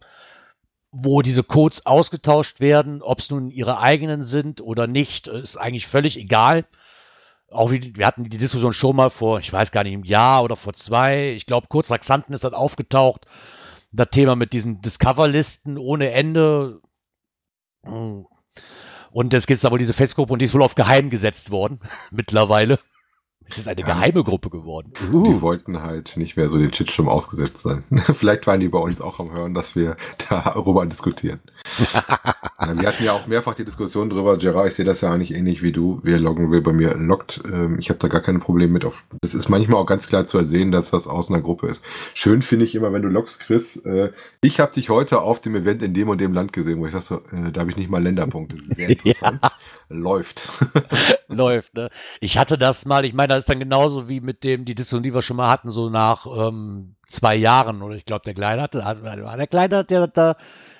wo 0.90 1.22
diese 1.22 1.44
Codes 1.44 1.86
ausgetauscht 1.86 2.60
werden, 2.60 3.02
ob 3.02 3.20
es 3.20 3.30
nun 3.30 3.50
ihre 3.50 3.78
eigenen 3.78 4.22
sind 4.22 4.60
oder 4.60 4.86
nicht, 4.86 5.28
ist 5.28 5.56
eigentlich 5.56 5.86
völlig 5.86 6.18
egal. 6.18 6.64
Auch 7.50 7.70
wie, 7.70 7.94
wir 7.96 8.06
hatten 8.06 8.24
die 8.24 8.38
Diskussion 8.38 8.72
schon 8.72 8.96
mal 8.96 9.10
vor, 9.10 9.38
ich 9.38 9.52
weiß 9.52 9.70
gar 9.70 9.84
nicht, 9.84 9.92
im 9.92 10.04
Jahr 10.04 10.42
oder 10.42 10.56
vor 10.56 10.72
zwei. 10.72 11.32
Ich 11.32 11.46
glaube, 11.46 11.68
kurz 11.68 11.90
nach 11.90 12.00
Xanten 12.00 12.32
ist 12.32 12.42
das 12.42 12.52
aufgetaucht. 12.52 13.26
Das 13.92 14.08
Thema 14.10 14.34
mit 14.34 14.52
diesen 14.52 14.80
Discover-Listen 14.80 15.78
ohne 15.78 16.10
Ende. 16.10 16.80
Und 19.16 19.32
es 19.32 19.46
gibt 19.46 19.64
aber 19.64 19.78
diese 19.78 19.94
Facebook-Gruppe 19.94 20.34
und 20.34 20.40
die 20.40 20.44
ist 20.44 20.52
wohl 20.52 20.62
auf 20.62 20.74
geheim 20.74 21.08
gesetzt 21.08 21.50
worden, 21.50 21.80
mittlerweile. 22.10 22.78
Es 23.48 23.58
ist 23.58 23.68
eine 23.68 23.80
ja. 23.80 23.86
geheime 23.86 24.24
Gruppe 24.24 24.50
geworden. 24.50 24.92
Uh. 25.12 25.24
Die 25.24 25.40
wollten 25.40 25.80
halt 25.82 26.16
nicht 26.16 26.36
mehr 26.36 26.48
so 26.48 26.58
den 26.58 26.72
Shitstorm 26.72 27.08
ausgesetzt 27.08 27.60
sein. 27.60 27.84
Vielleicht 28.14 28.46
waren 28.46 28.60
die 28.60 28.68
bei 28.68 28.78
uns 28.78 29.00
auch 29.00 29.20
am 29.20 29.32
Hören, 29.32 29.54
dass 29.54 29.76
wir 29.76 29.96
darüber 30.28 30.84
diskutieren. 30.86 31.40
wir 31.80 32.88
hatten 32.88 33.04
ja 33.04 33.12
auch 33.12 33.26
mehrfach 33.26 33.54
die 33.54 33.64
Diskussion 33.64 34.10
darüber, 34.10 34.36
Gerard, 34.36 34.68
ich 34.68 34.74
sehe 34.74 34.84
das 34.84 35.00
ja 35.00 35.12
eigentlich 35.12 35.32
ähnlich 35.32 35.62
wie 35.62 35.72
du. 35.72 36.00
Wir 36.02 36.18
loggen 36.18 36.50
wir 36.50 36.62
bei 36.62 36.72
mir 36.72 36.94
lockt. 36.94 37.42
Ähm, 37.52 37.78
ich 37.78 37.88
habe 37.88 37.98
da 37.98 38.08
gar 38.08 38.20
keine 38.20 38.38
Probleme 38.40 38.72
mit. 38.72 38.86
Das 39.20 39.34
ist 39.34 39.48
manchmal 39.48 39.80
auch 39.80 39.86
ganz 39.86 40.08
klar 40.08 40.26
zu 40.26 40.38
ersehen, 40.38 40.72
dass 40.72 40.90
das 40.90 41.06
aus 41.06 41.30
einer 41.30 41.40
Gruppe 41.40 41.68
ist. 41.68 41.84
Schön 42.14 42.42
finde 42.42 42.64
ich 42.64 42.74
immer, 42.74 42.92
wenn 42.92 43.02
du 43.02 43.08
loggst, 43.08 43.40
Chris. 43.40 43.76
Äh, 43.76 44.12
ich 44.42 44.60
habe 44.60 44.72
dich 44.72 44.90
heute 44.90 45.20
auf 45.20 45.40
dem 45.40 45.54
Event 45.54 45.82
in 45.82 45.94
dem 45.94 46.08
und 46.08 46.20
dem 46.20 46.32
Land 46.32 46.52
gesehen, 46.52 46.80
wo 46.80 46.86
ich 46.86 46.92
sage 46.92 47.04
so, 47.04 47.36
äh, 47.36 47.52
da 47.52 47.60
habe 47.60 47.70
ich 47.70 47.76
nicht 47.76 47.90
mal 47.90 48.02
Länderpunkte. 48.02 48.56
Sehr 48.74 48.88
interessant. 48.88 49.40
ja. 49.42 49.50
Läuft. 49.88 50.48
Läuft, 51.28 51.74
ne? 51.74 51.90
Ich 52.20 52.38
hatte 52.38 52.58
das 52.58 52.86
mal, 52.86 53.04
ich 53.04 53.14
meine, 53.14 53.35
das 53.36 53.44
ist 53.44 53.50
dann 53.50 53.60
genauso 53.60 54.08
wie 54.08 54.20
mit 54.20 54.44
dem, 54.44 54.64
die 54.64 54.74
Diskussion, 54.74 55.02
die 55.02 55.14
wir 55.14 55.22
schon 55.22 55.36
mal 55.36 55.50
hatten, 55.50 55.70
so 55.70 55.90
nach 55.90 56.26
ähm, 56.26 56.96
zwei 57.08 57.36
Jahren, 57.36 57.82
oder 57.82 57.94
ich 57.94 58.04
glaube, 58.04 58.24
der 58.24 58.34
Kleine 58.34 58.62
hatte, 58.62 58.78
der 58.78 59.46
Kleine, 59.46 59.84
der 59.84 60.06
da 60.08 60.36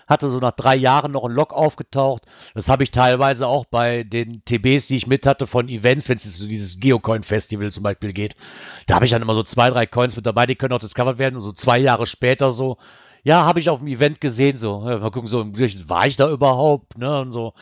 hatte 0.07 0.31
so 0.31 0.39
nach 0.39 0.53
drei 0.53 0.77
Jahren 0.77 1.13
noch 1.13 1.25
ein 1.25 1.33
Log 1.33 1.53
aufgetaucht. 1.53 2.23
Das 2.55 2.69
habe 2.69 2.85
ich 2.85 2.91
teilweise 2.91 3.47
auch 3.47 3.65
bei 3.65 4.05
den 4.05 4.45
TBs, 4.45 4.87
die 4.87 4.97
ich 4.97 5.07
mit 5.07 5.27
hatte 5.27 5.47
von 5.47 5.69
Events, 5.69 6.09
wenn 6.09 6.17
es 6.17 6.25
jetzt 6.25 6.39
so 6.39 6.47
dieses 6.47 6.79
Geocoin-Festival 6.79 7.73
zum 7.73 7.83
Beispiel 7.83 8.13
geht. 8.13 8.37
Da 8.87 8.95
habe 8.95 9.05
ich 9.05 9.11
dann 9.11 9.23
immer 9.23 9.35
so 9.35 9.43
zwei, 9.43 9.69
drei 9.69 9.87
Coins 9.87 10.15
mit 10.15 10.25
dabei, 10.25 10.47
die 10.47 10.55
können 10.55 10.73
auch 10.73 10.79
discovered 10.81 11.19
werden 11.19 11.37
und 11.37 11.43
so 11.43 11.53
zwei 11.53 11.79
Jahre 11.79 12.07
später 12.07 12.51
so, 12.51 12.79
ja, 13.27 13.45
habe 13.45 13.59
ich 13.59 13.69
auf 13.71 13.81
dem 13.81 13.89
Event 13.89 14.21
gesehen, 14.21 14.57
so, 14.57 14.83
mal 14.83 15.11
gucken, 15.11 15.27
so, 15.27 15.45
war 15.89 16.07
ich 16.07 16.17
da 16.17 16.31
überhaupt, 16.31 16.97
ne, 16.97 17.23
und 17.23 17.33
so. 17.33 17.55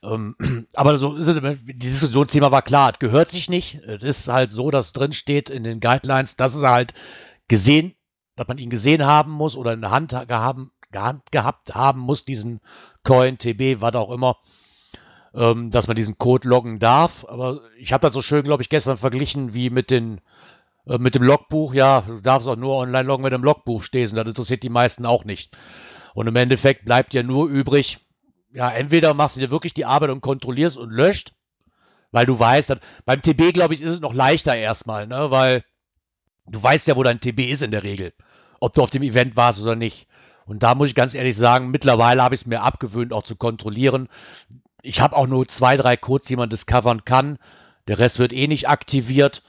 Ähm, 0.00 0.36
aber 0.74 0.96
so 1.00 1.16
ist 1.16 1.26
es, 1.26 1.40
die 1.64 1.76
Diskussionsthema 1.76 2.52
war 2.52 2.62
klar, 2.62 2.92
es 2.92 3.00
gehört 3.00 3.28
sich 3.28 3.50
nicht. 3.50 3.80
Es 3.84 4.04
ist 4.04 4.28
halt 4.28 4.52
so, 4.52 4.70
dass 4.70 4.92
drin 4.92 5.10
steht 5.10 5.50
in 5.50 5.64
den 5.64 5.80
Guidelines, 5.80 6.36
dass 6.36 6.54
es 6.54 6.62
halt 6.62 6.94
gesehen, 7.48 7.96
dass 8.36 8.46
man 8.46 8.58
ihn 8.58 8.70
gesehen 8.70 9.04
haben 9.04 9.32
muss 9.32 9.56
oder 9.56 9.72
in 9.72 9.80
der 9.80 9.90
Hand 9.90 10.10
gehaben, 10.28 10.70
gehabt 10.92 11.74
haben 11.74 11.98
muss, 11.98 12.24
diesen 12.24 12.60
Coin, 13.02 13.38
TB, 13.38 13.80
was 13.80 13.96
auch 13.96 14.12
immer, 14.12 14.36
ähm, 15.34 15.72
dass 15.72 15.88
man 15.88 15.96
diesen 15.96 16.18
Code 16.18 16.46
loggen 16.46 16.78
darf. 16.78 17.24
Aber 17.28 17.62
ich 17.76 17.92
habe 17.92 18.06
das 18.06 18.14
so 18.14 18.22
schön, 18.22 18.44
glaube 18.44 18.62
ich, 18.62 18.68
gestern 18.68 18.96
verglichen 18.96 19.52
wie 19.52 19.68
mit 19.68 19.90
den 19.90 20.20
äh, 20.88 20.98
mit 20.98 21.14
dem 21.14 21.22
Logbuch, 21.22 21.74
ja, 21.74 22.00
du 22.00 22.20
darfst 22.20 22.48
auch 22.48 22.56
nur 22.56 22.76
online 22.76 23.06
loggen, 23.06 23.24
wenn 23.24 23.30
du 23.30 23.36
im 23.36 23.44
Logbuch 23.44 23.82
stehst. 23.82 24.12
Und 24.12 24.16
das 24.16 24.26
interessiert 24.26 24.62
die 24.62 24.68
meisten 24.68 25.06
auch 25.06 25.24
nicht. 25.24 25.56
Und 26.14 26.26
im 26.26 26.36
Endeffekt 26.36 26.84
bleibt 26.84 27.14
ja 27.14 27.22
nur 27.22 27.48
übrig, 27.48 27.98
ja, 28.52 28.70
entweder 28.70 29.14
machst 29.14 29.36
du 29.36 29.40
dir 29.40 29.50
wirklich 29.50 29.74
die 29.74 29.84
Arbeit 29.84 30.10
und 30.10 30.22
kontrollierst 30.22 30.76
und 30.76 30.90
löscht, 30.90 31.32
weil 32.10 32.26
du 32.26 32.38
weißt, 32.38 32.70
dass, 32.70 32.80
beim 33.04 33.20
TB, 33.20 33.52
glaube 33.52 33.74
ich, 33.74 33.82
ist 33.82 33.92
es 33.92 34.00
noch 34.00 34.14
leichter 34.14 34.56
erstmal, 34.56 35.06
ne, 35.06 35.30
weil 35.30 35.62
du 36.46 36.62
weißt 36.62 36.86
ja, 36.86 36.96
wo 36.96 37.02
dein 37.02 37.20
TB 37.20 37.40
ist 37.50 37.62
in 37.62 37.70
der 37.70 37.82
Regel. 37.82 38.14
Ob 38.60 38.72
du 38.72 38.82
auf 38.82 38.90
dem 38.90 39.02
Event 39.02 39.36
warst 39.36 39.60
oder 39.60 39.76
nicht. 39.76 40.08
Und 40.46 40.62
da 40.62 40.74
muss 40.74 40.88
ich 40.88 40.94
ganz 40.94 41.14
ehrlich 41.14 41.36
sagen, 41.36 41.70
mittlerweile 41.70 42.22
habe 42.22 42.34
ich 42.34 42.40
es 42.40 42.46
mir 42.46 42.62
abgewöhnt, 42.62 43.12
auch 43.12 43.22
zu 43.22 43.36
kontrollieren. 43.36 44.08
Ich 44.82 45.00
habe 45.00 45.14
auch 45.14 45.26
nur 45.26 45.46
zwei, 45.46 45.76
drei 45.76 45.96
Codes, 45.96 46.26
die 46.26 46.36
man 46.36 46.48
discovern 46.48 47.04
kann. 47.04 47.38
Der 47.86 47.98
Rest 47.98 48.18
wird 48.18 48.32
eh 48.32 48.48
nicht 48.48 48.68
aktiviert. 48.68 49.42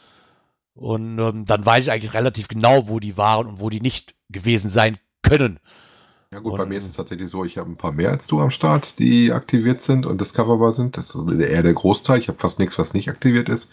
Und 0.80 1.20
ähm, 1.20 1.46
dann 1.46 1.66
weiß 1.66 1.84
ich 1.84 1.92
eigentlich 1.92 2.14
relativ 2.14 2.48
genau, 2.48 2.88
wo 2.88 3.02
die 3.02 3.18
waren 3.18 3.48
und 3.48 3.60
wo 3.60 3.70
die 3.70 3.82
nicht 3.82 4.16
gewesen 4.30 4.70
sein 4.70 4.98
können. 5.24 5.60
Ja 6.32 6.40
gut, 6.40 6.54
und, 6.54 6.60
bei 6.60 6.66
mir 6.66 6.78
ist 6.78 6.86
es 6.86 6.94
tatsächlich 6.94 7.30
so, 7.30 7.44
ich 7.44 7.58
habe 7.58 7.70
ein 7.70 7.76
paar 7.76 7.92
mehr 7.92 8.12
als 8.12 8.28
du 8.28 8.40
am 8.40 8.50
Start, 8.50 8.98
die 8.98 9.34
aktiviert 9.34 9.82
sind 9.82 10.06
und 10.06 10.22
discoverbar 10.22 10.72
sind. 10.72 10.96
Das 10.96 11.14
ist 11.14 11.30
eher 11.30 11.64
der 11.64 11.74
Großteil. 11.74 12.20
Ich 12.20 12.30
habe 12.30 12.38
fast 12.38 12.60
nichts, 12.60 12.80
was 12.80 12.94
nicht 12.94 13.10
aktiviert 13.10 13.50
ist. 13.50 13.70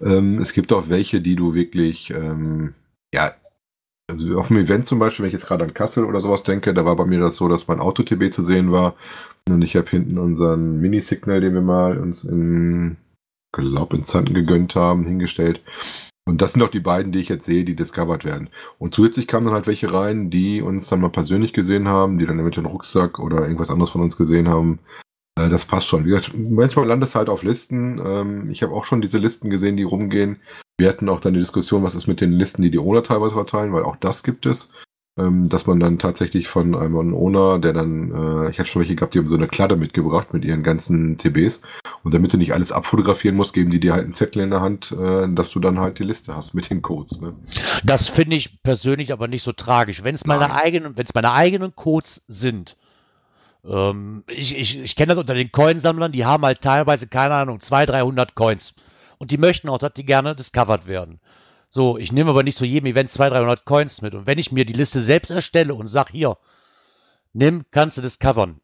Ähm, 0.00 0.38
es 0.38 0.54
gibt 0.54 0.72
auch 0.72 0.88
welche, 0.88 1.20
die 1.20 1.36
du 1.36 1.52
wirklich, 1.52 2.10
ähm, 2.10 2.72
ja, 3.12 3.32
also 4.10 4.38
auf 4.38 4.48
dem 4.48 4.56
Event 4.56 4.86
zum 4.86 4.98
Beispiel, 4.98 5.24
wenn 5.24 5.28
ich 5.28 5.34
jetzt 5.34 5.46
gerade 5.46 5.64
an 5.64 5.74
Kassel 5.74 6.06
oder 6.06 6.22
sowas 6.22 6.44
denke, 6.44 6.72
da 6.72 6.86
war 6.86 6.96
bei 6.96 7.04
mir 7.04 7.20
das 7.20 7.36
so, 7.36 7.46
dass 7.46 7.68
mein 7.68 7.80
Auto-TB 7.80 8.32
zu 8.32 8.42
sehen 8.42 8.72
war. 8.72 8.94
Und 9.50 9.60
ich 9.60 9.76
habe 9.76 9.90
hinten 9.90 10.16
unseren 10.16 10.80
Mini-Signal, 10.80 11.42
den 11.42 11.52
wir 11.52 11.60
mal 11.60 11.98
uns 11.98 12.24
in, 12.24 12.96
glaub, 13.52 13.92
in 13.92 14.02
Zanten 14.02 14.32
gegönnt 14.32 14.76
haben, 14.76 15.04
hingestellt. 15.04 15.60
Und 16.28 16.42
das 16.42 16.52
sind 16.52 16.60
doch 16.60 16.68
die 16.68 16.78
beiden, 16.78 17.10
die 17.10 17.20
ich 17.20 17.30
jetzt 17.30 17.46
sehe, 17.46 17.64
die 17.64 17.74
discovered 17.74 18.22
werden. 18.22 18.50
Und 18.78 18.92
zusätzlich 18.92 19.26
kamen 19.26 19.46
dann 19.46 19.54
halt 19.54 19.66
welche 19.66 19.94
rein, 19.94 20.28
die 20.28 20.60
uns 20.60 20.86
dann 20.86 21.00
mal 21.00 21.08
persönlich 21.08 21.54
gesehen 21.54 21.88
haben, 21.88 22.18
die 22.18 22.26
dann 22.26 22.36
mit 22.36 22.54
dem 22.54 22.66
Rucksack 22.66 23.18
oder 23.18 23.40
irgendwas 23.40 23.70
anderes 23.70 23.88
von 23.88 24.02
uns 24.02 24.18
gesehen 24.18 24.46
haben. 24.46 24.78
Äh, 25.40 25.48
das 25.48 25.64
passt 25.64 25.86
schon. 25.86 26.04
Wie 26.04 26.10
gesagt, 26.10 26.34
manchmal 26.36 26.86
landet 26.86 27.08
es 27.08 27.14
halt 27.14 27.30
auf 27.30 27.44
Listen. 27.44 27.98
Ähm, 28.04 28.50
ich 28.50 28.62
habe 28.62 28.74
auch 28.74 28.84
schon 28.84 29.00
diese 29.00 29.16
Listen 29.16 29.48
gesehen, 29.48 29.78
die 29.78 29.84
rumgehen. 29.84 30.36
Wir 30.76 30.90
hatten 30.90 31.08
auch 31.08 31.20
dann 31.20 31.32
die 31.32 31.40
Diskussion, 31.40 31.82
was 31.82 31.94
ist 31.94 32.08
mit 32.08 32.20
den 32.20 32.32
Listen, 32.32 32.60
die 32.60 32.70
die 32.70 32.78
Owner 32.78 33.02
teilweise 33.02 33.34
verteilen, 33.34 33.72
weil 33.72 33.84
auch 33.84 33.96
das 33.96 34.22
gibt 34.22 34.44
es. 34.44 34.70
Ähm, 35.18 35.48
dass 35.48 35.66
man 35.66 35.80
dann 35.80 35.98
tatsächlich 35.98 36.46
von 36.46 36.76
einem 36.76 37.14
Owner, 37.14 37.58
der 37.58 37.72
dann, 37.72 38.12
äh, 38.12 38.50
ich 38.50 38.58
hatte 38.58 38.68
schon 38.68 38.80
welche 38.80 38.94
gehabt, 38.94 39.14
die 39.14 39.18
haben 39.18 39.28
so 39.28 39.34
eine 39.34 39.48
Kladde 39.48 39.74
mitgebracht 39.74 40.32
mit 40.32 40.44
ihren 40.44 40.62
ganzen 40.62 41.18
TBs. 41.18 41.60
Und 42.04 42.14
damit 42.14 42.32
du 42.32 42.36
nicht 42.36 42.54
alles 42.54 42.70
abfotografieren 42.70 43.34
musst, 43.34 43.52
geben 43.52 43.70
die 43.70 43.80
dir 43.80 43.94
halt 43.94 44.04
einen 44.04 44.14
Zettel 44.14 44.42
in 44.42 44.50
der 44.50 44.60
Hand, 44.60 44.92
äh, 44.92 45.26
dass 45.28 45.50
du 45.50 45.58
dann 45.58 45.80
halt 45.80 45.98
die 45.98 46.04
Liste 46.04 46.36
hast 46.36 46.54
mit 46.54 46.70
den 46.70 46.82
Codes. 46.82 47.20
Ne? 47.20 47.34
Das 47.82 48.08
finde 48.08 48.36
ich 48.36 48.62
persönlich 48.62 49.12
aber 49.12 49.26
nicht 49.26 49.42
so 49.42 49.52
tragisch. 49.52 50.04
Wenn 50.04 50.14
es 50.14 50.24
meine 50.24 50.54
eigenen, 50.54 50.96
wenn 50.96 51.06
es 51.06 51.14
meine 51.14 51.32
eigenen 51.32 51.74
Codes 51.74 52.22
sind, 52.28 52.76
ähm, 53.66 54.22
ich, 54.28 54.56
ich, 54.56 54.78
ich 54.80 54.94
kenne 54.94 55.14
das 55.14 55.18
unter 55.18 55.34
den 55.34 55.50
Coinsammlern, 55.50 56.12
die 56.12 56.24
haben 56.24 56.44
halt 56.44 56.60
teilweise, 56.60 57.08
keine 57.08 57.34
Ahnung, 57.34 57.60
200, 57.60 57.96
300 57.96 58.34
Coins. 58.36 58.74
Und 59.18 59.32
die 59.32 59.38
möchten 59.38 59.68
auch, 59.68 59.78
dass 59.78 59.94
die 59.94 60.04
gerne 60.04 60.36
discovered 60.36 60.86
werden. 60.86 61.18
So, 61.68 61.98
ich 61.98 62.12
nehme 62.12 62.30
aber 62.30 62.42
nicht 62.42 62.56
zu 62.56 62.64
jedem 62.64 62.86
Event 62.86 63.10
200, 63.10 63.38
300 63.40 63.64
Coins 63.64 64.02
mit. 64.02 64.14
Und 64.14 64.26
wenn 64.26 64.38
ich 64.38 64.52
mir 64.52 64.64
die 64.64 64.72
Liste 64.72 65.00
selbst 65.00 65.30
erstelle 65.30 65.74
und 65.74 65.88
sage, 65.88 66.12
hier, 66.12 66.38
nimm, 67.32 67.66
kannst 67.70 67.98
du 67.98 68.02
discovern. 68.02 68.60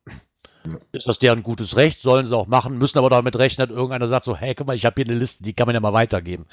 Ja. 0.67 0.79
Ist 0.93 1.07
das 1.07 1.19
deren 1.19 1.43
gutes 1.43 1.77
Recht, 1.77 2.01
sollen 2.01 2.27
sie 2.27 2.35
auch 2.35 2.47
machen, 2.47 2.79
müssen 2.79 2.97
aber 2.97 3.11
damit 3.11 3.37
rechnen, 3.37 3.69
dass 3.69 3.77
irgendeiner 3.77 4.07
sagt 4.07 4.25
so, 4.25 4.35
hey, 4.35 4.55
guck 4.55 4.67
mal, 4.67 4.77
ich 4.77 4.87
habe 4.87 4.95
hier 4.97 5.05
eine 5.05 5.19
Liste, 5.19 5.45
die 5.45 5.53
kann 5.53 5.67
man 5.67 5.75
ja 5.75 5.81
mal 5.81 5.93
weitergeben. 5.93 6.47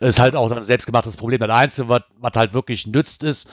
Das 0.00 0.10
ist 0.10 0.18
halt 0.18 0.34
auch 0.34 0.50
ein 0.50 0.64
selbstgemachtes 0.64 1.18
Problem. 1.18 1.40
Das 1.40 1.50
Einzige, 1.50 1.88
was, 1.90 2.02
was 2.18 2.32
halt 2.34 2.54
wirklich 2.54 2.86
nützt, 2.86 3.22
ist, 3.22 3.50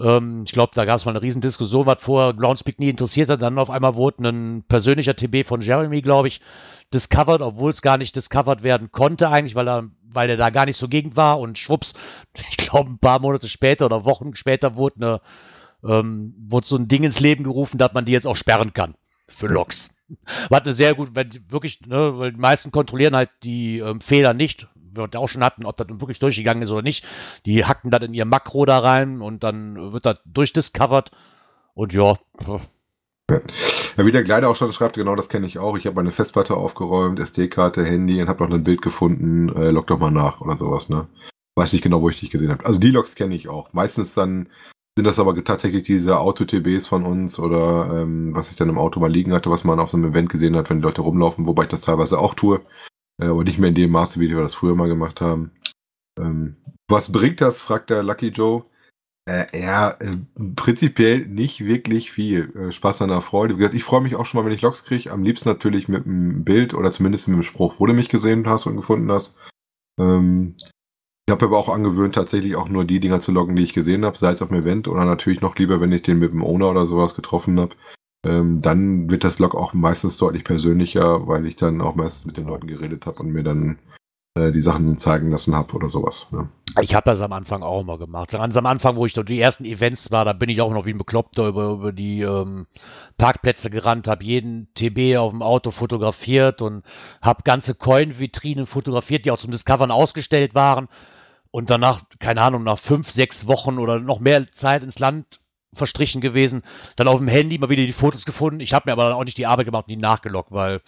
ähm, 0.00 0.44
ich 0.46 0.52
glaube, 0.52 0.72
da 0.74 0.84
gab 0.84 0.98
es 0.98 1.04
mal 1.04 1.12
eine 1.12 1.22
Riesendiskussion, 1.22 1.86
was 1.86 2.00
vorher 2.00 2.32
Groundspeak 2.34 2.78
nie 2.78 2.88
interessiert 2.88 3.30
hat. 3.30 3.42
Dann 3.42 3.58
auf 3.58 3.70
einmal 3.70 3.94
wurde 3.94 4.28
ein 4.28 4.62
persönlicher 4.68 5.16
TB 5.16 5.46
von 5.46 5.60
Jeremy, 5.60 6.02
glaube 6.02 6.28
ich, 6.28 6.40
discovered, 6.92 7.42
obwohl 7.42 7.70
es 7.70 7.82
gar 7.82 7.98
nicht 7.98 8.14
discovered 8.14 8.62
werden 8.62 8.92
konnte 8.92 9.28
eigentlich, 9.28 9.54
weil 9.54 9.68
er, 9.68 9.90
weil 10.02 10.30
er 10.30 10.36
da 10.36 10.50
gar 10.50 10.66
nicht 10.66 10.76
so 10.76 10.88
gegen 10.88 11.16
war 11.16 11.40
und 11.40 11.58
schwupps, 11.58 11.94
ich 12.50 12.56
glaube 12.56 12.90
ein 12.90 12.98
paar 12.98 13.20
Monate 13.20 13.48
später 13.48 13.86
oder 13.86 14.04
Wochen 14.04 14.34
später 14.36 14.76
wurde, 14.76 14.96
eine, 14.96 15.20
ähm, 15.84 16.34
wurde 16.38 16.66
so 16.66 16.76
ein 16.76 16.88
Ding 16.88 17.04
ins 17.04 17.20
Leben 17.20 17.44
gerufen, 17.44 17.78
dass 17.78 17.92
man 17.92 18.04
die 18.04 18.12
jetzt 18.12 18.26
auch 18.26 18.36
sperren 18.36 18.72
kann 18.72 18.94
für 19.26 19.48
Logs. 19.48 19.90
Was 20.48 20.62
eine 20.62 20.72
sehr 20.72 20.94
gut, 20.94 21.10
wenn 21.14 21.30
wirklich, 21.50 21.80
ne, 21.86 22.18
weil 22.18 22.32
die 22.32 22.40
meisten 22.40 22.70
kontrollieren 22.70 23.16
halt 23.16 23.30
die 23.42 23.78
ähm, 23.78 24.00
Fehler 24.00 24.32
nicht, 24.32 24.68
wir 24.92 25.20
auch 25.20 25.28
schon 25.28 25.44
hatten, 25.44 25.64
ob 25.64 25.76
das 25.76 25.88
wirklich 25.88 26.18
durchgegangen 26.18 26.62
ist 26.62 26.70
oder 26.70 26.82
nicht. 26.82 27.04
Die 27.46 27.64
hacken 27.64 27.90
das 27.90 28.02
in 28.02 28.14
ihr 28.14 28.24
Makro 28.24 28.64
da 28.64 28.78
rein 28.78 29.20
und 29.20 29.42
dann 29.42 29.92
wird 29.92 30.06
das 30.06 30.18
durchdiscovered 30.24 31.10
und 31.74 31.92
ja. 31.92 32.18
Ja, 33.30 34.06
wie 34.06 34.12
der 34.12 34.24
Kleider 34.24 34.48
auch 34.48 34.56
schon 34.56 34.72
schreibt, 34.72 34.96
genau 34.96 35.14
das 35.14 35.28
kenne 35.28 35.46
ich 35.46 35.58
auch. 35.58 35.76
Ich 35.76 35.86
habe 35.86 35.96
meine 35.96 36.12
Festplatte 36.12 36.56
aufgeräumt, 36.56 37.20
SD-Karte, 37.20 37.84
Handy 37.84 38.22
und 38.22 38.28
habe 38.28 38.42
noch 38.44 38.54
ein 38.54 38.64
Bild 38.64 38.80
gefunden. 38.80 39.48
Äh, 39.54 39.70
log 39.70 39.86
doch 39.86 39.98
mal 39.98 40.10
nach 40.10 40.40
oder 40.40 40.56
sowas, 40.56 40.88
ne? 40.88 41.06
Weiß 41.56 41.72
nicht 41.72 41.82
genau, 41.82 42.00
wo 42.00 42.08
ich 42.08 42.20
dich 42.20 42.30
gesehen 42.30 42.50
habe. 42.50 42.64
Also 42.64 42.78
die 42.78 42.90
Logs 42.90 43.16
kenne 43.16 43.34
ich 43.34 43.48
auch. 43.48 43.72
Meistens 43.72 44.14
dann 44.14 44.48
sind 44.96 45.04
das 45.04 45.18
aber 45.18 45.44
tatsächlich 45.44 45.84
diese 45.84 46.18
Auto-TBs 46.18 46.88
von 46.88 47.04
uns 47.04 47.38
oder 47.38 48.00
ähm, 48.00 48.34
was 48.34 48.50
ich 48.50 48.56
dann 48.56 48.68
im 48.68 48.78
Auto 48.78 48.98
mal 48.98 49.10
liegen 49.10 49.32
hatte, 49.32 49.50
was 49.50 49.62
man 49.62 49.78
auf 49.78 49.90
so 49.90 49.96
einem 49.96 50.10
Event 50.10 50.30
gesehen 50.30 50.56
hat, 50.56 50.70
wenn 50.70 50.78
die 50.78 50.84
Leute 50.84 51.02
rumlaufen, 51.02 51.46
wobei 51.46 51.64
ich 51.64 51.68
das 51.68 51.82
teilweise 51.82 52.18
auch 52.18 52.34
tue. 52.34 52.60
Äh, 53.20 53.26
aber 53.26 53.44
nicht 53.44 53.58
mehr 53.58 53.68
in 53.68 53.74
dem 53.74 53.90
Maße, 53.90 54.20
wie 54.20 54.28
wir 54.28 54.40
das 54.40 54.54
früher 54.54 54.74
mal 54.74 54.88
gemacht 54.88 55.20
haben. 55.20 55.50
Ähm, 56.18 56.56
was 56.88 57.12
bringt 57.12 57.40
das, 57.40 57.60
fragt 57.60 57.90
der 57.90 58.02
Lucky 58.02 58.28
Joe. 58.28 58.64
Äh, 59.28 59.46
ja, 59.60 59.90
äh, 60.00 60.16
prinzipiell 60.56 61.26
nicht 61.26 61.64
wirklich 61.64 62.10
viel. 62.10 62.54
Äh, 62.56 62.72
Spaß 62.72 63.02
an 63.02 63.10
der 63.10 63.20
Freude. 63.20 63.54
Wie 63.54 63.58
gesagt, 63.58 63.74
ich 63.74 63.84
freue 63.84 64.00
mich 64.00 64.16
auch 64.16 64.24
schon 64.24 64.40
mal, 64.40 64.46
wenn 64.46 64.54
ich 64.54 64.62
Logs 64.62 64.84
kriege. 64.84 65.12
Am 65.12 65.22
liebsten 65.22 65.50
natürlich 65.50 65.86
mit 65.88 66.06
einem 66.06 66.44
Bild 66.44 66.72
oder 66.72 66.92
zumindest 66.92 67.28
mit 67.28 67.34
einem 67.34 67.42
Spruch, 67.42 67.74
wo 67.78 67.86
du 67.86 67.92
mich 67.92 68.08
gesehen 68.08 68.48
hast 68.48 68.66
und 68.66 68.76
gefunden 68.76 69.12
hast. 69.12 69.36
Ähm, 70.00 70.54
ich 71.28 71.32
habe 71.32 71.44
aber 71.44 71.58
auch 71.58 71.68
angewöhnt, 71.68 72.14
tatsächlich 72.14 72.56
auch 72.56 72.70
nur 72.70 72.86
die 72.86 73.00
Dinger 73.00 73.20
zu 73.20 73.32
loggen, 73.32 73.54
die 73.54 73.64
ich 73.64 73.74
gesehen 73.74 74.06
habe, 74.06 74.16
sei 74.16 74.32
es 74.32 74.40
auf 74.40 74.48
dem 74.48 74.62
Event 74.62 74.88
oder 74.88 75.04
natürlich 75.04 75.42
noch 75.42 75.56
lieber, 75.56 75.78
wenn 75.78 75.92
ich 75.92 76.00
den 76.00 76.20
mit 76.20 76.32
dem 76.32 76.42
Owner 76.42 76.70
oder 76.70 76.86
sowas 76.86 77.14
getroffen 77.14 77.60
habe. 77.60 77.76
Ähm, 78.24 78.60
dann 78.62 79.10
wird 79.10 79.24
das 79.24 79.38
Log 79.38 79.54
auch 79.54 79.74
meistens 79.74 80.16
deutlich 80.16 80.44
persönlicher, 80.44 81.26
weil 81.28 81.46
ich 81.46 81.56
dann 81.56 81.80
auch 81.80 81.94
meistens 81.94 82.26
mit 82.26 82.36
den 82.36 82.46
Leuten 82.46 82.66
geredet 82.66 83.06
habe 83.06 83.20
und 83.20 83.32
mir 83.32 83.44
dann 83.44 83.78
äh, 84.34 84.52
die 84.52 84.60
Sachen 84.60 84.98
zeigen 84.98 85.30
lassen 85.30 85.54
habe 85.54 85.74
oder 85.74 85.88
sowas. 85.88 86.26
Ne? 86.32 86.48
Ich 86.80 86.94
habe 86.94 87.10
das 87.10 87.20
am 87.20 87.32
Anfang 87.32 87.62
auch 87.62 87.80
immer 87.80 87.98
gemacht. 87.98 88.30
Ganz 88.30 88.56
am 88.56 88.66
Anfang, 88.66 88.96
wo 88.96 89.06
ich 89.06 89.12
dort 89.12 89.28
die 89.28 89.40
ersten 89.40 89.64
Events 89.64 90.10
war, 90.10 90.24
da 90.24 90.32
bin 90.32 90.48
ich 90.48 90.60
auch 90.60 90.72
noch 90.72 90.84
wie 90.84 90.92
ein 90.92 90.98
Bekloppter 90.98 91.48
über, 91.48 91.70
über 91.70 91.92
die 91.92 92.22
ähm, 92.22 92.66
Parkplätze 93.16 93.70
gerannt, 93.70 94.08
habe 94.08 94.24
jeden 94.24 94.68
TB 94.74 95.16
auf 95.16 95.30
dem 95.30 95.42
Auto 95.42 95.70
fotografiert 95.70 96.60
und 96.60 96.84
habe 97.22 97.42
ganze 97.44 97.74
Coin-Vitrinen 97.74 98.66
fotografiert, 98.66 99.24
die 99.24 99.30
auch 99.30 99.38
zum 99.38 99.50
Discovern 99.50 99.90
ausgestellt 99.90 100.54
waren. 100.54 100.88
Und 101.50 101.70
danach, 101.70 102.02
keine 102.18 102.42
Ahnung, 102.42 102.62
nach 102.62 102.78
fünf, 102.78 103.10
sechs 103.10 103.46
Wochen 103.46 103.78
oder 103.78 104.00
noch 104.00 104.20
mehr 104.20 104.50
Zeit 104.52 104.82
ins 104.82 104.98
Land 104.98 105.40
verstrichen 105.74 106.20
gewesen, 106.20 106.62
dann 106.96 107.08
auf 107.08 107.18
dem 107.18 107.28
Handy 107.28 107.58
mal 107.58 107.68
wieder 107.68 107.86
die 107.86 107.92
Fotos 107.92 108.24
gefunden. 108.24 108.60
Ich 108.60 108.72
habe 108.72 108.88
mir 108.88 108.92
aber 108.92 109.04
dann 109.04 109.12
auch 109.12 109.24
nicht 109.24 109.38
die 109.38 109.46
Arbeit 109.46 109.66
gemacht 109.66 109.84
und 109.86 109.90
die 109.90 109.96
nachgeloggt, 109.96 110.50
weil 110.50 110.80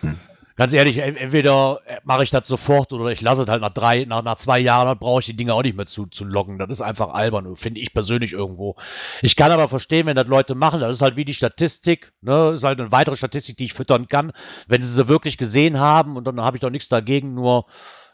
hm 0.00 0.18
ganz 0.56 0.72
ehrlich, 0.72 0.98
entweder 0.98 1.80
mache 2.04 2.24
ich 2.24 2.30
das 2.30 2.48
sofort 2.48 2.92
oder 2.92 3.10
ich 3.12 3.20
lasse 3.20 3.42
es 3.42 3.48
halt 3.48 3.60
nach 3.60 3.72
drei, 3.72 4.04
nach, 4.04 4.22
nach 4.22 4.36
zwei 4.36 4.58
Jahren, 4.58 4.88
dann 4.88 4.98
brauche 4.98 5.20
ich 5.20 5.26
die 5.26 5.36
Dinge 5.36 5.54
auch 5.54 5.62
nicht 5.62 5.76
mehr 5.76 5.86
zu, 5.86 6.06
zu 6.06 6.24
loggen. 6.24 6.58
Das 6.58 6.70
ist 6.70 6.80
einfach 6.80 7.10
albern, 7.10 7.56
finde 7.56 7.80
ich 7.80 7.92
persönlich 7.92 8.32
irgendwo. 8.32 8.76
Ich 9.22 9.36
kann 9.36 9.52
aber 9.52 9.68
verstehen, 9.68 10.06
wenn 10.06 10.16
das 10.16 10.26
Leute 10.26 10.54
machen, 10.54 10.80
das 10.80 10.96
ist 10.96 11.02
halt 11.02 11.16
wie 11.16 11.26
die 11.26 11.34
Statistik, 11.34 12.12
ne, 12.22 12.32
das 12.32 12.56
ist 12.56 12.64
halt 12.64 12.80
eine 12.80 12.90
weitere 12.90 13.16
Statistik, 13.16 13.58
die 13.58 13.64
ich 13.64 13.74
füttern 13.74 14.08
kann, 14.08 14.32
wenn 14.66 14.82
sie 14.82 14.92
sie 14.92 15.08
wirklich 15.08 15.38
gesehen 15.38 15.78
haben 15.78 16.16
und 16.16 16.26
dann 16.26 16.40
habe 16.40 16.56
ich 16.56 16.62
doch 16.62 16.70
nichts 16.70 16.88
dagegen, 16.88 17.34
nur 17.34 17.66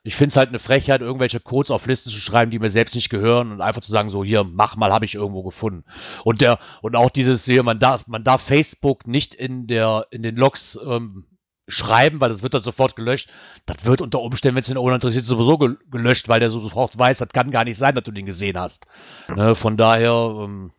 ich 0.05 0.17
finde 0.17 0.31
es 0.31 0.37
halt 0.37 0.49
eine 0.49 0.59
Frechheit, 0.59 1.01
irgendwelche 1.01 1.39
Codes 1.39 1.71
auf 1.71 1.87
Listen 1.87 2.11
zu 2.11 2.19
schreiben, 2.19 2.51
die 2.51 2.59
mir 2.59 2.71
selbst 2.71 2.95
nicht 2.95 3.09
gehören 3.09 3.53
und 3.53 3.61
einfach 3.61 3.83
zu 3.83 3.93
sagen, 3.93 4.11
so 4.11 4.25
hier, 4.25 4.43
mach 4.43 4.77
mal, 4.77 4.93
habe 4.93 5.05
ich 5.05 5.15
irgendwo 5.15 5.43
gefunden. 5.43 5.85
Und 6.25 6.41
der, 6.41 6.59
und 6.81 6.97
auch 6.97 7.11
dieses 7.11 7.45
hier, 7.45 7.63
man 7.63 7.79
darf, 7.79 8.07
man 8.09 8.25
darf 8.25 8.43
Facebook 8.43 9.07
nicht 9.07 9.35
in 9.35 9.69
der, 9.69 10.07
in 10.11 10.23
den 10.23 10.35
Logs 10.37 10.79
ähm, 10.85 11.27
schreiben, 11.69 12.21
weil 12.21 12.31
das 12.31 12.43
wird 12.43 12.55
dann 12.55 12.63
sofort 12.63 12.97
gelöscht. 12.97 13.31
Das 13.65 13.85
wird 13.85 14.01
unter 14.01 14.21
Umständen, 14.21 14.57
wenn 14.57 14.63
es 14.63 14.67
den 14.67 14.77
Owner 14.77 14.97
interessiert, 14.97 15.25
sowieso 15.25 15.57
gelöscht, 15.57 16.29
weil 16.29 16.41
der 16.41 16.51
sofort 16.51 16.99
weiß, 16.99 17.19
das 17.19 17.29
kann 17.29 17.53
gar 17.53 17.65
nicht 17.65 17.79
sein, 17.79 17.95
dass 17.95 18.05
du 18.05 18.11
den 18.11 18.27
gesehen 18.27 18.59
hast. 18.59 18.87
Ne, 19.35 19.55
von 19.55 19.77
daher. 19.77 20.45
Ähm, 20.45 20.73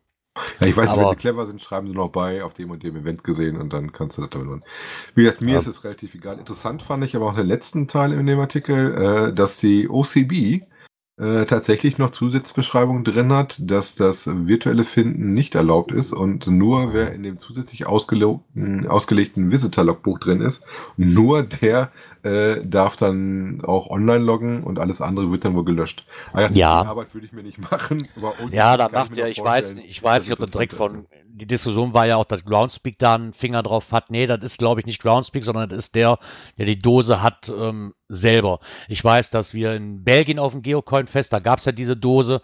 ja, 0.59 0.67
ich 0.67 0.75
weiß 0.75 0.89
nicht, 0.89 0.99
wenn 0.99 1.09
sie 1.09 1.15
clever 1.15 1.45
sind, 1.45 1.61
schreiben 1.61 1.87
sie 1.87 1.93
noch 1.93 2.09
bei, 2.09 2.43
auf 2.43 2.53
dem 2.53 2.71
und 2.71 2.83
dem 2.83 2.95
Event 2.95 3.23
gesehen 3.23 3.57
und 3.57 3.73
dann 3.73 3.91
kannst 3.91 4.17
du 4.17 4.21
das 4.21 4.31
damit 4.31 4.47
machen. 4.47 4.63
Wie 5.15 5.23
gesagt, 5.23 5.41
mir 5.41 5.53
ja. 5.53 5.59
ist 5.59 5.67
es 5.67 5.83
relativ 5.83 6.15
egal. 6.15 6.39
Interessant 6.39 6.81
fand 6.81 7.03
ich 7.05 7.15
aber 7.15 7.27
auch 7.27 7.35
den 7.35 7.47
letzten 7.47 7.87
Teil 7.87 8.13
in 8.13 8.25
dem 8.25 8.39
Artikel, 8.39 8.95
äh, 9.29 9.33
dass 9.33 9.57
die 9.57 9.89
OCB 9.89 10.63
äh, 11.17 11.45
tatsächlich 11.45 11.99
noch 11.99 12.09
Zusatzbeschreibung 12.09 13.03
drin 13.03 13.31
hat, 13.31 13.69
dass 13.69 13.95
das 13.95 14.27
virtuelle 14.27 14.83
Finden 14.83 15.33
nicht 15.35 15.53
erlaubt 15.53 15.91
ist 15.91 16.11
und 16.11 16.47
nur 16.47 16.93
wer 16.93 17.13
in 17.13 17.21
dem 17.21 17.37
zusätzlich 17.37 17.85
ausgelegten, 17.85 18.87
ausgelegten 18.87 19.51
Visitor-Logbuch 19.51 20.17
drin 20.17 20.41
ist, 20.41 20.63
nur 20.97 21.43
der 21.43 21.91
äh, 22.23 22.65
darf 22.65 22.95
dann 22.95 23.61
auch 23.65 23.89
online 23.89 24.23
loggen 24.23 24.63
und 24.63 24.79
alles 24.79 25.01
andere 25.01 25.31
wird 25.31 25.45
dann 25.45 25.55
wohl 25.55 25.65
gelöscht. 25.65 26.05
Ah, 26.31 26.49
ja, 26.51 26.81
Arbeit 26.81 27.13
würde 27.13 27.27
ich 27.27 27.33
mir 27.33 27.43
nicht 27.43 27.59
machen. 27.71 28.07
ja, 28.49 28.77
da 28.77 28.89
macht 28.89 29.17
ja, 29.17 29.27
ich 29.27 29.43
weiß, 29.43 29.75
ich 29.85 30.01
weiß 30.01 30.23
nicht, 30.23 30.33
ob 30.33 30.39
das 30.39 30.51
direkt 30.51 30.73
von, 30.73 31.05
die 31.25 31.47
Diskussion 31.47 31.93
war 31.93 32.05
ja 32.07 32.15
auch, 32.17 32.25
dass 32.25 32.45
Groundspeak 32.45 32.97
da 32.99 33.15
einen 33.15 33.33
Finger 33.33 33.63
drauf 33.63 33.91
hat. 33.91 34.09
Nee, 34.09 34.27
das 34.27 34.41
ist, 34.43 34.57
glaube 34.57 34.79
ich, 34.79 34.85
nicht 34.85 35.01
Groundspeak, 35.01 35.43
sondern 35.43 35.67
das 35.67 35.79
ist 35.79 35.95
der, 35.95 36.19
der 36.57 36.65
die 36.65 36.79
Dose 36.79 37.21
hat 37.21 37.49
ähm, 37.49 37.93
selber. 38.07 38.59
Ich 38.87 39.03
weiß, 39.03 39.29
dass 39.29 39.53
wir 39.53 39.73
in 39.73 40.03
Belgien 40.03 40.39
auf 40.39 40.53
dem 40.53 40.61
Geocoin-Fest, 40.61 41.33
da 41.33 41.39
gab 41.39 41.59
es 41.59 41.65
ja 41.65 41.71
diese 41.71 41.97
Dose 41.97 42.41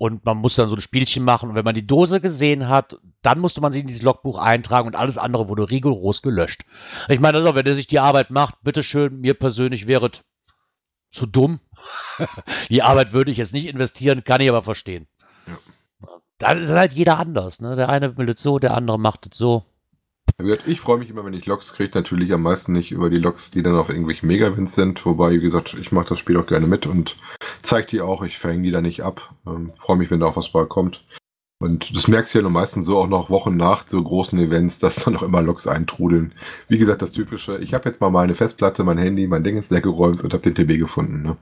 und 0.00 0.24
man 0.24 0.38
muss 0.38 0.54
dann 0.54 0.70
so 0.70 0.76
ein 0.76 0.80
Spielchen 0.80 1.24
machen. 1.24 1.50
Und 1.50 1.56
wenn 1.56 1.64
man 1.64 1.74
die 1.74 1.86
Dose 1.86 2.22
gesehen 2.22 2.68
hat, 2.68 2.98
dann 3.20 3.38
musste 3.38 3.60
man 3.60 3.74
sie 3.74 3.80
in 3.80 3.86
dieses 3.86 4.00
Logbuch 4.00 4.38
eintragen 4.38 4.86
und 4.86 4.96
alles 4.96 5.18
andere 5.18 5.50
wurde 5.50 5.70
rigoros 5.70 6.22
gelöscht. 6.22 6.62
Ich 7.10 7.20
meine, 7.20 7.36
also, 7.36 7.54
wenn 7.54 7.66
er 7.66 7.74
sich 7.74 7.86
die 7.86 7.98
Arbeit 7.98 8.30
macht, 8.30 8.62
bitteschön, 8.62 9.20
mir 9.20 9.34
persönlich 9.34 9.86
wäre 9.86 10.06
es 10.06 10.22
zu 11.10 11.26
dumm. 11.26 11.60
die 12.70 12.82
Arbeit 12.82 13.12
würde 13.12 13.30
ich 13.30 13.36
jetzt 13.36 13.52
nicht 13.52 13.66
investieren, 13.66 14.24
kann 14.24 14.40
ich 14.40 14.48
aber 14.48 14.62
verstehen. 14.62 15.06
Ja. 15.46 15.58
Da 16.38 16.52
ist 16.52 16.70
halt 16.70 16.94
jeder 16.94 17.18
anders. 17.18 17.60
Ne? 17.60 17.76
Der 17.76 17.90
eine 17.90 18.16
will 18.16 18.30
es 18.30 18.40
so, 18.40 18.58
der 18.58 18.74
andere 18.74 18.98
macht 18.98 19.28
es 19.30 19.36
so. 19.36 19.66
Ich 20.66 20.80
freue 20.80 20.98
mich 20.98 21.10
immer, 21.10 21.24
wenn 21.24 21.34
ich 21.34 21.46
Logs 21.46 21.72
kriege. 21.72 21.90
Natürlich 21.94 22.32
am 22.32 22.42
meisten 22.42 22.72
nicht 22.72 22.92
über 22.92 23.10
die 23.10 23.18
Logs, 23.18 23.50
die 23.50 23.62
dann 23.62 23.76
auf 23.76 23.88
irgendwelchen 23.88 24.26
Megawins 24.26 24.74
sind. 24.74 25.04
Wobei, 25.04 25.32
wie 25.32 25.40
gesagt, 25.40 25.74
ich 25.80 25.92
mache 25.92 26.10
das 26.10 26.18
Spiel 26.18 26.36
auch 26.36 26.46
gerne 26.46 26.66
mit 26.66 26.86
und 26.86 27.16
zeige 27.62 27.86
die 27.86 28.00
auch. 28.00 28.22
Ich 28.22 28.38
verhänge 28.38 28.64
die 28.64 28.70
da 28.70 28.80
nicht 28.80 29.02
ab. 29.02 29.34
Ähm, 29.46 29.72
freue 29.76 29.96
mich, 29.96 30.10
wenn 30.10 30.20
da 30.20 30.26
auch 30.26 30.36
was 30.36 30.50
bei 30.50 30.64
kommt. 30.64 31.04
Und 31.62 31.94
das 31.94 32.08
merkst 32.08 32.32
du 32.32 32.38
ja 32.38 32.42
nur 32.42 32.50
meistens 32.50 32.86
so 32.86 32.98
auch 32.98 33.06
noch 33.06 33.28
Wochen 33.28 33.54
nach 33.56 33.84
so 33.86 34.02
großen 34.02 34.38
Events, 34.38 34.78
dass 34.78 34.96
dann 34.96 35.12
noch 35.12 35.22
immer 35.22 35.42
Logs 35.42 35.66
eintrudeln. 35.66 36.32
Wie 36.68 36.78
gesagt, 36.78 37.02
das 37.02 37.12
Typische, 37.12 37.58
ich 37.58 37.74
habe 37.74 37.86
jetzt 37.86 38.00
mal 38.00 38.08
meine 38.08 38.34
Festplatte, 38.34 38.82
mein 38.82 38.96
Handy, 38.96 39.26
mein 39.26 39.44
Ding 39.44 39.56
ins 39.56 39.68
Leck 39.68 39.82
geräumt 39.82 40.24
und 40.24 40.32
habe 40.32 40.50
den 40.50 40.54
TB 40.54 40.78
gefunden. 40.78 41.22
Ne? 41.22 41.36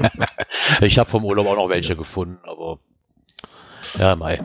ich 0.80 0.98
habe 0.98 1.10
vom 1.10 1.24
Urlaub 1.24 1.46
auch 1.46 1.56
noch 1.56 1.68
welche 1.68 1.94
gefunden, 1.94 2.38
aber 2.44 2.78
ja, 3.98 4.16
Mai. 4.16 4.40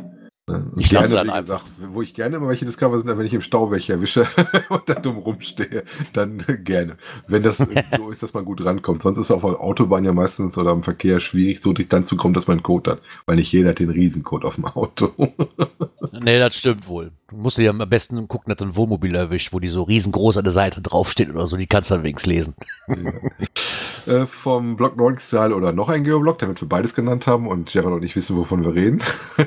Ich 0.77 0.91
gerne, 0.91 1.09
wie 1.09 1.17
einfach. 1.17 1.63
gesagt, 1.63 1.71
wo 1.91 2.03
ich 2.03 2.13
gerne 2.13 2.35
immer 2.35 2.49
welche 2.49 2.65
Discover 2.65 2.99
sind, 2.99 3.17
wenn 3.17 3.25
ich 3.25 3.33
im 3.33 3.41
Stau 3.41 3.71
welche 3.71 3.93
erwische 3.93 4.27
und 4.69 4.87
da 4.87 4.93
dumm 4.93 5.17
rumstehe, 5.17 5.83
dann 6.13 6.45
gerne. 6.63 6.97
Wenn 7.27 7.41
das 7.41 7.57
so 7.57 8.09
ist, 8.11 8.21
dass 8.21 8.35
man 8.35 8.45
gut 8.45 8.63
rankommt. 8.63 9.01
Sonst 9.01 9.17
ist 9.17 9.31
auf 9.31 9.41
der 9.41 9.59
Autobahn 9.59 10.05
ja 10.05 10.13
meistens 10.13 10.55
oder 10.59 10.71
im 10.71 10.83
Verkehr 10.83 11.19
schwierig, 11.19 11.63
so 11.63 11.73
dicht 11.73 11.91
dann 11.91 12.05
zu 12.05 12.15
kommen, 12.15 12.35
dass 12.35 12.45
man 12.45 12.57
einen 12.57 12.63
Code 12.63 12.91
hat. 12.91 13.01
Weil 13.25 13.37
nicht 13.37 13.51
jeder 13.51 13.69
hat 13.69 13.79
den 13.79 13.89
Riesencode 13.89 14.45
auf 14.45 14.55
dem 14.55 14.65
Auto. 14.65 15.13
nee, 16.11 16.37
das 16.37 16.55
stimmt 16.55 16.87
wohl. 16.87 17.11
Du 17.27 17.37
musst 17.37 17.57
ja 17.57 17.71
am 17.71 17.89
besten 17.89 18.27
gucken, 18.27 18.49
dass 18.49 18.57
du 18.57 18.65
ein 18.65 18.75
Wohnmobil 18.75 19.15
erwischt, 19.15 19.51
wo 19.51 19.59
die 19.59 19.69
so 19.69 19.83
riesengroß 19.83 20.37
an 20.37 20.43
der 20.43 20.53
Seite 20.53 20.81
draufsteht 20.81 21.29
oder 21.29 21.47
so. 21.47 21.57
Die 21.57 21.65
kannst 21.65 21.89
du 21.89 21.95
dann 21.95 22.03
wenigstens 22.03 22.31
lesen. 22.31 22.55
Ja. 22.87 24.13
äh, 24.21 24.25
vom 24.27 24.75
Blog 24.75 24.95
Nordic 24.95 25.21
Style 25.21 25.55
oder 25.55 25.71
noch 25.71 25.89
ein 25.89 26.03
Geoblog, 26.03 26.37
damit 26.37 26.61
wir 26.61 26.69
beides 26.69 26.93
genannt 26.93 27.25
haben 27.25 27.47
und 27.47 27.71
Gerard 27.71 27.93
und 27.93 28.03
ich 28.03 28.15
wissen, 28.15 28.37
wovon 28.37 28.63
wir 28.63 28.75
reden. 28.75 29.01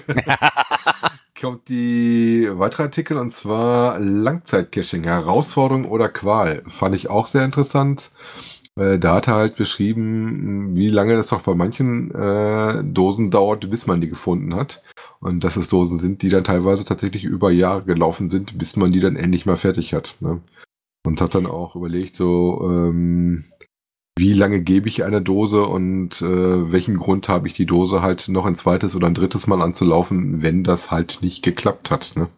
kommt 1.41 1.68
die 1.68 2.49
weitere 2.51 2.85
Artikel 2.85 3.16
und 3.16 3.33
zwar 3.33 3.99
Langzeitcaching, 3.99 5.05
Herausforderung 5.05 5.85
oder 5.85 6.09
Qual. 6.09 6.62
Fand 6.66 6.97
ich 6.97 7.11
auch 7.11 7.26
sehr 7.26 7.45
interessant. 7.45 8.11
Äh, 8.76 8.99
da 8.99 9.14
hat 9.16 9.29
er 9.29 9.35
halt 9.35 9.57
beschrieben, 9.57 10.74
wie 10.74 10.89
lange 10.89 11.14
das 11.14 11.29
doch 11.29 11.43
bei 11.43 11.55
manchen 11.55 12.12
äh, 12.14 12.83
Dosen 12.85 13.31
dauert, 13.31 13.68
bis 13.70 13.87
man 13.87 14.01
die 14.01 14.09
gefunden 14.09 14.55
hat. 14.55 14.83
Und 15.20 15.42
dass 15.42 15.56
es 15.56 15.68
Dosen 15.68 15.98
sind, 15.98 16.22
die 16.22 16.28
dann 16.28 16.44
teilweise 16.44 16.84
tatsächlich 16.84 17.24
über 17.24 17.50
Jahre 17.50 17.82
gelaufen 17.82 18.28
sind, 18.28 18.56
bis 18.56 18.76
man 18.76 18.92
die 18.92 19.00
dann 19.00 19.16
endlich 19.16 19.46
mal 19.46 19.56
fertig 19.56 19.94
hat. 19.94 20.16
Ne? 20.20 20.40
Und 21.04 21.20
hat 21.20 21.34
dann 21.34 21.46
auch 21.46 21.74
überlegt, 21.74 22.14
so, 22.14 22.60
ähm, 22.64 23.44
wie 24.16 24.32
lange 24.32 24.60
gebe 24.60 24.88
ich 24.88 25.04
eine 25.04 25.22
Dose 25.22 25.64
und 25.64 26.20
äh, 26.22 26.72
welchen 26.72 26.98
Grund 26.98 27.28
habe 27.28 27.46
ich 27.46 27.54
die 27.54 27.66
Dose 27.66 28.02
halt 28.02 28.28
noch 28.28 28.46
ein 28.46 28.56
zweites 28.56 28.96
oder 28.96 29.06
ein 29.06 29.14
drittes 29.14 29.46
Mal 29.46 29.62
anzulaufen, 29.62 30.42
wenn 30.42 30.64
das 30.64 30.90
halt 30.90 31.18
nicht 31.22 31.42
geklappt 31.42 31.90
hat, 31.90 32.12
ne? 32.16 32.28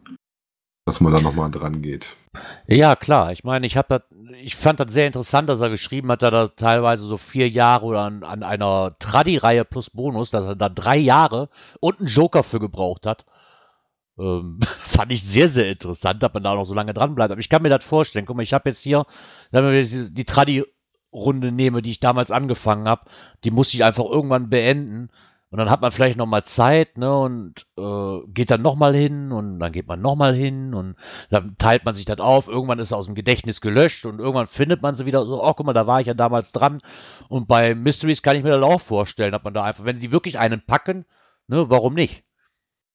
Dass 0.91 1.01
man 1.01 1.13
da 1.13 1.21
nochmal 1.21 1.53
dran 1.53 1.83
geht. 1.83 2.17
Ja, 2.67 2.97
klar. 2.97 3.31
Ich 3.31 3.45
meine, 3.45 3.65
ich 3.65 3.77
habe 3.77 4.03
ich 4.43 4.57
fand 4.57 4.81
das 4.81 4.93
sehr 4.93 5.07
interessant, 5.07 5.49
dass 5.49 5.61
er 5.61 5.71
geschrieben 5.71 6.11
hat, 6.11 6.23
dass 6.23 6.33
er 6.33 6.57
teilweise 6.57 7.05
so 7.05 7.17
vier 7.17 7.49
Jahre 7.49 7.87
oder 7.87 8.01
an, 8.01 8.25
an 8.25 8.43
einer 8.43 8.97
Tradi-Reihe 8.99 9.65
plus 9.65 9.91
Bonus, 9.91 10.33
dass 10.33 10.45
er 10.45 10.57
da 10.57 10.69
drei 10.69 10.97
Jahre 10.97 11.49
und 11.79 12.01
einen 12.01 12.09
Joker 12.09 12.43
für 12.43 12.59
gebraucht 12.59 13.07
hat. 13.07 13.25
Ähm, 14.19 14.59
fand 14.85 15.13
ich 15.13 15.23
sehr, 15.23 15.49
sehr 15.49 15.71
interessant, 15.71 16.25
dass 16.25 16.35
man 16.35 16.43
da 16.43 16.57
noch 16.57 16.65
so 16.65 16.75
lange 16.75 16.93
dran 16.93 17.15
bleibt. 17.15 17.31
Aber 17.31 17.41
ich 17.41 17.49
kann 17.49 17.63
mir 17.63 17.69
das 17.69 17.85
vorstellen. 17.85 18.27
Guck 18.27 18.37
mal, 18.37 18.43
ich 18.43 18.53
habe 18.53 18.69
jetzt 18.69 18.83
hier, 18.83 19.07
die, 19.53 20.13
die 20.13 20.25
Tradi 20.25 20.65
Runde 21.13 21.53
nehme, 21.53 21.83
die 21.83 21.93
ich 21.93 22.01
damals 22.01 22.33
angefangen 22.33 22.89
habe, 22.89 23.03
die 23.45 23.53
muss 23.53 23.73
ich 23.75 23.85
einfach 23.85 24.07
irgendwann 24.07 24.51
beenden. 24.51 25.11
Und 25.51 25.59
dann 25.59 25.69
hat 25.69 25.81
man 25.81 25.91
vielleicht 25.91 26.17
noch 26.17 26.27
mal 26.27 26.45
Zeit, 26.45 26.97
ne, 26.97 27.13
und 27.19 27.67
äh, 27.77 28.21
geht 28.29 28.53
dann 28.53 28.63
noch 28.63 28.77
mal 28.77 28.95
hin 28.95 29.33
und 29.33 29.59
dann 29.59 29.73
geht 29.73 29.89
man 29.89 30.01
noch 30.01 30.15
mal 30.15 30.33
hin 30.33 30.75
und 30.75 30.95
dann 31.29 31.57
teilt 31.59 31.85
man 31.85 31.97
sich 31.97 32.05
das 32.05 32.21
auf. 32.21 32.47
Irgendwann 32.47 32.79
ist 32.79 32.93
er 32.93 32.99
aus 32.99 33.07
dem 33.07 33.17
Gedächtnis 33.17 33.61
gelöscht 33.61 34.07
und 34.07 34.21
irgendwann 34.21 34.47
findet 34.47 34.81
man 34.81 34.95
sie 34.95 35.07
wieder 35.07 35.27
so, 35.27 35.43
oh, 35.43 35.55
guck 35.55 35.67
mal, 35.67 35.73
da 35.73 35.89
war 35.89 36.01
ich 36.01 36.07
ja 36.07 36.15
damals 36.15 36.53
dran. 36.53 36.81
Und 37.29 37.49
bei 37.49 37.75
Mysteries 37.75 38.23
kann 38.23 38.37
ich 38.37 38.45
mir 38.45 38.51
das 38.51 38.63
auch 38.63 38.81
vorstellen, 38.81 39.33
dass 39.33 39.43
man 39.43 39.55
da 39.55 39.65
einfach, 39.65 39.85
wenn 39.85 39.99
die 39.99 40.13
wirklich 40.13 40.39
einen 40.39 40.65
packen, 40.65 41.05
ne, 41.49 41.69
warum 41.69 41.95
nicht? 41.95 42.23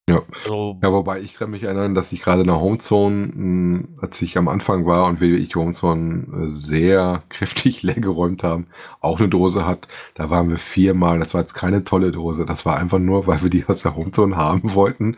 Ja. 0.07 0.21
Also, 0.43 0.77
ja, 0.83 0.91
wobei 0.91 1.21
ich 1.21 1.33
kann 1.33 1.49
mich 1.49 1.63
erinnern, 1.63 1.95
dass 1.95 2.11
ich 2.11 2.21
gerade 2.21 2.41
in 2.41 2.47
der 2.47 2.61
Homezone, 2.61 3.27
hm, 3.33 3.87
als 3.99 4.21
ich 4.21 4.37
am 4.37 4.47
Anfang 4.47 4.85
war 4.85 5.07
und 5.07 5.19
wir 5.19 5.35
die 5.35 5.47
Homezone 5.55 6.45
äh, 6.45 6.49
sehr 6.51 7.23
kräftig 7.29 7.81
leer 7.81 7.95
geräumt 7.95 8.43
haben, 8.43 8.67
auch 9.01 9.19
eine 9.19 9.29
Dose 9.29 9.65
hat. 9.65 9.87
Da 10.13 10.29
waren 10.29 10.49
wir 10.49 10.59
viermal. 10.59 11.17
Das 11.17 11.33
war 11.33 11.41
jetzt 11.41 11.55
keine 11.55 11.83
tolle 11.85 12.11
Dose. 12.11 12.45
Das 12.45 12.67
war 12.67 12.77
einfach 12.77 12.99
nur, 12.99 13.25
weil 13.25 13.41
wir 13.41 13.49
die 13.49 13.65
aus 13.65 13.81
der 13.81 13.95
Homezone 13.95 14.37
haben 14.37 14.75
wollten. 14.75 15.17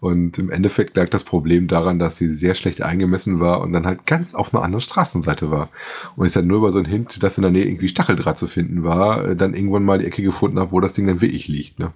Und 0.00 0.36
im 0.36 0.50
Endeffekt 0.50 0.98
lag 0.98 1.08
das 1.08 1.24
Problem 1.24 1.66
daran, 1.66 1.98
dass 1.98 2.18
sie 2.18 2.28
sehr 2.28 2.54
schlecht 2.54 2.82
eingemessen 2.82 3.40
war 3.40 3.62
und 3.62 3.72
dann 3.72 3.86
halt 3.86 4.04
ganz 4.04 4.34
auf 4.34 4.52
einer 4.52 4.62
anderen 4.62 4.82
Straßenseite 4.82 5.50
war. 5.50 5.70
Und 6.14 6.26
ich 6.26 6.32
dann 6.32 6.46
nur 6.46 6.58
über 6.58 6.72
so 6.72 6.78
ein 6.78 6.84
Hint, 6.84 7.22
dass 7.22 7.38
in 7.38 7.42
der 7.42 7.50
Nähe 7.52 7.64
irgendwie 7.64 7.88
Stacheldraht 7.88 8.38
zu 8.38 8.48
finden 8.48 8.84
war, 8.84 9.24
äh, 9.24 9.36
dann 9.36 9.54
irgendwann 9.54 9.84
mal 9.84 9.98
die 9.98 10.04
Ecke 10.04 10.22
gefunden 10.22 10.58
habe, 10.58 10.72
wo 10.72 10.80
das 10.80 10.92
Ding 10.92 11.06
dann 11.06 11.22
wirklich 11.22 11.48
liegt. 11.48 11.78
Ne? 11.78 11.94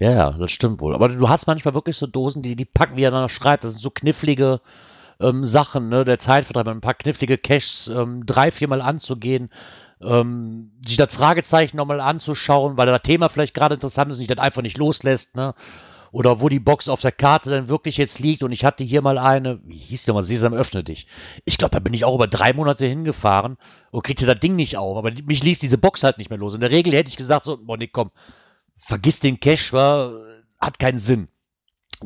Ja, 0.00 0.10
ja, 0.12 0.30
das 0.30 0.50
stimmt 0.50 0.80
wohl. 0.80 0.94
Aber 0.94 1.08
du 1.08 1.28
hast 1.28 1.46
manchmal 1.46 1.74
wirklich 1.74 1.96
so 1.96 2.06
Dosen, 2.06 2.42
die, 2.42 2.56
die 2.56 2.64
packen, 2.64 2.96
wie 2.96 3.02
er 3.02 3.10
dann 3.10 3.28
schreibt, 3.28 3.64
das 3.64 3.72
sind 3.72 3.82
so 3.82 3.90
knifflige 3.90 4.60
ähm, 5.20 5.44
Sachen, 5.44 5.90
ne? 5.90 6.04
Der 6.06 6.18
Zeitvertreib, 6.18 6.68
ein 6.68 6.80
paar 6.80 6.94
knifflige 6.94 7.36
Caches 7.36 7.88
ähm, 7.94 8.24
drei, 8.24 8.50
viermal 8.50 8.80
anzugehen, 8.80 9.50
ähm, 10.02 10.72
sich 10.86 10.96
das 10.96 11.12
Fragezeichen 11.12 11.76
nochmal 11.76 12.00
anzuschauen, 12.00 12.78
weil 12.78 12.86
das 12.86 13.02
Thema 13.02 13.28
vielleicht 13.28 13.54
gerade 13.54 13.74
interessant 13.74 14.10
ist 14.10 14.16
und 14.16 14.18
sich 14.20 14.28
das 14.28 14.38
einfach 14.38 14.62
nicht 14.62 14.78
loslässt, 14.78 15.36
ne? 15.36 15.54
Oder 16.12 16.40
wo 16.40 16.48
die 16.48 16.58
Box 16.60 16.88
auf 16.88 17.02
der 17.02 17.12
Karte 17.12 17.50
dann 17.50 17.68
wirklich 17.68 17.96
jetzt 17.96 18.18
liegt 18.18 18.42
und 18.42 18.52
ich 18.52 18.64
hatte 18.64 18.82
hier 18.82 19.02
mal 19.02 19.18
eine, 19.18 19.60
wie 19.64 19.76
hieß 19.76 20.04
die 20.04 20.10
nochmal, 20.10 20.24
Sesam, 20.24 20.54
öffne 20.54 20.82
dich. 20.82 21.06
Ich 21.44 21.58
glaube, 21.58 21.72
da 21.72 21.78
bin 21.80 21.94
ich 21.94 22.04
auch 22.04 22.16
über 22.16 22.26
drei 22.26 22.52
Monate 22.52 22.86
hingefahren 22.86 23.58
und 23.92 24.02
kriegte 24.02 24.26
das 24.26 24.40
Ding 24.40 24.56
nicht 24.56 24.76
auf, 24.76 24.96
aber 24.96 25.12
mich 25.24 25.44
ließ 25.44 25.60
diese 25.60 25.78
Box 25.78 26.02
halt 26.02 26.18
nicht 26.18 26.30
mehr 26.30 26.38
los. 26.38 26.54
In 26.54 26.60
der 26.62 26.72
Regel 26.72 26.94
hätte 26.94 27.10
ich 27.10 27.16
gesagt 27.16 27.44
so, 27.44 27.58
boah, 27.62 27.76
nee, 27.76 27.86
komm, 27.86 28.10
vergiss 28.80 29.20
den 29.20 29.40
Cash, 29.40 29.72
war, 29.72 30.12
hat 30.58 30.78
keinen 30.78 30.98
Sinn. 30.98 31.28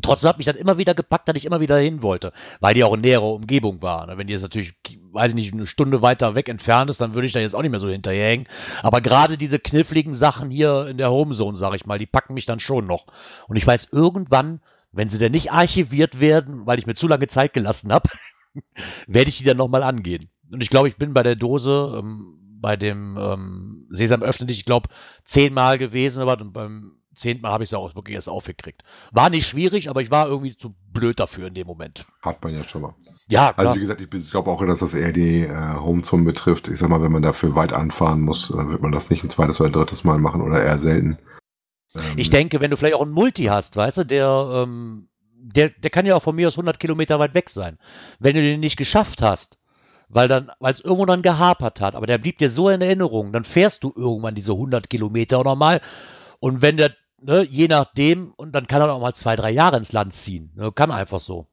Trotzdem 0.02 0.28
hat 0.28 0.38
mich 0.38 0.46
das 0.46 0.56
immer 0.56 0.76
wieder 0.76 0.94
gepackt, 0.94 1.28
dass 1.28 1.36
ich 1.36 1.44
immer 1.44 1.60
wieder 1.60 1.78
hin 1.78 2.02
wollte, 2.02 2.32
weil 2.58 2.74
die 2.74 2.82
auch 2.82 2.94
in 2.94 3.00
näherer 3.00 3.32
Umgebung 3.32 3.80
war. 3.80 4.08
Wenn 4.18 4.26
die 4.26 4.32
jetzt 4.32 4.42
natürlich, 4.42 4.74
weiß 5.12 5.30
ich 5.30 5.34
nicht, 5.36 5.52
eine 5.52 5.68
Stunde 5.68 6.02
weiter 6.02 6.34
weg 6.34 6.48
entfernt 6.48 6.90
ist, 6.90 7.00
dann 7.00 7.14
würde 7.14 7.26
ich 7.26 7.32
da 7.32 7.38
jetzt 7.38 7.54
auch 7.54 7.62
nicht 7.62 7.70
mehr 7.70 7.78
so 7.78 7.88
hinterherhängen. 7.88 8.48
Aber 8.82 9.00
gerade 9.00 9.38
diese 9.38 9.60
kniffligen 9.60 10.14
Sachen 10.14 10.50
hier 10.50 10.88
in 10.88 10.98
der 10.98 11.12
Homezone, 11.12 11.56
sag 11.56 11.74
ich 11.74 11.86
mal, 11.86 11.98
die 11.98 12.06
packen 12.06 12.34
mich 12.34 12.44
dann 12.44 12.58
schon 12.58 12.88
noch. 12.88 13.06
Und 13.46 13.54
ich 13.54 13.64
weiß, 13.64 13.90
irgendwann, 13.92 14.60
wenn 14.90 15.08
sie 15.08 15.18
denn 15.18 15.32
nicht 15.32 15.52
archiviert 15.52 16.18
werden, 16.18 16.66
weil 16.66 16.80
ich 16.80 16.86
mir 16.86 16.94
zu 16.94 17.06
lange 17.06 17.28
Zeit 17.28 17.52
gelassen 17.52 17.92
habe, 17.92 18.08
werde 19.06 19.28
ich 19.28 19.38
die 19.38 19.44
dann 19.44 19.56
nochmal 19.56 19.84
angehen. 19.84 20.28
Und 20.50 20.60
ich 20.60 20.70
glaube, 20.70 20.88
ich 20.88 20.96
bin 20.96 21.12
bei 21.12 21.22
der 21.22 21.36
Dose, 21.36 21.94
ähm, 21.98 22.43
bei 22.64 22.76
dem 22.78 23.18
ähm, 23.20 23.86
Sesam 23.90 24.22
öffnet 24.22 24.50
ich 24.50 24.64
glaube, 24.64 24.88
zehnmal 25.26 25.76
gewesen, 25.76 26.22
aber 26.22 26.38
beim 26.38 26.92
zehnten 27.14 27.42
Mal 27.42 27.50
habe 27.50 27.62
ich 27.62 27.68
es 27.68 27.74
auch 27.74 27.94
wirklich 27.94 28.14
erst 28.14 28.30
aufgekriegt. 28.30 28.82
War 29.12 29.28
nicht 29.28 29.46
schwierig, 29.46 29.90
aber 29.90 30.00
ich 30.00 30.10
war 30.10 30.28
irgendwie 30.28 30.56
zu 30.56 30.74
blöd 30.90 31.20
dafür 31.20 31.48
in 31.48 31.52
dem 31.52 31.66
Moment. 31.66 32.06
Hat 32.22 32.42
man 32.42 32.54
ja 32.54 32.64
schon 32.64 32.80
mal. 32.80 32.94
Ja, 33.28 33.52
klar. 33.52 33.66
Also 33.66 33.76
wie 33.76 33.80
gesagt, 33.80 34.00
ich 34.00 34.30
glaube 34.30 34.50
auch, 34.50 34.64
dass 34.64 34.78
das 34.78 34.94
eher 34.94 35.12
die 35.12 35.40
äh, 35.42 35.74
Homezone 35.74 36.24
betrifft. 36.24 36.68
Ich 36.68 36.78
sag 36.78 36.88
mal, 36.88 37.02
wenn 37.02 37.12
man 37.12 37.20
dafür 37.20 37.54
weit 37.54 37.74
anfahren 37.74 38.22
muss, 38.22 38.48
dann 38.48 38.70
wird 38.70 38.80
man 38.80 38.92
das 38.92 39.10
nicht 39.10 39.22
ein 39.22 39.28
zweites 39.28 39.60
oder 39.60 39.68
drittes 39.68 40.02
Mal 40.02 40.16
machen 40.16 40.40
oder 40.40 40.64
eher 40.64 40.78
selten. 40.78 41.18
Ähm, 41.94 42.14
ich 42.16 42.30
denke, 42.30 42.62
wenn 42.62 42.70
du 42.70 42.78
vielleicht 42.78 42.94
auch 42.94 43.02
einen 43.02 43.12
Multi 43.12 43.44
hast, 43.44 43.76
weißt 43.76 43.98
du, 43.98 44.04
der, 44.04 44.64
ähm, 44.66 45.10
der, 45.34 45.68
der 45.68 45.90
kann 45.90 46.06
ja 46.06 46.14
auch 46.14 46.22
von 46.22 46.34
mir 46.34 46.48
aus 46.48 46.54
100 46.54 46.80
Kilometer 46.80 47.18
weit 47.18 47.34
weg 47.34 47.50
sein. 47.50 47.76
Wenn 48.18 48.36
du 48.36 48.40
den 48.40 48.60
nicht 48.60 48.78
geschafft 48.78 49.20
hast, 49.20 49.58
weil 50.14 50.28
dann, 50.28 50.50
weil 50.60 50.72
es 50.72 50.80
irgendwo 50.80 51.06
dann 51.06 51.22
gehapert 51.22 51.80
hat, 51.80 51.96
aber 51.96 52.06
der 52.06 52.18
blieb 52.18 52.38
dir 52.38 52.50
so 52.50 52.68
in 52.68 52.80
Erinnerung, 52.80 53.32
dann 53.32 53.44
fährst 53.44 53.84
du 53.84 53.92
irgendwann 53.94 54.34
diese 54.34 54.52
100 54.52 54.88
Kilometer 54.88 55.42
nochmal 55.42 55.80
und 56.38 56.62
wenn 56.62 56.76
der, 56.76 56.94
ne, 57.20 57.42
je 57.42 57.68
nachdem, 57.68 58.32
und 58.36 58.52
dann 58.52 58.66
kann 58.66 58.80
er 58.80 58.92
auch 58.92 59.00
mal 59.00 59.14
zwei, 59.14 59.36
drei 59.36 59.50
Jahre 59.50 59.76
ins 59.76 59.92
Land 59.92 60.14
ziehen, 60.14 60.52
ne, 60.54 60.72
kann 60.72 60.90
einfach 60.90 61.20
so. 61.20 61.48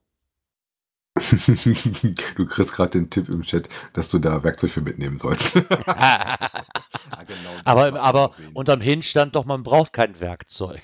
du 1.16 2.46
kriegst 2.46 2.74
gerade 2.74 2.92
den 2.92 3.10
Tipp 3.10 3.28
im 3.28 3.42
Chat, 3.42 3.68
dass 3.94 4.10
du 4.12 4.20
da 4.20 4.44
Werkzeug 4.44 4.72
für 4.72 4.82
mitnehmen 4.82 5.18
sollst. 5.18 5.56
ja, 5.56 5.64
genau, 7.28 7.50
aber 7.66 8.00
aber 8.00 8.32
unterm 8.54 8.80
Hinstand 8.80 9.36
doch, 9.36 9.44
man 9.44 9.64
braucht 9.64 9.92
kein 9.92 10.22
Werkzeug. 10.22 10.82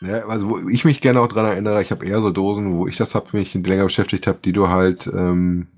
Ja, 0.00 0.26
also 0.26 0.50
wo 0.50 0.68
ich 0.68 0.84
mich 0.84 1.00
gerne 1.00 1.20
auch 1.20 1.28
dran 1.28 1.46
erinnere, 1.46 1.82
ich 1.82 1.90
habe 1.90 2.06
eher 2.06 2.20
so 2.20 2.30
Dosen, 2.30 2.76
wo 2.76 2.86
ich 2.88 2.96
das 2.96 3.14
habe, 3.14 3.36
mich 3.36 3.54
länger 3.54 3.84
beschäftigt 3.84 4.26
habe, 4.26 4.40
die 4.44 4.52
du 4.52 4.68
halt 4.68 5.06
ähm, 5.06 5.68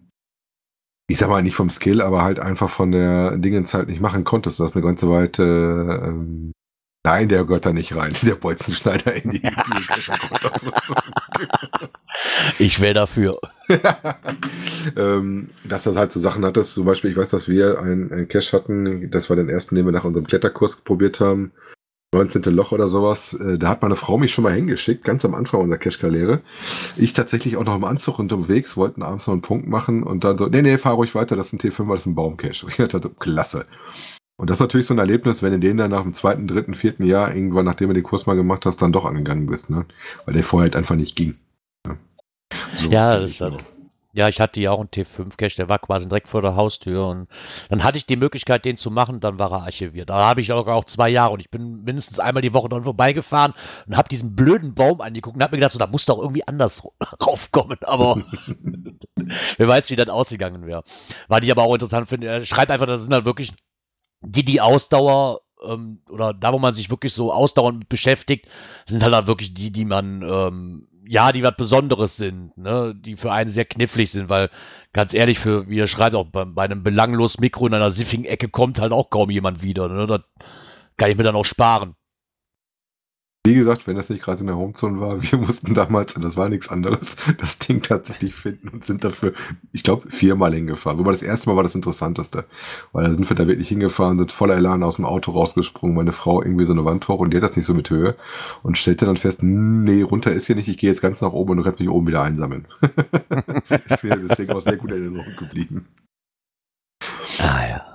ich 1.09 1.18
sag 1.18 1.28
mal 1.28 1.42
nicht 1.42 1.57
vom 1.57 1.70
Skill, 1.70 2.00
aber 2.00 2.22
halt 2.22 2.38
einfach 2.40 2.70
von 2.70 2.92
der 2.92 3.36
Dingens 3.36 3.74
halt 3.74 3.88
nicht 3.88 4.00
machen 4.00 4.24
konntest. 4.24 4.61
Das 4.61 4.70
ist 4.70 4.76
eine 4.76 4.84
ganze 4.84 5.11
weite, 5.11 5.42
ähm, 6.05 6.53
nein, 7.05 7.28
der 7.28 7.44
gehört 7.44 7.66
da 7.66 7.72
nicht 7.72 7.94
rein, 7.96 8.14
der 8.22 8.34
Bolzenschneider 8.36 9.14
in 9.14 9.30
die 9.30 9.42
Ich 12.59 12.80
wäre 12.80 12.94
dafür. 12.94 13.38
ähm, 14.96 15.50
dass 15.64 15.84
das 15.84 15.96
halt 15.96 16.12
so 16.12 16.20
Sachen 16.20 16.44
hattest, 16.44 16.74
zum 16.74 16.84
Beispiel, 16.84 17.11
ich 17.11 17.16
weiß, 17.16 17.30
dass 17.30 17.48
wir 17.48 17.78
einen 17.80 18.28
Cache 18.28 18.57
hatten, 18.57 19.11
das 19.11 19.30
war 19.30 19.36
den 19.36 19.48
ersten, 19.48 19.74
den 19.74 19.86
wir 19.86 19.92
nach 19.92 20.05
unserem 20.05 20.26
Kletterkurs 20.26 20.76
probiert 20.76 21.20
haben, 21.20 21.53
19. 22.12 22.42
Loch 22.54 22.72
oder 22.72 22.88
sowas, 22.88 23.32
äh, 23.34 23.58
da 23.58 23.68
hat 23.68 23.82
meine 23.82 23.96
Frau 23.96 24.18
mich 24.18 24.32
schon 24.32 24.44
mal 24.44 24.52
hingeschickt, 24.52 25.02
ganz 25.02 25.24
am 25.24 25.34
Anfang 25.34 25.60
unserer 25.60 25.78
Cash-Karriere. 25.78 26.42
Ich 26.96 27.14
tatsächlich 27.14 27.56
auch 27.56 27.64
noch 27.64 27.74
im 27.74 27.84
Anzug 27.84 28.18
unterwegs, 28.18 28.76
wollten 28.76 29.02
abends 29.02 29.26
noch 29.26 29.32
einen 29.32 29.42
Punkt 29.42 29.66
machen 29.66 30.02
und 30.02 30.22
dann 30.22 30.36
so, 30.36 30.46
nee, 30.46 30.60
nee, 30.60 30.76
fahr 30.76 30.94
ruhig 30.94 31.14
weiter, 31.14 31.36
das 31.36 31.46
ist 31.46 31.52
ein 31.54 31.58
T5, 31.58 31.88
das 31.88 32.02
ist 32.02 32.06
ein 32.06 32.14
Baumcache. 32.14 32.66
Ich 32.68 32.76
dachte, 32.76 33.10
klasse. 33.18 33.66
Und 34.36 34.50
das 34.50 34.56
ist 34.56 34.60
natürlich 34.60 34.86
so 34.86 34.94
ein 34.94 34.98
Erlebnis, 34.98 35.42
wenn 35.42 35.52
du 35.52 35.58
den 35.58 35.78
dann 35.78 35.90
nach 35.90 36.02
dem 36.02 36.12
zweiten, 36.12 36.46
dritten, 36.46 36.74
vierten 36.74 37.04
Jahr 37.04 37.34
irgendwann, 37.34 37.64
nachdem 37.64 37.88
du 37.88 37.94
den 37.94 38.02
Kurs 38.02 38.26
mal 38.26 38.34
gemacht 38.34 38.66
hast, 38.66 38.82
dann 38.82 38.92
doch 38.92 39.04
angegangen 39.04 39.46
bist, 39.46 39.70
ne? 39.70 39.86
Weil 40.24 40.34
der 40.34 40.44
vorher 40.44 40.64
halt 40.64 40.76
einfach 40.76 40.96
nicht 40.96 41.16
ging. 41.16 41.36
Ja, 41.86 41.96
so 42.76 42.88
ja 42.88 43.16
das 43.18 43.30
ist 43.30 43.40
dann. 43.40 43.56
Ja, 44.14 44.28
ich 44.28 44.40
hatte 44.40 44.60
ja 44.60 44.72
auch 44.72 44.80
einen 44.80 44.90
T5-Cache, 44.90 45.56
der 45.56 45.70
war 45.70 45.78
quasi 45.78 46.06
direkt 46.06 46.28
vor 46.28 46.42
der 46.42 46.54
Haustür 46.54 47.06
und 47.08 47.28
dann 47.70 47.82
hatte 47.82 47.96
ich 47.96 48.04
die 48.04 48.16
Möglichkeit, 48.18 48.66
den 48.66 48.76
zu 48.76 48.90
machen, 48.90 49.20
dann 49.20 49.38
war 49.38 49.50
er 49.52 49.62
archiviert. 49.62 50.10
Da 50.10 50.26
habe 50.26 50.42
ich 50.42 50.52
auch, 50.52 50.66
auch 50.66 50.84
zwei 50.84 51.08
Jahre 51.08 51.32
und 51.32 51.40
ich 51.40 51.50
bin 51.50 51.82
mindestens 51.84 52.18
einmal 52.18 52.42
die 52.42 52.52
Woche 52.52 52.68
dran 52.68 52.82
vorbeigefahren 52.84 53.54
und 53.86 53.96
habe 53.96 54.10
diesen 54.10 54.36
blöden 54.36 54.74
Baum 54.74 55.00
angeguckt 55.00 55.36
und 55.36 55.42
habe 55.42 55.56
mir 55.56 55.60
gedacht, 55.60 55.72
so, 55.72 55.78
da 55.78 55.86
muss 55.86 56.04
doch 56.04 56.18
irgendwie 56.18 56.46
anders 56.46 56.86
raufkommen, 57.26 57.78
aber 57.84 58.22
wer 59.56 59.68
weiß, 59.68 59.88
wie 59.88 59.96
das 59.96 60.10
ausgegangen 60.10 60.66
wäre. 60.66 60.82
Weil 61.28 61.42
ich 61.44 61.50
aber 61.50 61.62
auch 61.62 61.72
interessant 61.72 62.06
finde, 62.06 62.26
er 62.26 62.44
schreibt 62.44 62.70
einfach, 62.70 62.86
das 62.86 63.02
sind 63.02 63.14
halt 63.14 63.24
wirklich 63.24 63.54
die, 64.20 64.44
die 64.44 64.60
Ausdauer 64.60 65.40
ähm, 65.64 66.00
oder 66.08 66.34
da, 66.34 66.52
wo 66.52 66.58
man 66.58 66.74
sich 66.74 66.90
wirklich 66.90 67.12
so 67.12 67.32
ausdauernd 67.32 67.88
beschäftigt, 67.88 68.48
sind 68.86 69.02
halt, 69.02 69.14
halt 69.14 69.26
wirklich 69.26 69.54
die, 69.54 69.70
die 69.70 69.84
man 69.84 70.22
ähm, 70.22 70.88
ja, 71.06 71.32
die 71.32 71.42
was 71.42 71.56
Besonderes 71.56 72.16
sind, 72.16 72.56
ne, 72.56 72.94
die 72.94 73.16
für 73.16 73.32
einen 73.32 73.50
sehr 73.50 73.64
knifflig 73.64 74.10
sind, 74.10 74.28
weil 74.28 74.50
ganz 74.92 75.14
ehrlich, 75.14 75.38
für, 75.38 75.68
wie 75.68 75.78
er 75.78 75.86
schreibt, 75.86 76.14
auch 76.14 76.26
bei, 76.26 76.44
bei 76.44 76.64
einem 76.64 76.82
belanglosen 76.82 77.40
Mikro 77.40 77.66
in 77.66 77.74
einer 77.74 77.90
siffigen 77.90 78.24
Ecke 78.24 78.48
kommt 78.48 78.80
halt 78.80 78.92
auch 78.92 79.10
kaum 79.10 79.30
jemand 79.30 79.62
wieder. 79.62 79.88
Ne? 79.88 80.06
Das 80.06 80.20
kann 80.96 81.10
ich 81.10 81.16
mir 81.16 81.24
dann 81.24 81.36
auch 81.36 81.44
sparen. 81.44 81.96
Wie 83.45 83.55
gesagt, 83.55 83.88
wenn 83.88 83.97
das 83.97 84.09
nicht 84.09 84.22
gerade 84.22 84.40
in 84.43 84.47
der 84.47 84.57
Homezone 84.57 85.01
war, 85.01 85.20
wir 85.20 85.38
mussten 85.38 85.74
damals, 85.74 86.14
und 86.14 86.22
das 86.22 86.36
war 86.36 86.49
nichts 86.49 86.68
anderes, 86.68 87.16
das 87.38 87.59
Ding 87.59 87.82
tatsächlich 87.82 88.36
finden 88.36 88.68
und 88.68 88.84
sind 88.84 89.03
dafür, 89.03 89.32
ich 89.72 89.82
glaube, 89.82 90.09
viermal 90.11 90.55
hingefahren. 90.55 90.99
Wobei 91.01 91.11
das 91.11 91.22
erste 91.22 91.49
Mal 91.49 91.57
war 91.57 91.64
das 91.64 91.74
Interessanteste. 91.74 92.45
Weil 92.93 93.05
da 93.05 93.11
sind 93.11 93.28
wir 93.28 93.34
da 93.34 93.49
wirklich 93.49 93.68
hingefahren, 93.68 94.18
sind 94.18 94.30
voller 94.30 94.55
Elan 94.55 94.84
aus 94.84 94.95
dem 94.97 95.07
Auto 95.07 95.32
rausgesprungen, 95.32 95.97
meine 95.97 96.12
Frau 96.12 96.40
irgendwie 96.40 96.66
so 96.66 96.72
eine 96.72 96.84
Wand 96.84 97.09
hoch 97.09 97.18
und 97.18 97.32
die 97.32 97.36
hat 97.36 97.43
das 97.43 97.57
nicht 97.57 97.66
so 97.66 97.74
mit 97.74 97.90
Höhe 97.90 98.14
und 98.62 98.78
stellte 98.78 99.07
dann 99.07 99.16
fest, 99.16 99.43
nee, 99.43 100.03
runter 100.03 100.30
ist 100.30 100.47
hier 100.47 100.55
nicht, 100.55 100.68
ich 100.68 100.78
gehe 100.78 100.90
jetzt 100.90 101.03
ganz 101.03 101.20
nach 101.20 101.32
oben 101.32 101.51
und 101.51 101.57
du 101.57 101.62
kannst 101.64 101.80
mich 101.80 101.88
oben 101.88 102.07
wieder 102.07 102.22
einsammeln. 102.22 102.68
ist 103.86 104.05
mir 104.05 104.16
deswegen 104.18 104.53
auch 104.53 104.61
sehr 104.61 104.76
gut 104.76 104.93
in 104.93 105.03
Erinnerung 105.03 105.36
geblieben. 105.36 105.88
Ah 107.40 107.68
ja. 107.68 107.91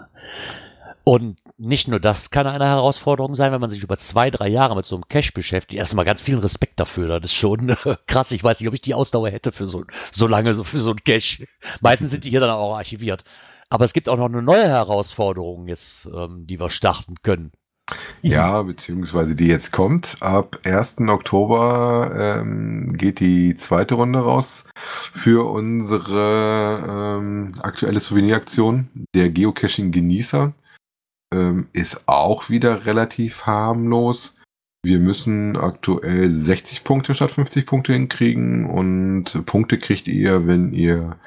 Und 1.08 1.38
nicht 1.58 1.88
nur 1.88 2.02
das 2.02 2.32
kann 2.32 2.48
eine 2.48 2.66
Herausforderung 2.66 3.34
sein, 3.34 3.54
wenn 3.54 3.62
man 3.62 3.70
sich 3.70 3.82
über 3.82 3.98
zwei, 3.98 4.30
drei 4.30 4.50
Jahre 4.50 4.76
mit 4.76 4.84
so 4.84 4.98
einem 4.98 5.08
Cache 5.08 5.32
beschäftigt. 5.34 5.80
Erstmal 5.80 6.04
ganz 6.04 6.20
viel 6.20 6.38
Respekt 6.38 6.82
dafür. 6.82 7.08
Das 7.08 7.32
ist 7.32 7.38
schon 7.38 7.78
krass. 8.08 8.34
Ich 8.34 8.44
weiß 8.44 8.60
nicht, 8.60 8.68
ob 8.68 8.74
ich 8.74 8.82
die 8.82 8.94
Ausdauer 8.94 9.30
hätte 9.30 9.54
für 9.54 9.70
so, 9.70 9.86
so 10.12 10.28
lange, 10.28 10.54
so 10.54 10.66
für 10.66 10.82
so 10.82 10.92
ein 10.92 10.98
Cache. 10.98 11.46
Meistens 11.80 12.10
sind 12.10 12.26
die 12.26 12.30
hier 12.30 12.42
dann 12.42 12.50
auch 12.50 12.76
archiviert. 12.76 13.24
Aber 13.70 13.86
es 13.86 13.94
gibt 13.94 14.10
auch 14.10 14.18
noch 14.18 14.26
eine 14.26 14.42
neue 14.42 14.68
Herausforderung 14.68 15.70
jetzt, 15.70 16.10
ähm, 16.14 16.46
die 16.46 16.60
wir 16.60 16.70
starten 16.70 17.16
können. 17.24 17.54
Ja, 18.22 18.62
beziehungsweise 18.64 19.34
die 19.34 19.48
jetzt 19.48 19.72
kommt. 19.72 20.18
Ab 20.20 20.60
1. 20.66 20.98
Oktober 21.08 22.12
ähm, 22.20 22.98
geht 22.98 23.22
die 23.22 23.56
zweite 23.56 23.96
Runde 23.96 24.20
raus 24.20 24.66
für 24.76 25.50
unsere 25.50 27.18
ähm, 27.18 27.54
aktuelle 27.62 28.02
Souveniraktion, 28.02 28.90
der 29.16 29.30
Geocaching-Genießer 29.30 30.54
ähm, 31.34 31.68
ist 31.74 32.08
auch 32.08 32.50
wieder 32.50 32.86
relativ 32.86 33.46
harmlos. 33.46 34.36
Wir 34.84 35.00
müssen 35.00 35.58
aktuell 35.58 36.30
60 36.30 36.84
Punkte 36.84 37.16
statt 37.16 37.32
50 37.32 37.66
Punkte 37.66 37.94
hinkriegen 37.94 38.66
und 38.66 39.46
Punkte 39.46 39.80
kriegt 39.80 40.08
ihr, 40.08 40.48
wenn 40.48 40.74
ihr 40.74 41.18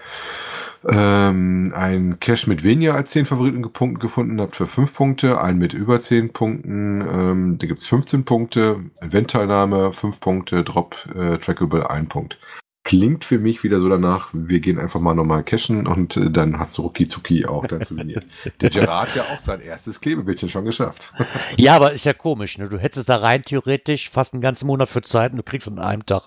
ähm, 0.89 1.73
ein 1.75 2.19
Cache 2.21 2.49
mit 2.49 2.63
weniger 2.63 2.95
als 2.95 3.11
10 3.11 3.27
Favoritenpunkten 3.27 4.01
gefunden 4.01 4.41
habt 4.41 4.57
für 4.57 4.67
5 4.67 4.95
Punkte, 4.95 5.41
einen 5.41 5.59
mit 5.59 5.75
über 5.75 6.01
10 6.01 6.33
Punkten, 6.33 7.03
ähm, 7.03 7.59
da 7.59 7.67
gibt 7.67 7.81
es 7.81 7.87
15 7.89 8.25
Punkte, 8.25 8.85
Eventteilnahme 9.01 9.93
5 9.93 10.21
Punkte, 10.21 10.65
Drop 10.65 10.97
äh, 11.15 11.37
Trackable 11.37 11.91
1 11.91 12.09
Punkt 12.09 12.39
klingt 12.83 13.25
für 13.25 13.39
mich 13.39 13.63
wieder 13.63 13.79
so 13.79 13.89
danach, 13.89 14.31
wir 14.33 14.61
gehen 14.61 14.79
einfach 14.79 15.01
mal 15.01 15.15
nochmal 15.15 15.45
cashen 15.45 15.87
und 15.87 16.17
äh, 16.17 16.31
dann 16.31 16.59
hast 16.59 16.79
du 16.79 16.83
Ruki 16.83 17.07
Zuki 17.07 17.45
auch 17.45 17.67
dein 17.67 17.85
Souvenir. 17.85 18.21
Der 18.61 18.71
Gerard 18.71 19.15
ja 19.15 19.25
auch 19.25 19.39
sein 19.39 19.61
erstes 19.61 20.01
Klebebildchen 20.01 20.49
schon 20.49 20.65
geschafft. 20.65 21.13
ja, 21.57 21.77
aber 21.77 21.93
ist 21.93 22.05
ja 22.05 22.15
komisch, 22.15 22.59
ne? 22.59 22.69
Du 22.69 22.79
hättest 22.79 23.09
da 23.09 23.17
rein 23.17 23.45
theoretisch 23.45 24.11
fast 24.11 24.33
einen 24.33 24.41
ganzen 24.41 24.67
Monat 24.67 24.89
für 24.89 25.03
Zeit 25.03 25.33
und 25.33 25.39
du 25.39 25.43
kriegst 25.43 25.69
an 25.69 25.79
einem 25.79 26.07
Tag. 26.07 26.25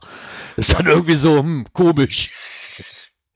Ist 0.56 0.72
ja. 0.72 0.78
dann 0.78 0.88
irgendwie 0.88 1.16
so, 1.16 1.40
hm, 1.40 1.66
komisch. 1.74 2.32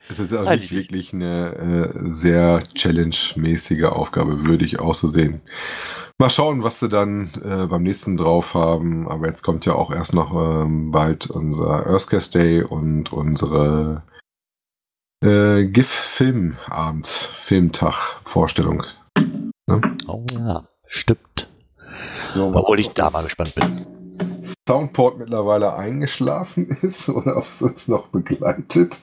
Es 0.10 0.20
ist 0.20 0.34
auch 0.34 0.50
nicht 0.50 0.72
wirklich 0.72 1.14
eine 1.14 1.92
äh, 1.96 2.12
sehr 2.12 2.64
challenge-mäßige 2.64 3.86
Aufgabe, 3.86 4.46
würde 4.46 4.64
ich 4.64 4.80
auch 4.80 4.94
so 4.94 5.08
sehen. 5.08 5.42
Mal 6.20 6.32
schauen, 6.32 6.64
was 6.64 6.80
sie 6.80 6.90
dann 6.90 7.30
äh, 7.44 7.68
beim 7.68 7.84
nächsten 7.84 8.18
drauf 8.18 8.56
haben. 8.56 9.08
Aber 9.08 9.28
jetzt 9.28 9.44
kommt 9.44 9.68
ja 9.68 9.74
auch 9.74 9.92
erst 9.92 10.16
noch 10.16 10.34
ähm, 10.34 10.90
bald 10.90 11.30
unser 11.30 11.86
Earthcast 11.86 12.34
Day 12.34 12.64
und 12.64 13.14
unsere 13.14 14.02
äh, 15.24 15.66
GIF-Filmabend, 15.66 17.06
Filmtag, 17.08 18.20
Vorstellung. 18.24 18.84
Ne? 19.68 19.82
Oh 20.08 20.26
ja, 20.32 20.64
stimmt. 20.88 21.50
So, 22.34 22.48
Obwohl 22.48 22.80
ich 22.80 22.90
da 22.90 23.12
mal 23.12 23.24
gespannt 23.24 23.54
bin. 23.54 23.86
Soundport 24.68 25.20
mittlerweile 25.20 25.76
eingeschlafen 25.76 26.66
ist 26.82 27.10
oder 27.10 27.38
ob 27.38 27.44
es 27.44 27.62
uns 27.62 27.88
noch 27.88 28.08
begleitet. 28.08 29.02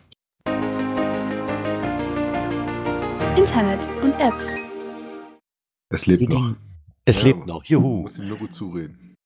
Internet 3.37 3.81
und 4.03 4.15
Apps. 4.19 4.57
Es 5.91 6.07
lebt 6.07 6.29
noch. 6.29 6.55
Es 7.05 7.19
ja, 7.19 7.29
lebt 7.29 7.47
noch. 7.47 7.65
Juhu. 7.65 8.03
Muss 8.03 8.19
ihm 8.19 8.29
nur 8.29 8.39
gut 8.39 8.55
zureden. 8.55 9.17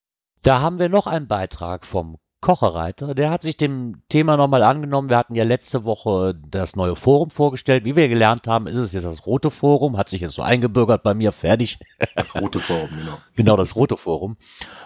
Da 0.43 0.61
haben 0.61 0.79
wir 0.79 0.89
noch 0.89 1.07
einen 1.07 1.29
Beitrag 1.29 1.87
vom 1.87 2.19
Kochereiter. 2.41 3.17
Der 3.17 3.31
hat 3.31 3.43
sich 3.43 3.57
dem 3.57 4.03
Thema 4.09 4.37
nochmal 4.37 4.63
angenommen. 4.63 5.11
Wir 5.11 5.17
hatten 5.17 5.35
ja 5.35 5.43
letzte 5.43 5.85
Woche 5.85 6.37
das 6.49 6.77
neue 6.77 6.95
Forum 6.95 7.31
vorgestellt. 7.31 7.85
Wie 7.85 7.97
wir 7.97 8.09
gelernt 8.09 8.47
haben, 8.47 8.69
ist 8.69 8.79
es 8.79 8.93
jetzt 8.93 9.05
das 9.05 9.27
rote 9.27 9.51
Forum. 9.51 9.97
Hat 9.97 10.09
sich 10.09 10.21
jetzt 10.21 10.35
so 10.35 10.43
eingebürgert 10.43 11.03
bei 11.03 11.15
mir. 11.15 11.33
Fertig. 11.33 11.79
Das 12.15 12.37
rote 12.37 12.61
Forum, 12.61 12.91
genau. 12.97 13.19
genau, 13.35 13.57
das 13.57 13.75
rote 13.75 13.97
Forum. 13.97 14.37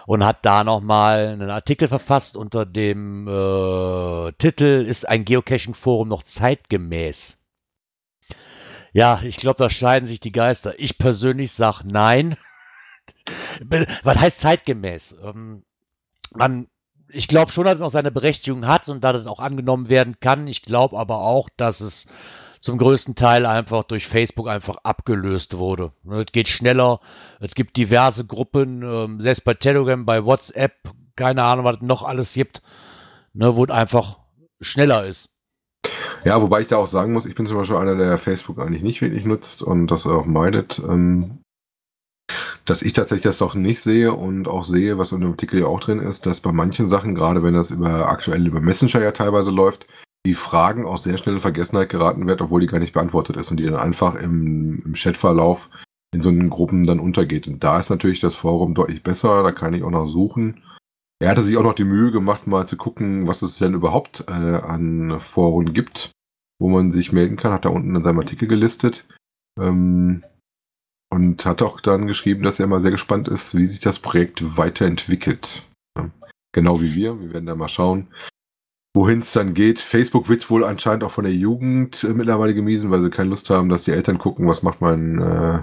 Und 0.07 0.25
hat 0.25 0.43
da 0.43 0.63
nochmal 0.63 1.27
einen 1.27 1.51
Artikel 1.51 1.87
verfasst 1.87 2.35
unter 2.35 2.65
dem 2.65 3.27
äh, 3.27 4.31
Titel 4.39 4.85
Ist 4.87 5.07
ein 5.07 5.23
Geocaching-Forum 5.23 6.07
noch 6.07 6.23
zeitgemäß? 6.23 7.39
Ja, 8.93 9.21
ich 9.23 9.37
glaube, 9.37 9.57
da 9.57 9.69
scheiden 9.69 10.07
sich 10.07 10.19
die 10.19 10.31
Geister. 10.31 10.79
Ich 10.79 10.97
persönlich 10.97 11.51
sage 11.51 11.87
nein. 11.87 12.35
Was 14.03 14.17
heißt 14.17 14.39
zeitgemäß? 14.39 15.15
Ähm, 15.23 15.63
man, 16.33 16.67
ich 17.09 17.27
glaube 17.27 17.51
schon, 17.51 17.65
dass 17.65 17.75
es 17.75 17.79
noch 17.79 17.91
seine 17.91 18.11
Berechtigung 18.11 18.65
hat 18.67 18.89
und 18.89 19.03
dass 19.03 19.15
es 19.15 19.27
auch 19.27 19.39
angenommen 19.39 19.89
werden 19.89 20.19
kann. 20.19 20.47
Ich 20.47 20.61
glaube 20.61 20.97
aber 20.97 21.19
auch, 21.19 21.49
dass 21.57 21.81
es 21.81 22.07
zum 22.63 22.77
größten 22.77 23.15
Teil 23.15 23.45
einfach 23.45 23.83
durch 23.83 24.07
Facebook 24.07 24.47
einfach 24.47 24.77
abgelöst 24.83 25.57
wurde. 25.57 25.91
Ne, 26.03 26.21
es 26.21 26.31
geht 26.31 26.47
schneller, 26.47 27.01
es 27.41 27.55
gibt 27.55 27.75
diverse 27.75 28.25
Gruppen, 28.25 28.83
ähm, 28.83 29.21
selbst 29.21 29.43
bei 29.43 29.53
Telegram, 29.53 30.05
bei 30.05 30.23
WhatsApp, 30.23 30.73
keine 31.17 31.43
Ahnung, 31.43 31.65
was 31.65 31.75
es 31.75 31.81
noch 31.81 32.03
alles 32.03 32.33
gibt, 32.33 32.61
ne, 33.33 33.55
wo 33.57 33.65
es 33.65 33.69
einfach 33.69 34.19
schneller 34.61 35.05
ist. 35.05 35.29
Ja, 36.23 36.41
wobei 36.41 36.61
ich 36.61 36.67
da 36.67 36.77
auch 36.77 36.87
sagen 36.87 37.11
muss, 37.11 37.25
ich 37.25 37.35
bin 37.35 37.45
zum 37.47 37.57
Beispiel 37.57 37.75
einer, 37.75 37.95
der 37.95 38.17
Facebook 38.17 38.59
eigentlich 38.59 38.81
nicht 38.81 39.01
wirklich 39.01 39.25
nutzt 39.25 39.61
und 39.61 39.87
das 39.87 40.07
auch 40.07 40.25
meidet. 40.25 40.79
Ähm, 40.79 41.39
dass 42.65 42.81
ich 42.81 42.93
tatsächlich 42.93 43.23
das 43.23 43.37
doch 43.37 43.55
nicht 43.55 43.81
sehe 43.81 44.13
und 44.13 44.47
auch 44.47 44.63
sehe, 44.63 44.97
was 44.97 45.11
in 45.11 45.21
dem 45.21 45.31
Artikel 45.31 45.59
ja 45.61 45.65
auch 45.65 45.79
drin 45.79 45.99
ist, 45.99 46.25
dass 46.25 46.39
bei 46.39 46.51
manchen 46.51 46.87
Sachen, 46.87 47.15
gerade 47.15 47.43
wenn 47.43 47.53
das 47.53 47.71
über 47.71 48.09
aktuell 48.09 48.47
über 48.47 48.61
Messenger 48.61 49.01
ja 49.01 49.11
teilweise 49.11 49.51
läuft, 49.51 49.87
die 50.25 50.33
Fragen 50.33 50.85
auch 50.85 50.97
sehr 50.97 51.17
schnell 51.17 51.35
in 51.35 51.41
Vergessenheit 51.41 51.89
geraten 51.89 52.27
wird, 52.27 52.41
obwohl 52.41 52.61
die 52.61 52.67
gar 52.67 52.79
nicht 52.79 52.93
beantwortet 52.93 53.35
ist 53.35 53.51
und 53.51 53.57
die 53.57 53.65
dann 53.65 53.75
einfach 53.75 54.15
im, 54.15 54.81
im 54.85 54.93
Chatverlauf 54.93 55.69
in 56.13 56.21
so 56.21 56.29
einen 56.29 56.49
Gruppen 56.49 56.85
dann 56.85 56.99
untergeht. 56.99 57.47
Und 57.47 57.63
da 57.63 57.79
ist 57.79 57.89
natürlich 57.89 58.21
das 58.21 58.35
Forum 58.35 58.73
deutlich 58.75 59.03
besser, 59.03 59.43
da 59.43 59.51
kann 59.51 59.73
ich 59.73 59.83
auch 59.83 59.89
noch 59.89 60.05
suchen. 60.05 60.63
Er 61.19 61.29
hatte 61.29 61.41
sich 61.41 61.57
auch 61.57 61.63
noch 61.63 61.75
die 61.75 61.83
Mühe 61.83 62.11
gemacht, 62.11 62.47
mal 62.47 62.65
zu 62.67 62.77
gucken, 62.77 63.27
was 63.27 63.41
es 63.41 63.57
denn 63.57 63.73
überhaupt 63.73 64.25
äh, 64.29 64.31
an 64.31 65.19
Foren 65.19 65.73
gibt, 65.73 66.11
wo 66.59 66.69
man 66.69 66.91
sich 66.91 67.11
melden 67.11 67.35
kann, 67.35 67.51
hat 67.51 67.65
da 67.65 67.69
unten 67.69 67.95
in 67.95 68.03
seinem 68.03 68.19
Artikel 68.19 68.47
gelistet. 68.47 69.05
Ähm, 69.59 70.23
und 71.13 71.45
hat 71.45 71.61
auch 71.61 71.79
dann 71.79 72.07
geschrieben, 72.07 72.43
dass 72.43 72.59
er 72.59 72.65
mal 72.65 72.81
sehr 72.81 72.91
gespannt 72.91 73.27
ist, 73.27 73.55
wie 73.55 73.67
sich 73.67 73.79
das 73.79 73.99
Projekt 73.99 74.57
weiterentwickelt. 74.57 75.61
Genau 76.53 76.81
wie 76.81 76.95
wir. 76.95 77.19
Wir 77.21 77.33
werden 77.33 77.45
da 77.45 77.55
mal 77.55 77.67
schauen, 77.67 78.07
wohin 78.95 79.19
es 79.19 79.31
dann 79.31 79.53
geht. 79.53 79.79
Facebook 79.79 80.27
wird 80.27 80.49
wohl 80.49 80.63
anscheinend 80.63 81.03
auch 81.03 81.11
von 81.11 81.23
der 81.23 81.33
Jugend 81.33 82.03
äh, 82.03 82.13
mittlerweile 82.13 82.55
gemiesen, 82.55 82.89
weil 82.89 83.01
sie 83.01 83.11
keine 83.11 83.29
Lust 83.29 83.49
haben, 83.51 83.69
dass 83.69 83.83
die 83.83 83.91
Eltern 83.91 84.17
gucken, 84.17 84.47
was 84.47 84.63
macht 84.63 84.81
mein, 84.81 85.19
äh, 85.19 85.61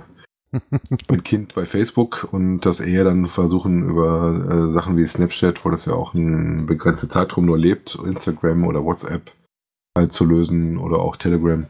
mein 1.09 1.22
Kind 1.24 1.55
bei 1.55 1.66
Facebook 1.66 2.28
und 2.32 2.61
dass 2.61 2.78
eher 2.78 3.05
dann 3.05 3.26
versuchen 3.26 3.88
über 3.88 4.68
äh, 4.68 4.72
Sachen 4.72 4.96
wie 4.96 5.07
Snapchat, 5.07 5.64
wo 5.64 5.70
das 5.70 5.84
ja 5.84 5.94
auch 5.94 6.14
ein 6.14 6.66
begrenzter 6.66 7.09
Zeitraum 7.09 7.46
nur 7.46 7.59
lebt, 7.59 7.98
Instagram 8.05 8.66
oder 8.66 8.84
WhatsApp 8.84 9.32
halt 9.98 10.12
zu 10.12 10.24
lösen 10.24 10.78
oder 10.78 11.01
auch 11.01 11.16
Telegram. 11.16 11.66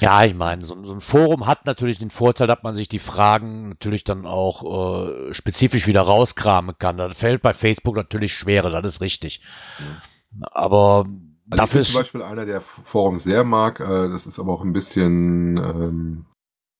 Ja, 0.00 0.24
ich 0.24 0.34
meine, 0.34 0.64
so, 0.64 0.82
so, 0.84 0.92
ein 0.92 1.00
Forum 1.00 1.46
hat 1.46 1.66
natürlich 1.66 1.98
den 1.98 2.10
Vorteil, 2.10 2.46
dass 2.46 2.62
man 2.62 2.76
sich 2.76 2.88
die 2.88 2.98
Fragen 2.98 3.70
natürlich 3.70 4.04
dann 4.04 4.26
auch 4.26 5.08
äh, 5.08 5.34
spezifisch 5.34 5.86
wieder 5.86 6.02
rauskramen 6.02 6.76
kann. 6.78 6.96
Das 6.96 7.16
fällt 7.16 7.42
bei 7.42 7.54
Facebook 7.54 7.96
natürlich 7.96 8.34
schwerer, 8.34 8.82
das 8.82 8.96
ist 8.96 9.00
richtig. 9.00 9.40
Ja. 9.78 10.46
Aber 10.50 11.06
also 11.50 11.62
dafür 11.62 11.80
ich 11.82 11.88
bin 11.88 11.94
zum 11.94 12.00
Beispiel 12.00 12.22
einer, 12.22 12.46
der 12.46 12.60
Forum 12.60 13.18
sehr 13.18 13.44
mag. 13.44 13.80
Äh, 13.80 14.08
das 14.08 14.26
ist 14.26 14.38
aber 14.38 14.52
auch 14.52 14.62
ein 14.62 14.72
bisschen 14.72 15.56
ähm, 15.56 16.26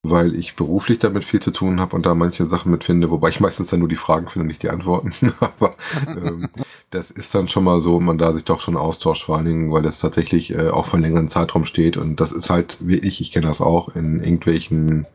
weil 0.05 0.37
ich 0.37 0.55
beruflich 0.55 0.99
damit 0.99 1.25
viel 1.25 1.41
zu 1.41 1.51
tun 1.51 1.81
habe 1.81 1.97
und 1.97 2.05
da 2.05 2.15
manche 2.15 2.47
Sachen 2.47 2.71
mitfinde, 2.71 3.11
wobei 3.11 3.31
ich 3.31 3.41
meistens 3.41 3.71
dann 3.71 3.81
nur 3.81 3.89
die 3.89 3.97
Fragen 3.97 4.29
finde, 4.29 4.47
nicht 4.47 4.63
die 4.63 4.69
Antworten. 4.69 5.13
Aber 5.41 5.75
ähm, 6.07 6.49
das 6.91 7.11
ist 7.11 7.35
dann 7.35 7.49
schon 7.49 7.65
mal 7.65 7.81
so, 7.81 7.99
man 8.01 8.19
da 8.19 8.35
sich 8.35 8.45
doch 8.45 8.61
schon 8.61 8.77
austauscht, 8.77 9.25
vor 9.25 9.39
allen 9.39 9.47
Dingen, 9.47 9.73
weil 9.73 9.83
das 9.83 9.99
tatsächlich 9.99 10.55
äh, 10.55 10.69
auch 10.69 10.85
für 10.87 10.95
einen 10.95 11.05
längeren 11.05 11.29
Zeitraum 11.29 11.65
steht 11.65 11.97
und 11.97 12.21
das 12.21 12.33
ist 12.33 12.51
halt, 12.51 12.77
wie 12.81 12.99
ich, 12.99 13.33
kenne 13.33 13.47
das 13.47 13.63
auch, 13.63 13.97
in 13.97 14.23
irgendwelchen 14.23 15.07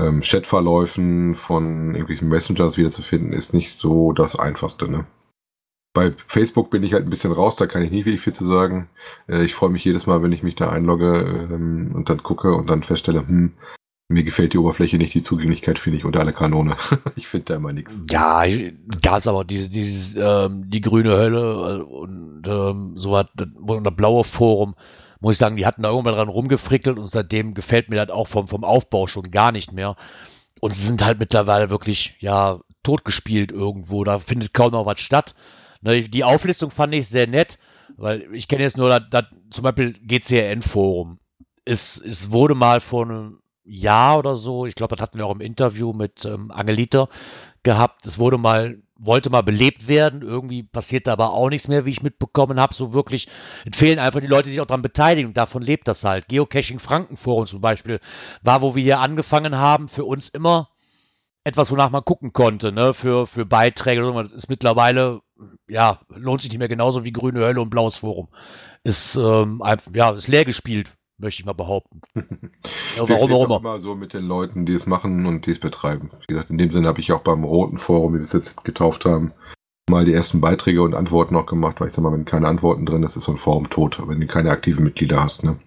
ähm, 0.00 0.20
Chatverläufen 0.20 1.34
von 1.34 1.90
irgendwelchen 1.90 2.28
Messengers 2.28 2.78
wiederzufinden, 2.78 3.34
ist 3.34 3.52
nicht 3.52 3.74
so 3.74 4.12
das 4.12 4.34
Einfachste, 4.34 4.90
ne? 4.90 5.04
Bei 5.94 6.10
Facebook 6.26 6.70
bin 6.70 6.82
ich 6.82 6.94
halt 6.94 7.04
ein 7.04 7.10
bisschen 7.10 7.32
raus, 7.32 7.56
da 7.56 7.66
kann 7.66 7.82
ich 7.82 7.90
nie 7.90 8.06
wirklich 8.06 8.22
viel 8.22 8.32
zu 8.32 8.46
sagen. 8.46 8.88
Äh, 9.28 9.44
ich 9.44 9.54
freue 9.54 9.68
mich 9.68 9.84
jedes 9.84 10.06
Mal, 10.06 10.22
wenn 10.22 10.32
ich 10.32 10.42
mich 10.42 10.54
da 10.54 10.70
einlogge 10.70 11.48
ähm, 11.52 11.92
und 11.94 12.08
dann 12.08 12.22
gucke 12.22 12.54
und 12.54 12.70
dann 12.70 12.82
feststelle, 12.82 13.28
hm, 13.28 13.52
mir 14.08 14.24
gefällt 14.24 14.52
die 14.52 14.58
Oberfläche 14.58 14.98
nicht, 14.98 15.14
die 15.14 15.22
Zugänglichkeit 15.22 15.78
finde 15.78 15.98
ich 15.98 16.04
unter 16.04 16.20
alle 16.20 16.32
Kanone. 16.32 16.76
ich 17.16 17.26
finde 17.26 17.46
da 17.46 17.56
immer 17.56 17.72
nichts. 17.72 18.02
Ja, 18.10 18.44
da 19.00 19.16
ist 19.16 19.28
aber 19.28 19.44
diese, 19.44 19.68
dieses, 19.70 20.16
ähm, 20.16 20.70
die 20.70 20.80
grüne 20.80 21.10
Hölle 21.10 21.80
äh, 21.80 21.82
und 21.82 22.42
ähm, 22.46 22.92
so 22.96 23.12
was, 23.12 23.26
das 23.34 23.48
blaue 23.96 24.24
Forum, 24.24 24.74
muss 25.20 25.34
ich 25.34 25.38
sagen, 25.38 25.56
die 25.56 25.66
hatten 25.66 25.82
da 25.82 25.90
irgendwann 25.90 26.14
dran 26.14 26.28
rumgefrickelt 26.28 26.98
und 26.98 27.08
seitdem 27.10 27.54
gefällt 27.54 27.88
mir 27.88 28.04
das 28.04 28.14
auch 28.14 28.28
vom, 28.28 28.48
vom 28.48 28.64
Aufbau 28.64 29.06
schon 29.06 29.30
gar 29.30 29.52
nicht 29.52 29.72
mehr. 29.72 29.96
Und 30.60 30.74
sie 30.74 30.84
sind 30.84 31.04
halt 31.04 31.18
mittlerweile 31.18 31.70
wirklich, 31.70 32.16
ja, 32.20 32.60
totgespielt 32.82 33.52
irgendwo. 33.52 34.04
Da 34.04 34.18
findet 34.18 34.52
kaum 34.52 34.72
noch 34.72 34.86
was 34.86 35.00
statt. 35.00 35.34
Ne, 35.80 36.02
die 36.02 36.24
Auflistung 36.24 36.70
fand 36.70 36.94
ich 36.94 37.08
sehr 37.08 37.26
nett, 37.26 37.58
weil 37.96 38.32
ich 38.32 38.48
kenne 38.48 38.62
jetzt 38.62 38.76
nur 38.76 38.88
das, 38.88 39.02
das 39.10 39.24
zum 39.50 39.64
Beispiel 39.64 39.94
GCRN-Forum. 39.94 41.18
Es, 41.64 41.98
es 41.98 42.30
wurde 42.30 42.54
mal 42.54 42.80
vor 42.80 43.04
einem 43.04 43.41
Jahr 43.64 44.18
oder 44.18 44.36
so, 44.36 44.66
ich 44.66 44.74
glaube, 44.74 44.96
das 44.96 45.02
hatten 45.02 45.18
wir 45.18 45.26
auch 45.26 45.34
im 45.34 45.40
Interview 45.40 45.92
mit 45.92 46.24
ähm, 46.24 46.50
Angelita 46.50 47.08
gehabt. 47.62 48.06
Es 48.06 48.18
wurde 48.18 48.38
mal, 48.38 48.82
wollte 48.96 49.30
mal 49.30 49.42
belebt 49.42 49.86
werden. 49.88 50.22
Irgendwie 50.22 50.62
passiert 50.62 51.06
da 51.06 51.12
aber 51.12 51.32
auch 51.32 51.48
nichts 51.48 51.68
mehr, 51.68 51.84
wie 51.84 51.90
ich 51.90 52.02
mitbekommen 52.02 52.60
habe. 52.60 52.74
So 52.74 52.92
wirklich 52.92 53.28
fehlen 53.72 53.98
einfach 53.98 54.20
die 54.20 54.26
Leute, 54.26 54.44
die 54.44 54.50
sich 54.50 54.60
auch 54.60 54.66
daran 54.66 54.82
beteiligen. 54.82 55.34
Davon 55.34 55.62
lebt 55.62 55.86
das 55.86 56.04
halt. 56.04 56.28
Geocaching 56.28 56.80
Frankenforum 56.80 57.46
zum 57.46 57.60
Beispiel 57.60 58.00
war, 58.42 58.62
wo 58.62 58.74
wir 58.74 58.82
hier 58.82 59.00
angefangen 59.00 59.56
haben, 59.56 59.88
für 59.88 60.04
uns 60.04 60.28
immer 60.28 60.70
etwas, 61.44 61.70
wonach 61.70 61.90
man 61.90 62.04
gucken 62.04 62.32
konnte, 62.32 62.72
ne, 62.72 62.94
für, 62.94 63.26
für 63.26 63.44
Beiträge. 63.46 64.02
Das 64.12 64.32
ist 64.32 64.48
mittlerweile, 64.48 65.20
ja, 65.68 66.00
lohnt 66.08 66.40
sich 66.40 66.50
nicht 66.50 66.58
mehr 66.58 66.68
genauso 66.68 67.04
wie 67.04 67.12
Grüne 67.12 67.40
Hölle 67.40 67.60
und 67.60 67.70
Blaues 67.70 67.96
Forum. 67.96 68.28
Ist, 68.84 69.16
ähm, 69.16 69.62
ja, 69.94 70.10
ist 70.10 70.28
leer 70.28 70.44
gespielt 70.44 70.92
möchte 71.22 71.40
ich 71.40 71.46
mal 71.46 71.54
behaupten. 71.54 72.02
ja, 72.96 73.08
warum 73.08 73.32
auch 73.32 73.44
immer. 73.44 73.56
immer 73.58 73.78
so 73.78 73.94
mit 73.94 74.12
den 74.12 74.24
Leuten, 74.24 74.66
die 74.66 74.74
es 74.74 74.86
machen 74.86 75.24
und 75.24 75.46
die 75.46 75.52
es 75.52 75.58
betreiben. 75.58 76.10
Wie 76.20 76.34
gesagt, 76.34 76.50
in 76.50 76.58
dem 76.58 76.72
Sinne 76.72 76.88
habe 76.88 77.00
ich 77.00 77.12
auch 77.12 77.22
beim 77.22 77.44
Roten 77.44 77.78
Forum, 77.78 78.14
wie 78.14 78.18
wir 78.18 78.26
es 78.26 78.32
jetzt 78.32 78.64
getauft 78.64 79.04
haben, 79.04 79.32
mal 79.88 80.04
die 80.04 80.12
ersten 80.12 80.40
Beiträge 80.40 80.82
und 80.82 80.94
Antworten 80.94 81.34
noch 81.34 81.46
gemacht, 81.46 81.80
weil 81.80 81.88
ich 81.88 81.94
sag 81.94 82.02
mal, 82.02 82.12
wenn 82.12 82.24
keine 82.24 82.48
Antworten 82.48 82.84
drin 82.84 83.02
ist, 83.02 83.16
ist 83.16 83.24
so 83.24 83.32
ein 83.32 83.38
Forum 83.38 83.70
tot, 83.70 84.02
wenn 84.06 84.20
du 84.20 84.26
keine 84.26 84.50
aktiven 84.50 84.84
Mitglieder 84.84 85.22
hast. 85.22 85.44
Ne? 85.44 85.58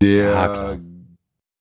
Der 0.00 0.30
ja, 0.30 0.76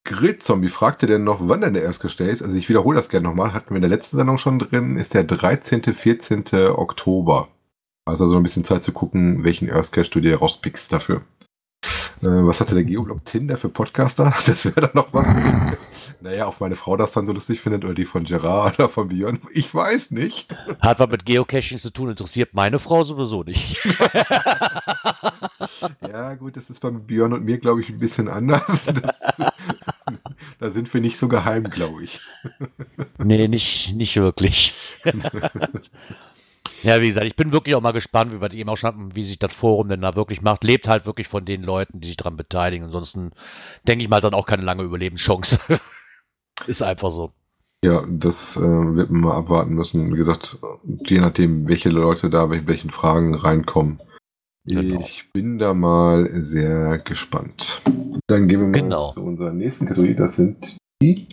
Grill-Zombie 0.06 0.70
fragte 0.70 1.08
denn 1.08 1.24
noch, 1.24 1.40
wann 1.42 1.62
denn 1.62 1.74
der 1.74 1.84
Erstgestell 1.84 2.28
ist. 2.28 2.42
Also 2.42 2.56
ich 2.56 2.70
wiederhole 2.70 2.98
das 2.98 3.10
gerne 3.10 3.28
nochmal, 3.28 3.54
hatten 3.54 3.70
wir 3.72 3.78
in 3.78 3.82
der 3.82 3.90
letzten 3.90 4.18
Sendung 4.18 4.38
schon 4.38 4.60
drin, 4.60 4.98
ist 4.98 5.14
der 5.14 5.24
13., 5.24 5.82
14. 5.82 6.44
Oktober. 6.76 7.50
Also 8.06 8.28
so 8.28 8.36
ein 8.36 8.44
bisschen 8.44 8.66
Zeit 8.66 8.84
zu 8.84 8.92
gucken, 8.92 9.44
welchen 9.46 9.70
Erstcache 9.70 10.10
du 10.10 10.20
dir 10.20 10.38
rauspickst 10.38 10.92
dafür. 10.92 11.22
Äh, 12.22 12.28
was 12.28 12.60
hatte 12.62 12.76
der 12.76 12.84
Geoblog 12.84 13.26
Tinder 13.26 13.58
für 13.58 13.70
Podcaster? 13.70 14.34
Das 14.46 14.66
wäre 14.66 14.82
dann 14.82 14.92
noch 14.94 15.14
was. 15.14 15.28
naja, 16.22 16.48
ob 16.48 16.60
meine 16.60 16.76
Frau 16.76 16.96
das 16.98 17.12
dann 17.12 17.26
so 17.26 17.34
lustig 17.34 17.60
findet 17.60 17.84
oder 17.84 17.94
die 17.94 18.06
von 18.06 18.24
Gerard 18.24 18.80
oder 18.80 18.90
von 18.90 19.08
Björn, 19.08 19.40
ich 19.54 19.74
weiß 19.74 20.12
nicht. 20.12 20.54
Hat 20.80 21.00
was 21.00 21.10
mit 21.10 21.26
Geocaching 21.26 21.80
zu 21.80 21.90
tun, 21.90 22.10
interessiert 22.10 22.54
meine 22.54 22.80
Frau 22.80 23.04
sowieso 23.04 23.44
nicht. 23.44 23.78
ja, 26.02 26.36
gut, 26.36 26.56
das 26.58 26.70
ist 26.70 26.80
bei 26.80 26.92
Björn 26.92 27.34
und 27.34 27.44
mir, 27.44 27.58
glaube 27.58 27.82
ich, 27.82 27.90
ein 27.90 28.00
bisschen 28.00 28.28
anders. 28.30 28.86
Das, 28.86 29.42
da 30.60 30.70
sind 30.70 30.94
wir 30.94 31.02
nicht 31.02 31.18
so 31.18 31.28
geheim, 31.28 31.70
glaube 31.70 32.04
ich. 32.04 32.22
nee, 33.18 33.48
nicht, 33.48 33.96
nicht 33.96 34.16
wirklich. 34.18 34.74
Ja, 36.84 37.02
wie 37.02 37.08
gesagt, 37.08 37.26
ich 37.26 37.38
bin 37.38 37.54
wirklich 37.54 37.76
auch 37.76 37.82
mal 37.82 37.94
gespannt, 37.94 38.34
wie 38.34 38.42
wir 38.42 38.52
eben 38.52 38.70
auch 38.70 38.76
schon 38.76 38.90
hatten, 38.90 39.16
wie 39.16 39.24
sich 39.24 39.40
das 39.40 39.54
Forum 39.54 39.88
denn 39.88 40.02
da 40.02 40.16
wirklich 40.16 40.42
macht. 40.42 40.66
Lebt 40.66 40.90
halt 40.90 41.06
wirklich 41.06 41.30
von 41.30 41.46
den 41.46 41.64
Leuten, 41.64 42.02
die 42.02 42.08
sich 42.08 42.18
daran 42.18 42.36
beteiligen. 42.36 42.86
Ansonsten 42.86 43.32
denke 43.88 44.04
ich 44.04 44.10
mal 44.10 44.20
dann 44.20 44.34
auch 44.34 44.46
keine 44.46 44.64
lange 44.64 44.84
Überlebenschance. 44.84 45.60
Ist 46.68 46.84
einfach 46.84 47.12
so. 47.12 47.32
Ja, 47.84 48.04
das 48.08 48.58
äh, 48.58 48.62
wird 48.62 49.10
man 49.12 49.22
mal 49.22 49.38
abwarten 49.38 49.74
müssen. 49.74 50.14
Wie 50.14 50.18
gesagt, 50.18 50.58
je 51.06 51.20
nachdem, 51.20 51.68
welche 51.68 51.90
Leute 51.90 52.30
da, 52.30 52.50
welche, 52.50 52.68
welchen 52.68 52.92
Fragen 52.92 53.34
reinkommen. 53.34 54.02
Genau. 54.66 55.02
Ich 55.02 55.32
bin 55.34 55.58
da 55.58 55.74
mal 55.74 56.30
sehr 56.34 57.00
gespannt. 57.00 57.82
Dann 58.28 58.48
gehen 58.48 58.60
wir 58.60 58.68
mal 58.68 58.72
genau. 58.74 59.12
zu 59.12 59.24
unserer 59.24 59.52
nächsten 59.52 59.86
Kategorie. 59.86 60.16
Das 60.16 60.36
sind 60.36 60.78
die 61.02 61.28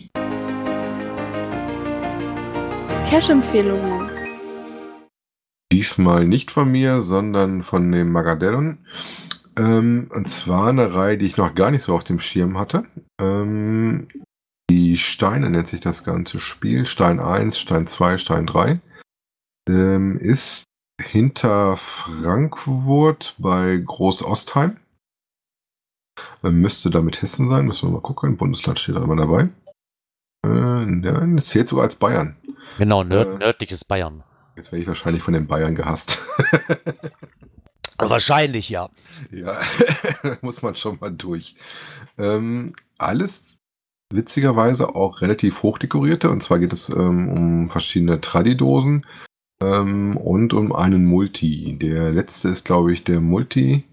Cash-Empfehlungen. 3.09 4.00
Diesmal 5.71 6.27
nicht 6.27 6.51
von 6.51 6.71
mir, 6.71 7.01
sondern 7.01 7.63
von 7.63 7.91
dem 7.91 8.11
Magadellon. 8.11 8.79
Ähm, 9.57 10.09
und 10.13 10.29
zwar 10.29 10.67
eine 10.67 10.93
Reihe, 10.93 11.17
die 11.17 11.25
ich 11.25 11.37
noch 11.37 11.55
gar 11.55 11.71
nicht 11.71 11.83
so 11.83 11.93
auf 11.93 12.03
dem 12.03 12.19
Schirm 12.19 12.57
hatte. 12.57 12.85
Ähm, 13.19 14.07
die 14.69 14.97
Steine 14.97 15.49
nennt 15.49 15.67
sich 15.67 15.81
das 15.81 16.03
ganze 16.03 16.39
Spiel. 16.39 16.85
Stein 16.85 17.19
1, 17.19 17.59
Stein 17.59 17.87
2, 17.87 18.17
Stein 18.17 18.47
3. 18.47 18.79
Ähm, 19.69 20.17
ist 20.17 20.63
hinter 21.01 21.77
Frankfurt 21.77 23.35
bei 23.37 23.77
Groß-Ostheim. 23.77 24.77
Ähm, 26.43 26.61
müsste 26.61 26.89
damit 26.89 27.21
Hessen 27.21 27.49
sein, 27.49 27.65
müssen 27.65 27.89
wir 27.89 27.93
mal 27.93 28.01
gucken. 28.01 28.37
Bundesland 28.37 28.79
steht 28.79 28.95
da 28.95 29.03
immer 29.03 29.15
dabei. 29.15 29.49
Äh, 30.45 30.85
nein, 30.85 31.37
zählt 31.39 31.67
sogar 31.67 31.85
als 31.85 31.95
Bayern. 31.95 32.35
Genau, 32.77 33.03
nörd 33.03 33.35
äh, 33.35 33.37
nördliches 33.37 33.85
Bayern. 33.85 34.23
Jetzt 34.61 34.71
werde 34.71 34.83
ich 34.83 34.87
wahrscheinlich 34.87 35.23
von 35.23 35.33
den 35.33 35.47
Bayern 35.47 35.73
gehasst. 35.73 36.23
wahrscheinlich, 37.97 38.69
ja. 38.69 38.91
Ja, 39.31 39.59
muss 40.41 40.61
man 40.61 40.75
schon 40.75 40.99
mal 41.01 41.09
durch. 41.09 41.55
Ähm, 42.19 42.75
alles 42.99 43.43
witzigerweise 44.13 44.93
auch 44.93 45.21
relativ 45.21 45.63
hochdekorierte. 45.63 46.29
Und 46.29 46.43
zwar 46.43 46.59
geht 46.59 46.73
es 46.73 46.89
ähm, 46.89 47.27
um 47.29 47.69
verschiedene 47.71 48.21
Tradidosen 48.21 49.07
ähm, 49.63 50.15
und 50.15 50.53
um 50.53 50.73
einen 50.73 51.05
Multi. 51.05 51.79
Der 51.81 52.11
letzte 52.11 52.49
ist, 52.49 52.63
glaube 52.63 52.93
ich, 52.93 53.03
der 53.03 53.19
Multi 53.19 53.83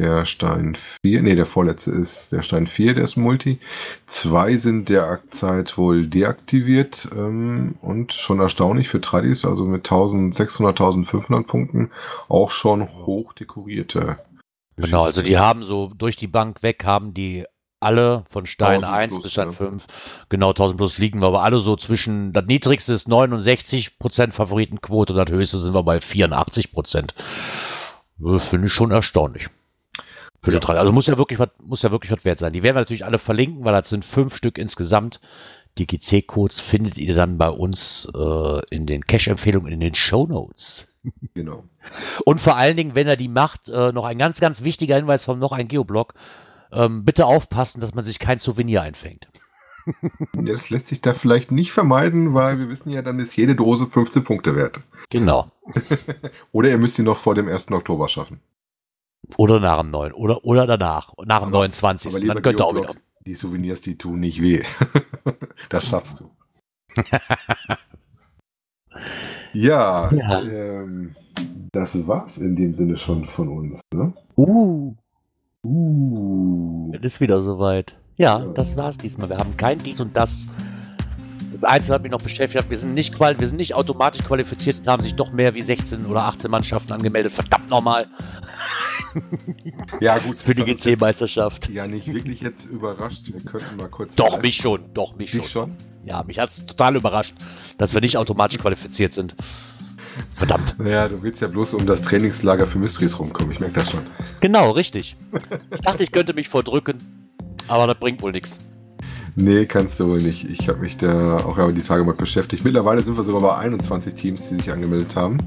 der 0.00 0.24
Stein 0.24 0.76
4, 0.76 1.22
nee, 1.22 1.34
der 1.34 1.46
vorletzte 1.46 1.90
ist 1.90 2.32
der 2.32 2.42
Stein 2.42 2.66
4, 2.66 2.94
der 2.94 3.04
ist 3.04 3.16
Multi. 3.16 3.58
Zwei 4.06 4.56
sind 4.56 4.88
derzeit 4.88 5.76
wohl 5.76 6.06
deaktiviert 6.06 7.08
ähm, 7.14 7.76
und 7.82 8.12
schon 8.12 8.40
erstaunlich 8.40 8.88
für 8.88 9.00
Tradis, 9.00 9.44
also 9.44 9.64
mit 9.64 9.86
1600, 9.86 10.80
1500 10.80 11.46
Punkten, 11.46 11.90
auch 12.28 12.50
schon 12.50 12.88
hoch 12.88 13.34
dekorierte. 13.34 14.18
Genau, 14.76 15.04
also 15.04 15.20
die 15.22 15.38
haben 15.38 15.64
so 15.64 15.92
durch 15.94 16.16
die 16.16 16.28
Bank 16.28 16.62
weg, 16.62 16.84
haben 16.84 17.12
die 17.12 17.44
alle 17.78 18.24
von 18.30 18.46
Stein 18.46 18.82
1 18.82 19.12
plus, 19.12 19.22
bis 19.22 19.32
Stein 19.32 19.48
ja. 19.48 19.54
5, 19.54 19.86
genau 20.30 20.50
1000 20.50 20.78
plus 20.78 20.98
liegen 20.98 21.20
wir 21.20 21.28
aber 21.28 21.42
alle 21.42 21.58
so 21.58 21.76
zwischen, 21.76 22.32
das 22.32 22.46
niedrigste 22.46 22.94
ist 22.94 23.08
69% 23.08 24.32
Favoritenquote, 24.32 25.12
das 25.12 25.28
höchste 25.30 25.58
sind 25.58 25.74
wir 25.74 25.82
bei 25.82 25.98
84%. 25.98 27.10
Finde 28.38 28.66
ich 28.66 28.72
schon 28.72 28.90
erstaunlich. 28.90 29.48
Für 30.42 30.52
ja. 30.52 30.58
den 30.58 30.76
Also 30.76 30.92
muss 30.92 31.06
ja 31.06 31.18
wirklich 31.18 31.38
was, 31.38 31.50
muss 31.62 31.82
ja 31.82 31.90
wirklich 31.90 32.12
was 32.12 32.24
wert 32.24 32.38
sein. 32.38 32.52
Die 32.52 32.62
werden 32.62 32.76
wir 32.76 32.80
natürlich 32.80 33.04
alle 33.04 33.18
verlinken, 33.18 33.64
weil 33.64 33.74
das 33.74 33.90
sind 33.90 34.04
fünf 34.04 34.34
Stück 34.34 34.58
insgesamt. 34.58 35.20
Die 35.78 35.86
GC-Codes 35.86 36.60
findet 36.60 36.98
ihr 36.98 37.14
dann 37.14 37.38
bei 37.38 37.48
uns 37.48 38.08
äh, 38.14 38.66
in 38.74 38.86
den 38.86 39.06
Cache-Empfehlungen 39.06 39.72
in 39.72 39.80
den 39.80 39.94
Show 39.94 40.26
Notes. 40.26 40.88
Genau. 41.34 41.64
Und 42.24 42.40
vor 42.40 42.56
allen 42.56 42.76
Dingen, 42.76 42.94
wenn 42.94 43.06
er 43.06 43.16
die 43.16 43.28
macht, 43.28 43.68
äh, 43.68 43.92
noch 43.92 44.04
ein 44.04 44.18
ganz, 44.18 44.40
ganz 44.40 44.62
wichtiger 44.62 44.96
Hinweis 44.96 45.24
vom 45.24 45.38
noch 45.38 45.52
ein 45.52 45.68
Geoblog. 45.68 46.14
Ähm, 46.72 47.04
bitte 47.04 47.26
aufpassen, 47.26 47.80
dass 47.80 47.94
man 47.94 48.04
sich 48.04 48.18
kein 48.18 48.38
Souvenir 48.38 48.82
einfängt. 48.82 49.28
Das 50.34 50.70
lässt 50.70 50.86
sich 50.86 51.00
da 51.00 51.14
vielleicht 51.14 51.50
nicht 51.50 51.72
vermeiden, 51.72 52.34
weil 52.34 52.58
wir 52.58 52.68
wissen 52.68 52.90
ja, 52.90 53.02
dann 53.02 53.18
ist 53.18 53.34
jede 53.36 53.56
Dose 53.56 53.86
15 53.86 54.24
Punkte 54.24 54.54
wert. 54.54 54.80
Genau. 55.08 55.50
Oder 56.52 56.68
ihr 56.68 56.78
müsst 56.78 56.98
die 56.98 57.02
noch 57.02 57.16
vor 57.16 57.34
dem 57.34 57.48
1. 57.48 57.72
Oktober 57.72 58.06
schaffen. 58.06 58.40
Oder 59.38 59.60
nach 59.60 59.80
dem 59.80 59.90
9. 59.90 60.12
Oder, 60.12 60.44
oder 60.44 60.66
danach. 60.66 61.12
Nach 61.24 61.40
dem 61.40 61.48
aber, 61.48 61.58
29. 61.58 62.14
Aber 62.14 62.24
dann 62.34 62.42
könnt 62.42 62.60
ihr 62.60 62.64
auch 62.66 62.74
wieder. 62.74 62.94
die 63.26 63.34
Souvenirs, 63.34 63.80
die 63.80 63.96
tun 63.98 64.20
nicht 64.20 64.40
weh. 64.42 64.62
das 65.70 65.86
schaffst 65.88 66.20
du. 66.20 66.30
ja, 69.52 70.10
Ja. 70.12 70.42
Ähm, 70.42 71.14
das 71.72 72.06
war's 72.06 72.36
in 72.38 72.56
dem 72.56 72.74
Sinne 72.74 72.96
schon 72.96 73.24
von 73.26 73.48
uns. 73.48 73.80
Ne? 73.94 74.12
Uh, 74.36 74.94
Uh. 75.62 76.90
es 76.94 77.02
ist 77.02 77.20
wieder 77.20 77.42
soweit. 77.42 77.94
Ja, 78.18 78.40
Ja. 78.40 78.46
das 78.46 78.76
war's 78.76 78.96
diesmal. 78.96 79.28
Wir 79.28 79.36
haben 79.36 79.56
kein 79.56 79.78
dies 79.78 80.00
und 80.00 80.16
das. 80.16 80.46
Das 81.52 81.64
Einzige 81.64 81.92
hat 81.94 82.02
mich 82.02 82.10
noch 82.12 82.22
beschäftigt. 82.22 82.70
Wir 82.70 82.78
sind 82.78 82.94
nicht, 82.94 83.14
qual 83.14 83.38
wir 83.38 83.46
sind 83.46 83.58
nicht 83.58 83.74
automatisch 83.74 84.22
qualifiziert. 84.24 84.78
Es 84.80 84.86
haben 84.86 85.02
sich 85.02 85.14
doch 85.16 85.30
mehr 85.32 85.54
wie 85.54 85.62
16 85.62 86.06
oder 86.06 86.22
18 86.24 86.50
Mannschaften 86.50 86.92
angemeldet. 86.94 87.32
Verdammt 87.34 87.68
nochmal. 87.68 88.06
Ja, 90.00 90.18
gut. 90.18 90.38
Für 90.38 90.54
die 90.54 90.62
hat 90.62 90.68
GC-Meisterschaft. 90.68 91.68
Ja, 91.68 91.86
nicht 91.86 92.12
wirklich 92.12 92.40
jetzt 92.40 92.64
überrascht. 92.66 93.24
Wir 93.26 93.40
könnten 93.40 93.76
mal 93.76 93.88
kurz. 93.88 94.14
Doch, 94.14 94.40
mich 94.40 94.56
schon. 94.56 94.92
Doch, 94.94 95.16
mich 95.16 95.30
schon. 95.32 95.42
schon? 95.42 95.76
Ja, 96.04 96.22
mich 96.22 96.38
hat's 96.38 96.64
total 96.64 96.96
überrascht, 96.96 97.34
dass 97.76 97.92
wir 97.92 98.00
nicht 98.00 98.16
automatisch 98.16 98.58
qualifiziert 98.58 99.12
sind. 99.12 99.34
Verdammt. 100.36 100.76
Naja, 100.78 101.08
du 101.08 101.22
willst 101.22 101.42
ja 101.42 101.48
bloß 101.48 101.74
um 101.74 101.86
das 101.86 102.02
Trainingslager 102.02 102.66
für 102.66 102.78
Mysteries 102.78 103.18
rumkommen. 103.18 103.52
Ich 103.52 103.60
merke 103.60 103.74
das 103.74 103.90
schon. 103.90 104.02
Genau, 104.40 104.70
richtig. 104.70 105.16
Ich 105.74 105.80
dachte, 105.80 106.02
ich 106.02 106.12
könnte 106.12 106.34
mich 106.34 106.48
vordrücken, 106.48 106.98
aber 107.68 107.86
das 107.86 107.98
bringt 107.98 108.22
wohl 108.22 108.32
nichts. 108.32 108.58
Nee, 109.36 109.64
kannst 109.66 110.00
du 110.00 110.08
wohl 110.08 110.18
nicht. 110.18 110.44
Ich 110.44 110.68
habe 110.68 110.80
mich 110.80 110.96
da 110.96 111.36
auch 111.38 111.56
über 111.56 111.72
die 111.72 111.82
Tage 111.82 112.04
mal 112.04 112.14
beschäftigt. 112.14 112.64
Mittlerweile 112.64 113.02
sind 113.02 113.16
wir 113.16 113.24
sogar 113.24 113.40
bei 113.40 113.56
21 113.58 114.14
Teams, 114.14 114.48
die 114.48 114.56
sich 114.56 114.70
angemeldet 114.70 115.14
haben. 115.14 115.38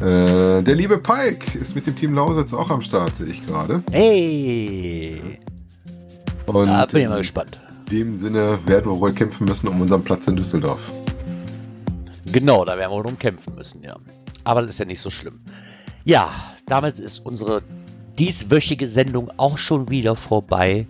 Äh, 0.00 0.62
der 0.62 0.74
liebe 0.74 0.98
Pike 0.98 1.58
ist 1.58 1.74
mit 1.74 1.86
dem 1.86 1.96
Team 1.96 2.14
Lausitz 2.14 2.54
auch 2.54 2.70
am 2.70 2.80
Start, 2.82 3.16
sehe 3.16 3.26
ich 3.26 3.44
gerade. 3.44 3.82
Hey! 3.90 5.20
Und 6.46 6.68
Da 6.68 6.86
bin 6.86 7.02
ich 7.02 7.08
mal 7.08 7.14
in 7.16 7.18
gespannt. 7.22 7.60
dem 7.90 8.14
Sinne 8.16 8.58
werden 8.66 8.90
wir 8.92 9.00
wohl 9.00 9.12
kämpfen 9.12 9.46
müssen 9.46 9.66
um 9.68 9.80
unseren 9.80 10.02
Platz 10.04 10.26
in 10.28 10.36
Düsseldorf. 10.36 10.80
Genau, 12.32 12.64
da 12.64 12.76
werden 12.78 12.92
wir 12.92 13.02
drum 13.02 13.18
kämpfen 13.18 13.54
müssen, 13.54 13.82
ja. 13.82 13.96
Aber 14.44 14.62
das 14.62 14.70
ist 14.70 14.78
ja 14.78 14.84
nicht 14.84 15.00
so 15.00 15.10
schlimm. 15.10 15.40
Ja, 16.04 16.30
damit 16.66 16.98
ist 16.98 17.18
unsere 17.26 17.62
dieswöchige 18.18 18.86
Sendung 18.86 19.30
auch 19.36 19.58
schon 19.58 19.88
wieder 19.90 20.14
vorbei. 20.16 20.86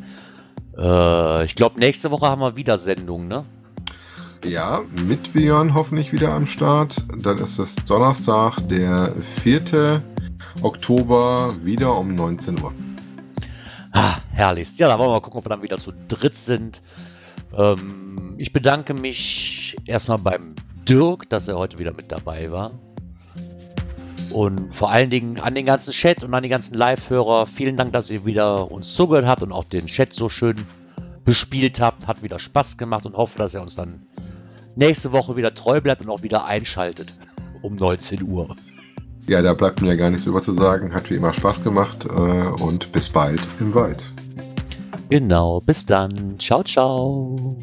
Äh, 0.76 1.44
ich 1.44 1.54
glaube, 1.54 1.78
nächste 1.80 2.10
Woche 2.10 2.26
haben 2.26 2.40
wir 2.40 2.56
wieder 2.56 2.78
Sendung, 2.78 3.26
ne? 3.28 3.44
Ja, 4.44 4.82
mit 5.06 5.32
Björn 5.32 5.74
hoffentlich 5.74 6.12
wieder 6.12 6.32
am 6.32 6.46
Start. 6.46 7.04
Dann 7.22 7.38
ist 7.38 7.58
es 7.58 7.74
Donnerstag, 7.76 8.56
der 8.68 9.12
4. 9.42 10.02
Oktober, 10.62 11.54
wieder 11.62 11.96
um 11.96 12.14
19 12.14 12.62
Uhr. 12.62 12.72
Ah, 13.92 14.18
herrlichst. 14.30 14.78
Ja, 14.78 14.88
da 14.88 14.98
wollen 14.98 15.08
wir 15.08 15.14
mal 15.14 15.20
gucken, 15.20 15.38
ob 15.38 15.44
wir 15.44 15.50
dann 15.50 15.62
wieder 15.62 15.78
zu 15.78 15.92
dritt 16.06 16.38
sind. 16.38 16.80
Ähm, 17.56 18.34
ich 18.38 18.52
bedanke 18.52 18.94
mich 18.94 19.76
erstmal 19.86 20.18
beim 20.18 20.54
Dirk, 20.88 21.28
dass 21.28 21.48
er 21.48 21.58
heute 21.58 21.78
wieder 21.78 21.92
mit 21.92 22.10
dabei 22.12 22.50
war. 22.50 22.70
Und 24.30 24.74
vor 24.74 24.90
allen 24.90 25.10
Dingen 25.10 25.40
an 25.40 25.54
den 25.54 25.66
ganzen 25.66 25.90
Chat 25.90 26.22
und 26.22 26.32
an 26.32 26.42
die 26.42 26.48
ganzen 26.48 26.74
Live-Hörer. 26.74 27.46
Vielen 27.46 27.76
Dank, 27.76 27.92
dass 27.92 28.08
ihr 28.08 28.24
wieder 28.24 28.70
uns 28.70 28.94
zugehört 28.94 29.26
habt 29.26 29.42
und 29.42 29.52
auch 29.52 29.64
den 29.64 29.86
Chat 29.86 30.12
so 30.12 30.28
schön 30.28 30.56
bespielt 31.24 31.80
habt. 31.80 32.06
Hat 32.06 32.22
wieder 32.22 32.38
Spaß 32.38 32.78
gemacht 32.78 33.04
und 33.04 33.16
hoffe, 33.16 33.36
dass 33.38 33.52
ihr 33.52 33.60
uns 33.60 33.74
dann 33.74 34.07
nächste 34.78 35.12
Woche 35.12 35.36
wieder 35.36 35.54
treu 35.54 35.80
bleibt 35.80 36.02
und 36.02 36.10
auch 36.10 36.22
wieder 36.22 36.44
einschaltet. 36.46 37.12
Um 37.60 37.74
19 37.74 38.22
Uhr. 38.22 38.54
Ja, 39.26 39.42
da 39.42 39.52
bleibt 39.52 39.82
mir 39.82 39.88
ja 39.88 39.96
gar 39.96 40.10
nichts 40.10 40.26
über 40.26 40.40
zu 40.40 40.52
sagen. 40.52 40.94
Hat 40.94 41.10
wie 41.10 41.16
immer 41.16 41.34
Spaß 41.34 41.62
gemacht 41.62 42.06
äh, 42.06 42.08
und 42.62 42.90
bis 42.92 43.10
bald 43.10 43.40
im 43.60 43.74
Wald. 43.74 44.10
Genau, 45.10 45.60
bis 45.60 45.84
dann. 45.84 46.38
Ciao, 46.38 46.62
ciao. 46.62 47.56